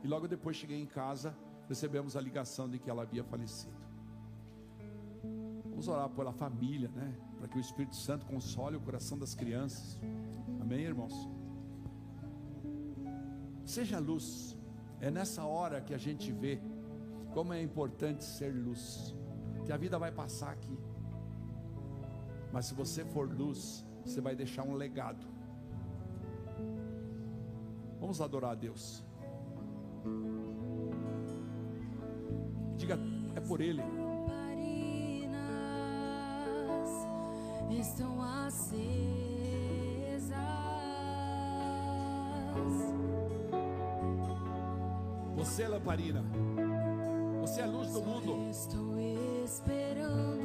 E 0.03 0.09
logo 0.09 0.27
depois 0.27 0.57
cheguei 0.57 0.81
em 0.81 0.87
casa, 0.87 1.37
recebemos 1.69 2.17
a 2.17 2.21
ligação 2.21 2.69
de 2.69 2.79
que 2.79 2.91
ela 2.91 3.03
havia 3.03 3.23
falecido. 3.23 3.77
Vamos 5.65 5.87
orar 5.89 6.09
pela 6.11 6.33
família, 6.33 6.89
né? 6.89 7.15
Para 7.39 7.49
que 7.49 7.57
o 7.57 7.61
Espírito 7.61 7.97
Santo 7.97 8.27
console 8.27 8.77
o 8.77 8.81
coração 8.81 9.19
das 9.19 9.35
crianças. 9.35 9.99
Amém, 10.61 10.81
irmãos? 10.81 11.29
Seja 13.65 13.99
luz. 13.99 14.57
É 15.01 15.11
nessa 15.11 15.45
hora 15.45 15.81
que 15.81 15.95
a 15.95 15.99
gente 15.99 16.31
vê 16.31 16.61
como 17.33 17.53
é 17.53 17.63
importante 17.63 18.25
ser 18.25 18.53
luz. 18.55 19.15
Que 19.65 19.73
a 19.73 19.77
vida 19.77 19.99
vai 19.99 20.13
passar 20.13 20.53
aqui. 20.53 20.79
Mas 22.53 22.67
se 22.67 22.75
você 22.75 23.05
for 23.05 23.29
luz, 23.33 23.85
você 24.05 24.21
vai 24.21 24.37
deixar 24.37 24.65
um 24.65 24.75
legado. 24.75 25.27
Vamos 27.99 28.21
adorar 28.21 28.53
a 28.53 28.55
Deus. 28.55 29.05
Diga, 32.77 32.99
é 33.35 33.41
por 33.41 33.61
Ele. 33.61 33.83
Estão 37.71 38.23
acesas. 38.23 38.83
Você, 45.35 45.67
lamparina. 45.67 46.23
Você 47.41 47.61
é 47.61 47.65
a 47.65 47.67
luz 47.67 47.93
do 47.93 48.03
mundo. 48.03 48.49
Estou 48.49 48.97
esperando 49.45 50.41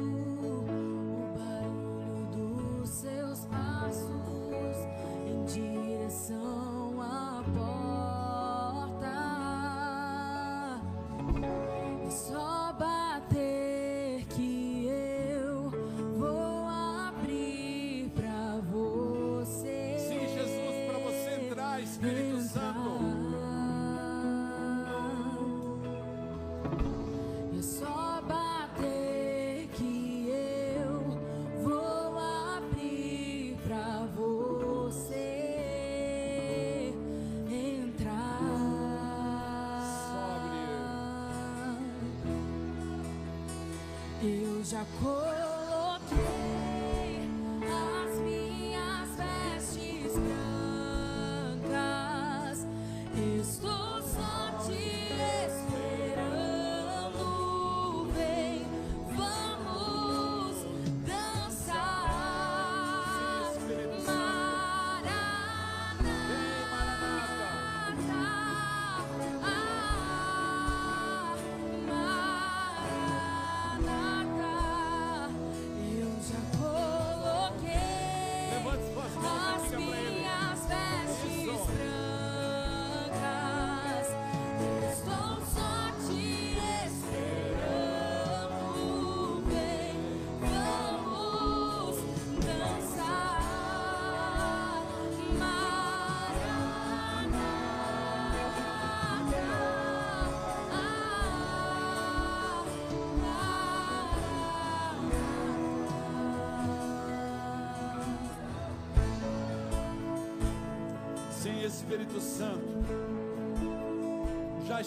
já 44.70 44.84
coloquei 45.00 45.47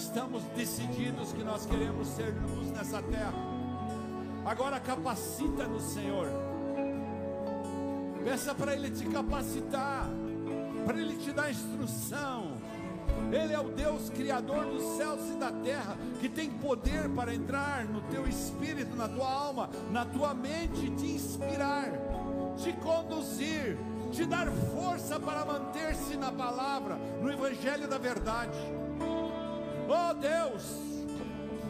estamos 0.01 0.41
decididos 0.55 1.31
que 1.31 1.43
nós 1.43 1.65
queremos 1.65 2.07
ser 2.07 2.33
luz 2.33 2.71
nessa 2.71 3.01
terra. 3.03 3.33
Agora 4.43 4.79
capacita-nos, 4.79 5.83
Senhor. 5.83 6.27
Peça 8.23 8.55
para 8.55 8.73
Ele 8.75 8.89
te 8.89 9.05
capacitar, 9.05 10.09
para 10.85 10.99
Ele 10.99 11.15
te 11.17 11.31
dar 11.31 11.51
instrução. 11.51 12.59
Ele 13.31 13.53
é 13.53 13.59
o 13.59 13.69
Deus 13.69 14.09
Criador 14.09 14.65
dos 14.65 14.83
céus 14.97 15.21
e 15.29 15.39
da 15.39 15.51
terra, 15.51 15.95
que 16.19 16.27
tem 16.27 16.49
poder 16.49 17.07
para 17.09 17.33
entrar 17.33 17.85
no 17.85 18.01
teu 18.01 18.27
espírito, 18.27 18.95
na 18.95 19.07
tua 19.07 19.29
alma, 19.29 19.69
na 19.91 20.03
tua 20.03 20.33
mente, 20.33 20.89
te 20.91 21.05
inspirar, 21.05 21.91
te 22.57 22.73
conduzir, 22.73 23.77
te 24.11 24.25
dar 24.25 24.47
força 24.73 25.19
para 25.19 25.45
manter-se 25.45 26.17
na 26.17 26.31
palavra, 26.31 26.95
no 27.21 27.31
Evangelho 27.31 27.87
da 27.87 27.97
verdade. 27.97 28.80
Oh 29.93 30.13
Deus, 30.13 30.63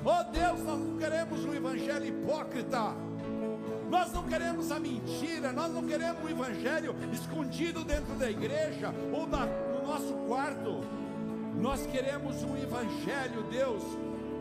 oh 0.06 0.24
Deus, 0.32 0.60
nós 0.64 0.80
não 0.80 0.98
queremos 0.98 1.44
um 1.44 1.54
Evangelho 1.56 2.06
hipócrita. 2.06 2.94
Nós 3.90 4.14
não 4.14 4.24
queremos 4.24 4.72
a 4.72 4.80
mentira, 4.80 5.52
nós 5.52 5.74
não 5.74 5.84
queremos 5.86 6.24
um 6.24 6.30
evangelho 6.30 6.96
escondido 7.12 7.84
dentro 7.84 8.14
da 8.16 8.30
igreja 8.32 8.94
ou 9.12 9.28
na- 9.28 9.46
no 9.46 9.86
nosso 9.86 10.14
quarto. 10.30 10.80
Nós 11.60 11.86
queremos 11.88 12.42
um 12.42 12.56
evangelho, 12.56 13.44
Deus, 13.52 13.84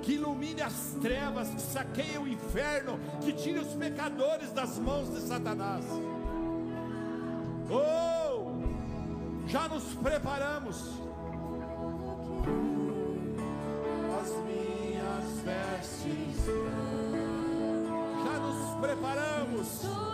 que 0.03 0.13
ilumine 0.13 0.63
as 0.63 0.95
trevas, 1.03 1.49
que 1.49 1.61
saqueie 1.61 2.17
o 2.17 2.29
inferno, 2.29 2.97
que 3.21 3.33
tire 3.33 3.59
os 3.59 3.75
pecadores 3.75 4.53
das 4.53 4.79
mãos 4.79 5.11
de 5.13 5.21
Satanás. 5.21 5.85
Oh, 7.69 8.53
já 9.49 9.69
nos 9.69 9.83
preparamos. 9.95 11.10
Já 18.25 18.39
nos 18.41 18.81
preparamos. 18.81 20.11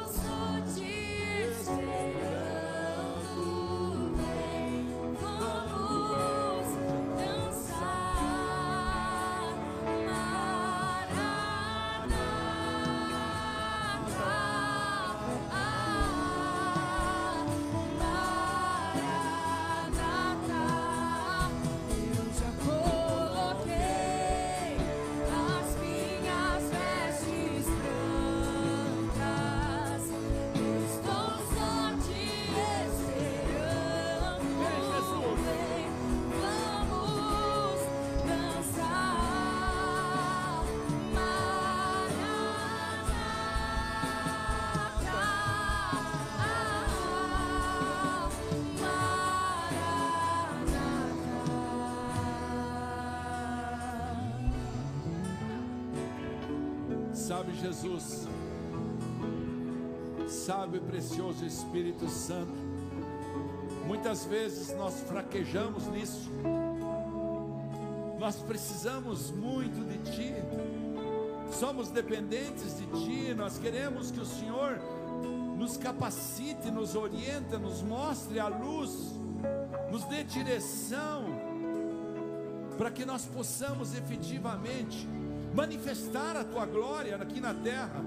Jesus, 57.60 58.28
sabe, 60.28 60.78
precioso 60.80 61.44
Espírito 61.44 62.08
Santo, 62.08 62.52
muitas 63.86 64.24
vezes 64.26 64.76
nós 64.76 65.00
fraquejamos 65.02 65.86
nisso, 65.86 66.30
nós 68.18 68.36
precisamos 68.36 69.30
muito 69.30 69.86
de 69.88 70.12
Ti, 70.12 70.34
somos 71.50 71.88
dependentes 71.88 72.76
de 72.76 72.86
Ti, 72.86 73.34
nós 73.34 73.58
queremos 73.58 74.10
que 74.10 74.20
o 74.20 74.26
Senhor 74.26 74.78
nos 75.56 75.76
capacite, 75.76 76.70
nos 76.70 76.94
oriente, 76.94 77.56
nos 77.56 77.80
mostre 77.80 78.38
a 78.38 78.48
luz, 78.48 79.14
nos 79.90 80.04
dê 80.04 80.22
direção, 80.24 81.24
para 82.76 82.90
que 82.90 83.06
nós 83.06 83.24
possamos 83.24 83.94
efetivamente 83.94 85.08
manifestar 85.56 86.36
a 86.36 86.44
tua 86.44 86.66
glória 86.66 87.16
aqui 87.16 87.40
na 87.40 87.54
terra, 87.54 88.04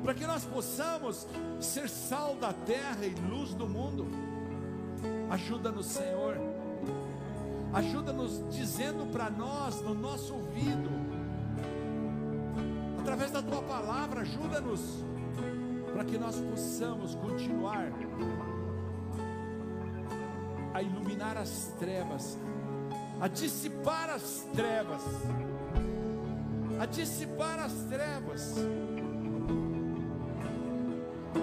para 0.00 0.14
que 0.14 0.24
nós 0.24 0.44
possamos 0.44 1.26
ser 1.60 1.88
sal 1.88 2.36
da 2.36 2.52
terra 2.52 3.04
e 3.04 3.12
luz 3.28 3.52
do 3.52 3.68
mundo. 3.68 4.06
Ajuda-nos, 5.28 5.86
Senhor. 5.86 6.36
Ajuda-nos 7.72 8.48
dizendo 8.54 9.10
para 9.10 9.28
nós 9.28 9.80
no 9.82 9.92
nosso 9.92 10.34
ouvido, 10.34 10.88
através 13.00 13.32
da 13.32 13.42
tua 13.42 13.62
palavra, 13.62 14.20
ajuda-nos 14.20 15.02
para 15.92 16.04
que 16.04 16.16
nós 16.16 16.36
possamos 16.36 17.16
continuar 17.16 17.90
a 20.74 20.80
iluminar 20.80 21.36
as 21.36 21.72
trevas, 21.78 22.38
a 23.20 23.26
dissipar 23.26 24.10
as 24.10 24.46
trevas, 24.54 25.02
a 26.82 26.86
dissipar 26.86 27.60
as 27.60 27.72
trevas, 27.88 28.56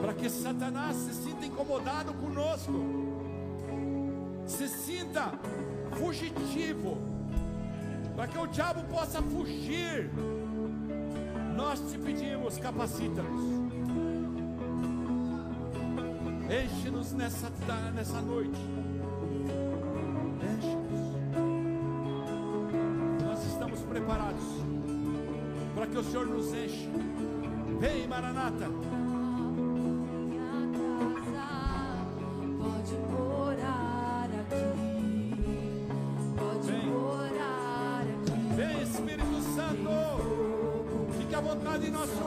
para 0.02 0.14
que 0.14 0.30
Satanás 0.30 0.98
se 0.98 1.14
sinta 1.14 1.46
incomodado 1.46 2.14
conosco, 2.16 2.74
se 4.46 4.68
sinta 4.68 5.32
fugitivo, 5.98 6.98
para 8.18 8.28
que 8.28 8.38
o 8.38 8.48
diabo 8.48 8.84
possa 8.94 9.22
fugir. 9.22 10.12
Nós 11.56 11.80
te 11.90 11.98
pedimos, 11.98 12.58
capacita-nos. 12.58 13.42
Enche-nos 16.50 17.14
nessa, 17.14 17.50
nessa 17.96 18.20
noite. 18.20 18.60
Que 25.92 25.98
o 25.98 26.04
Senhor 26.04 26.26
nos 26.28 26.54
enche. 26.54 26.90
Vem, 27.80 28.08
Maranata. 28.08 28.68
Minha 28.68 30.44
casa 30.84 32.06
pode 32.58 32.96
morar 33.12 34.30
aqui, 34.42 35.34
pode 36.38 36.72
Vem. 36.72 36.86
morar 36.88 38.02
aqui. 38.02 38.56
Vem, 38.56 38.82
Espírito 38.84 39.42
Santo. 39.56 39.90
Fique 41.18 41.36
à 41.36 41.42
vontade 41.42 41.88
em 41.88 41.92
nosso 41.92 42.19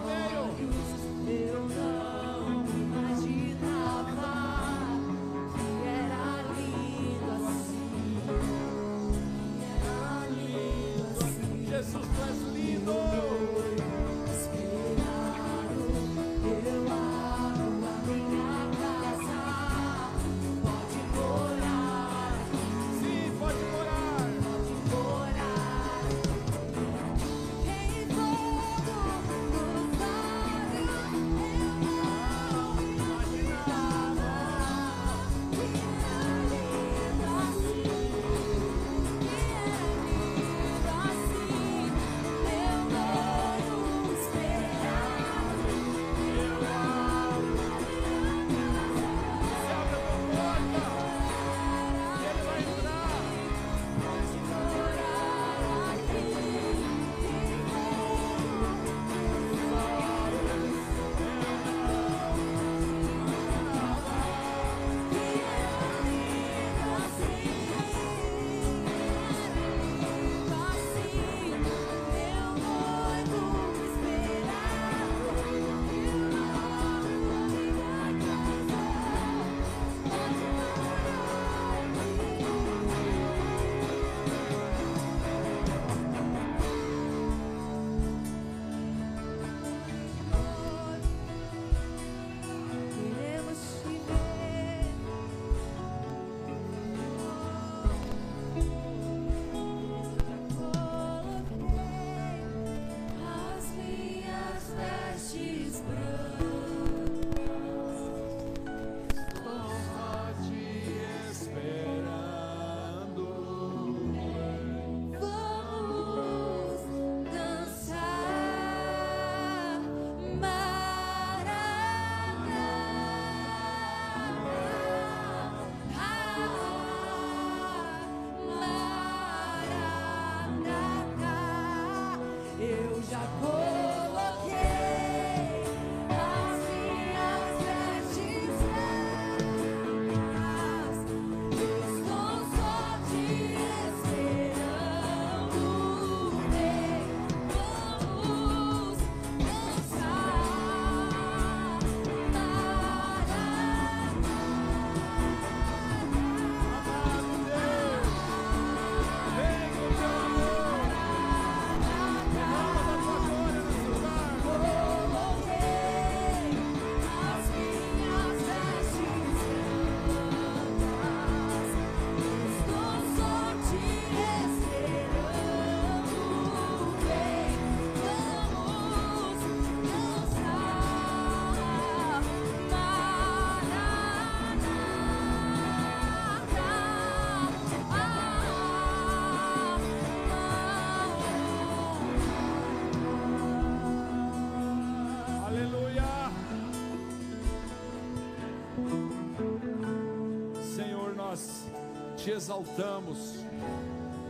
exaltamos, 202.32 203.36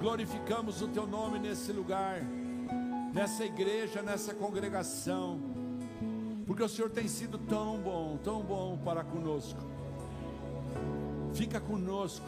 glorificamos 0.01 0.83
o 0.83 0.89
teu 0.89 1.07
nome 1.07 1.39
nesse 1.39 1.73
lugar, 1.73 2.21
nessa 3.15 3.45
igreja, 3.45 4.03
nessa 4.03 4.35
congregação, 4.35 5.41
porque 6.47 6.63
o 6.63 6.69
Senhor 6.69 6.91
tem 6.91 7.07
sido 7.07 7.39
tão 7.39 7.79
bom, 7.79 8.19
tão 8.23 8.43
bom 8.43 8.77
para 8.85 9.05
conosco. 9.05 9.61
Fica 11.33 11.61
conosco, 11.61 12.27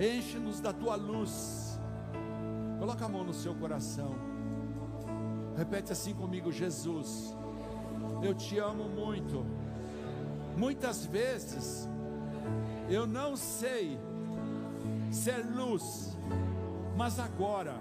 enche-nos 0.00 0.60
da 0.60 0.72
tua 0.72 0.96
luz. 0.96 1.78
Coloca 2.78 3.04
a 3.04 3.08
mão 3.08 3.24
no 3.24 3.32
seu 3.32 3.54
coração. 3.54 4.14
Repete 5.56 5.92
assim 5.92 6.12
comigo, 6.12 6.52
Jesus. 6.52 7.34
Eu 8.22 8.34
te 8.34 8.58
amo 8.58 8.84
muito. 8.84 9.46
Muitas 10.56 11.06
vezes 11.06 11.88
eu 12.88 13.06
não 13.06 13.36
sei 13.36 13.98
ser 15.10 15.44
luz, 15.44 16.16
mas 16.96 17.18
agora 17.18 17.76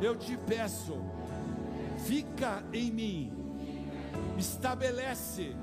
eu 0.00 0.16
te 0.16 0.36
peço, 0.36 0.98
fica 2.06 2.62
em 2.72 2.90
mim, 2.90 3.32
estabelece 4.36 5.54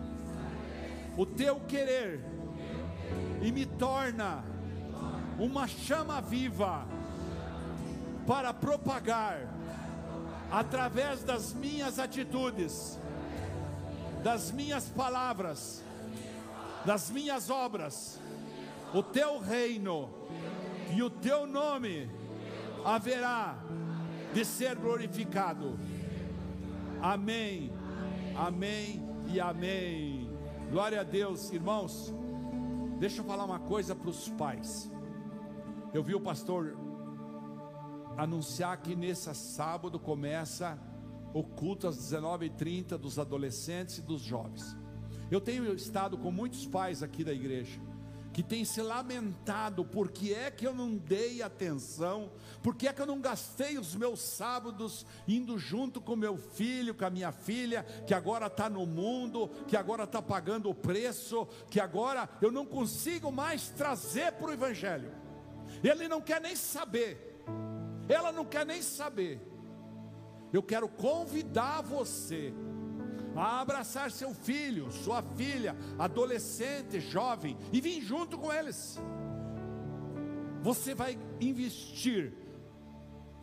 o 1.17 1.25
teu 1.25 1.59
querer 1.61 2.23
e 3.41 3.51
me 3.51 3.65
torna 3.65 4.43
uma 5.39 5.67
chama 5.67 6.21
viva 6.21 6.85
para 8.25 8.53
propagar 8.53 9.47
através 10.51 11.23
das 11.23 11.53
minhas 11.53 11.99
atitudes, 11.99 12.99
das 14.23 14.51
minhas 14.51 14.85
palavras, 14.89 15.83
das 16.85 17.09
minhas 17.09 17.49
obras, 17.49 18.19
o 18.93 19.03
teu 19.03 19.39
reino 19.39 20.09
e 20.93 21.01
o 21.01 21.09
teu 21.09 21.45
nome 21.45 22.09
haverá 22.83 23.57
de 24.33 24.43
ser 24.45 24.75
glorificado. 24.75 25.77
Amém, 27.01 27.71
amém 28.35 29.01
e 29.27 29.39
amém. 29.39 30.29
Glória 30.69 31.01
a 31.01 31.03
Deus, 31.03 31.51
irmãos. 31.51 32.13
Deixa 32.99 33.21
eu 33.21 33.25
falar 33.25 33.45
uma 33.45 33.59
coisa 33.59 33.95
para 33.95 34.09
os 34.09 34.29
pais. 34.29 34.91
Eu 35.93 36.03
vi 36.03 36.13
o 36.13 36.19
pastor 36.19 36.77
anunciar 38.17 38.77
que 38.81 38.95
nesse 38.95 39.33
sábado 39.33 39.99
começa 39.99 40.77
o 41.33 41.43
culto 41.43 41.87
às 41.87 41.97
19h30 41.97 42.97
dos 42.97 43.19
adolescentes 43.19 43.97
e 43.97 44.01
dos 44.01 44.21
jovens. 44.21 44.75
Eu 45.29 45.41
tenho 45.41 45.73
estado 45.73 46.17
com 46.17 46.31
muitos 46.31 46.65
pais 46.65 47.03
aqui 47.03 47.23
da 47.23 47.33
igreja 47.33 47.79
que 48.35 48.43
têm 48.43 48.65
se 48.65 48.81
lamentado 48.81 49.85
por 49.85 50.11
que 50.11 50.33
é 50.33 50.51
que 50.51 50.67
eu 50.67 50.73
não 50.73 50.97
dei 50.97 51.41
atenção, 51.41 52.29
por 52.61 52.75
que 52.75 52.85
é 52.85 52.91
que 52.91 53.01
eu 53.01 53.05
não 53.05 53.21
gastei 53.21 53.77
os 53.77 53.95
meus 53.95 54.19
sábados 54.19 55.05
indo 55.25 55.57
junto 55.57 56.01
com 56.01 56.17
meu 56.17 56.35
filho, 56.35 56.93
com 56.93 57.05
a 57.05 57.09
minha 57.09 57.31
filha, 57.31 57.83
que 58.05 58.13
agora 58.13 58.47
está 58.47 58.69
no 58.69 58.85
mundo, 58.85 59.49
que 59.69 59.77
agora 59.77 60.03
está 60.03 60.21
pagando 60.21 60.69
o 60.69 60.75
preço, 60.75 61.47
que 61.69 61.79
agora 61.79 62.27
eu 62.41 62.51
não 62.51 62.65
consigo 62.65 63.31
mais 63.31 63.69
trazer 63.69 64.33
para 64.33 64.47
o 64.47 64.53
Evangelho. 64.53 65.13
Ele 65.81 66.09
não 66.09 66.19
quer 66.19 66.41
nem 66.41 66.57
saber, 66.57 67.41
ela 68.09 68.33
não 68.33 68.43
quer 68.43 68.65
nem 68.65 68.81
saber. 68.81 69.39
Eu 70.51 70.61
quero 70.61 70.89
convidar 70.89 71.81
você 71.81 72.53
a 73.35 73.59
abraçar 73.59 74.11
seu 74.11 74.33
filho, 74.33 74.91
sua 74.91 75.21
filha, 75.21 75.75
adolescente, 75.99 76.99
jovem, 76.99 77.57
e 77.71 77.81
vir 77.81 78.01
junto 78.01 78.37
com 78.37 78.51
eles. 78.51 78.99
Você 80.61 80.95
vai 80.95 81.17
investir, 81.39 82.33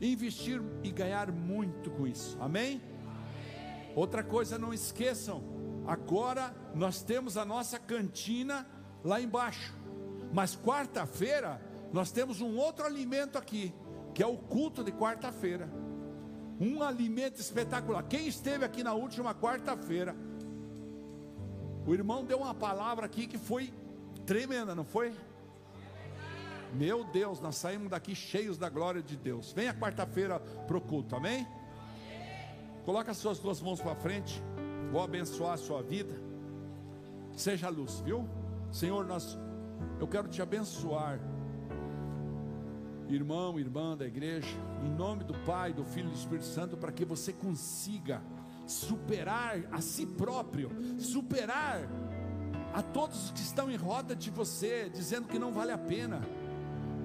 investir 0.00 0.60
e 0.82 0.90
ganhar 0.90 1.30
muito 1.30 1.90
com 1.90 2.06
isso, 2.06 2.36
amém? 2.40 2.82
Outra 3.94 4.24
coisa, 4.24 4.58
não 4.58 4.72
esqueçam, 4.72 5.42
agora 5.86 6.54
nós 6.74 7.02
temos 7.02 7.36
a 7.36 7.44
nossa 7.44 7.78
cantina 7.78 8.66
lá 9.04 9.20
embaixo, 9.20 9.74
mas 10.32 10.56
quarta-feira 10.56 11.60
nós 11.92 12.10
temos 12.10 12.40
um 12.40 12.56
outro 12.56 12.86
alimento 12.86 13.36
aqui, 13.36 13.74
que 14.14 14.22
é 14.22 14.26
o 14.26 14.38
culto 14.38 14.82
de 14.82 14.90
quarta-feira 14.90 15.81
um 16.60 16.82
alimento 16.82 17.40
espetacular. 17.40 18.02
Quem 18.04 18.26
esteve 18.26 18.64
aqui 18.64 18.82
na 18.82 18.94
última 18.94 19.34
quarta-feira, 19.34 20.14
o 21.86 21.92
irmão 21.92 22.24
deu 22.24 22.38
uma 22.38 22.54
palavra 22.54 23.06
aqui 23.06 23.26
que 23.26 23.38
foi 23.38 23.72
tremenda, 24.24 24.74
não 24.74 24.84
foi? 24.84 25.12
Meu 26.74 27.04
Deus, 27.04 27.40
nós 27.40 27.56
saímos 27.56 27.90
daqui 27.90 28.14
cheios 28.14 28.56
da 28.56 28.68
glória 28.68 29.02
de 29.02 29.16
Deus. 29.16 29.52
Venha 29.52 29.74
quarta-feira 29.74 30.40
para 30.40 30.76
o 30.76 30.80
culto, 30.80 31.14
amém? 31.14 31.46
Coloca 32.84 33.10
as 33.10 33.16
suas 33.18 33.38
duas 33.38 33.60
mãos 33.60 33.80
para 33.80 33.94
frente. 33.94 34.42
Vou 34.90 35.02
abençoar 35.02 35.54
a 35.54 35.56
sua 35.56 35.82
vida. 35.82 36.14
Seja 37.36 37.68
luz, 37.68 38.00
viu? 38.00 38.28
Senhor, 38.70 39.06
nós, 39.06 39.38
eu 40.00 40.08
quero 40.08 40.28
te 40.28 40.40
abençoar 40.40 41.18
irmão, 43.08 43.58
irmã 43.58 43.96
da 43.96 44.06
igreja, 44.06 44.56
em 44.84 44.90
nome 44.90 45.24
do 45.24 45.34
Pai, 45.44 45.72
do 45.72 45.84
Filho 45.84 46.08
e 46.08 46.10
do 46.12 46.16
Espírito 46.16 46.46
Santo, 46.46 46.76
para 46.76 46.92
que 46.92 47.04
você 47.04 47.32
consiga 47.32 48.22
superar 48.66 49.60
a 49.70 49.80
si 49.80 50.06
próprio, 50.06 50.70
superar 50.98 51.88
a 52.72 52.82
todos 52.82 53.26
os 53.26 53.30
que 53.32 53.40
estão 53.40 53.70
em 53.70 53.76
roda 53.76 54.16
de 54.16 54.30
você, 54.30 54.88
dizendo 54.88 55.28
que 55.28 55.38
não 55.38 55.52
vale 55.52 55.72
a 55.72 55.78
pena, 55.78 56.22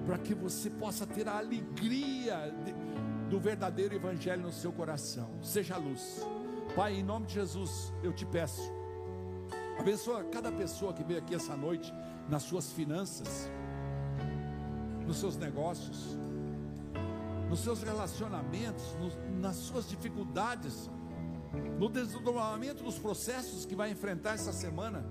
para 0.06 0.18
que 0.18 0.34
você 0.34 0.70
possa 0.70 1.06
ter 1.06 1.28
a 1.28 1.36
alegria 1.36 2.54
de, 2.64 3.28
do 3.28 3.38
verdadeiro 3.38 3.94
Evangelho 3.94 4.42
no 4.42 4.52
seu 4.52 4.72
coração. 4.72 5.30
Seja 5.42 5.74
a 5.74 5.78
luz, 5.78 6.26
Pai, 6.74 6.94
em 6.94 7.02
nome 7.02 7.26
de 7.26 7.34
Jesus, 7.34 7.92
eu 8.02 8.12
te 8.12 8.24
peço, 8.24 8.72
abençoa 9.78 10.24
cada 10.24 10.50
pessoa 10.50 10.94
que 10.94 11.04
veio 11.04 11.18
aqui 11.18 11.34
essa 11.34 11.56
noite 11.56 11.92
nas 12.28 12.42
suas 12.44 12.72
finanças 12.72 13.50
nos 15.08 15.16
seus 15.16 15.38
negócios, 15.38 16.18
nos 17.48 17.60
seus 17.60 17.82
relacionamentos, 17.82 18.94
no, 19.00 19.40
nas 19.40 19.56
suas 19.56 19.88
dificuldades, 19.88 20.90
no 21.78 21.88
desdobramento 21.88 22.84
dos 22.84 22.98
processos 22.98 23.64
que 23.64 23.74
vai 23.74 23.90
enfrentar 23.90 24.34
essa 24.34 24.52
semana. 24.52 25.02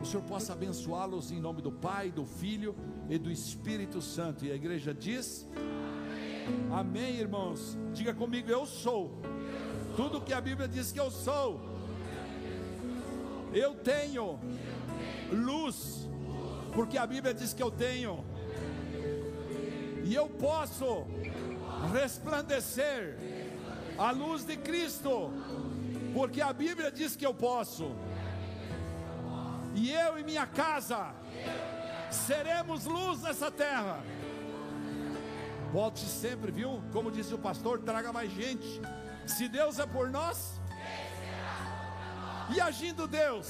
O 0.00 0.06
Senhor 0.06 0.22
possa 0.22 0.52
abençoá-los 0.52 1.32
em 1.32 1.40
nome 1.40 1.60
do 1.60 1.72
Pai, 1.72 2.12
do 2.12 2.24
Filho 2.24 2.76
e 3.10 3.18
do 3.18 3.28
Espírito 3.28 4.00
Santo. 4.00 4.44
E 4.44 4.52
a 4.52 4.54
igreja 4.54 4.94
diz: 4.94 5.48
Amém, 6.70 6.70
Amém 6.70 7.16
irmãos. 7.16 7.76
Diga 7.92 8.14
comigo: 8.14 8.48
Eu 8.48 8.66
sou. 8.66 9.20
Tudo 9.96 10.20
que 10.20 10.32
a 10.32 10.40
Bíblia 10.40 10.68
diz 10.68 10.92
que 10.92 11.00
eu 11.00 11.10
sou. 11.10 11.60
Eu 13.52 13.74
tenho 13.74 14.38
luz, 15.32 16.08
porque 16.72 16.96
a 16.96 17.06
Bíblia 17.06 17.34
diz 17.34 17.52
que 17.52 17.62
eu 17.62 17.70
tenho 17.70 18.24
e 20.06 20.14
eu 20.14 20.28
posso 20.28 21.04
resplandecer 21.92 23.18
a 23.98 24.12
luz 24.12 24.44
de 24.44 24.56
Cristo, 24.56 25.32
porque 26.14 26.40
a 26.40 26.52
Bíblia 26.52 26.92
diz 26.92 27.16
que 27.16 27.26
eu 27.26 27.34
posso. 27.34 27.90
E 29.74 29.90
eu 29.90 30.16
e 30.16 30.22
minha 30.22 30.46
casa 30.46 31.12
seremos 32.08 32.84
luz 32.84 33.22
nessa 33.22 33.50
terra. 33.50 34.00
Volte 35.72 36.04
sempre, 36.04 36.52
viu? 36.52 36.80
Como 36.92 37.10
disse 37.10 37.34
o 37.34 37.38
pastor, 37.38 37.80
traga 37.80 38.12
mais 38.12 38.30
gente. 38.30 38.80
Se 39.26 39.48
Deus 39.48 39.80
é 39.80 39.86
por 39.86 40.08
nós, 40.08 40.60
e 42.54 42.60
agindo 42.60 43.08
Deus, 43.08 43.48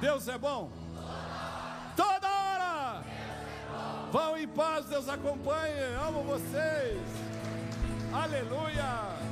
Deus 0.00 0.28
é 0.28 0.38
bom. 0.38 0.79
Vão 4.10 4.36
em 4.36 4.48
paz, 4.48 4.86
Deus 4.86 5.08
acompanhe. 5.08 5.80
Amo 6.06 6.22
vocês. 6.24 7.00
Aleluia. 8.12 9.29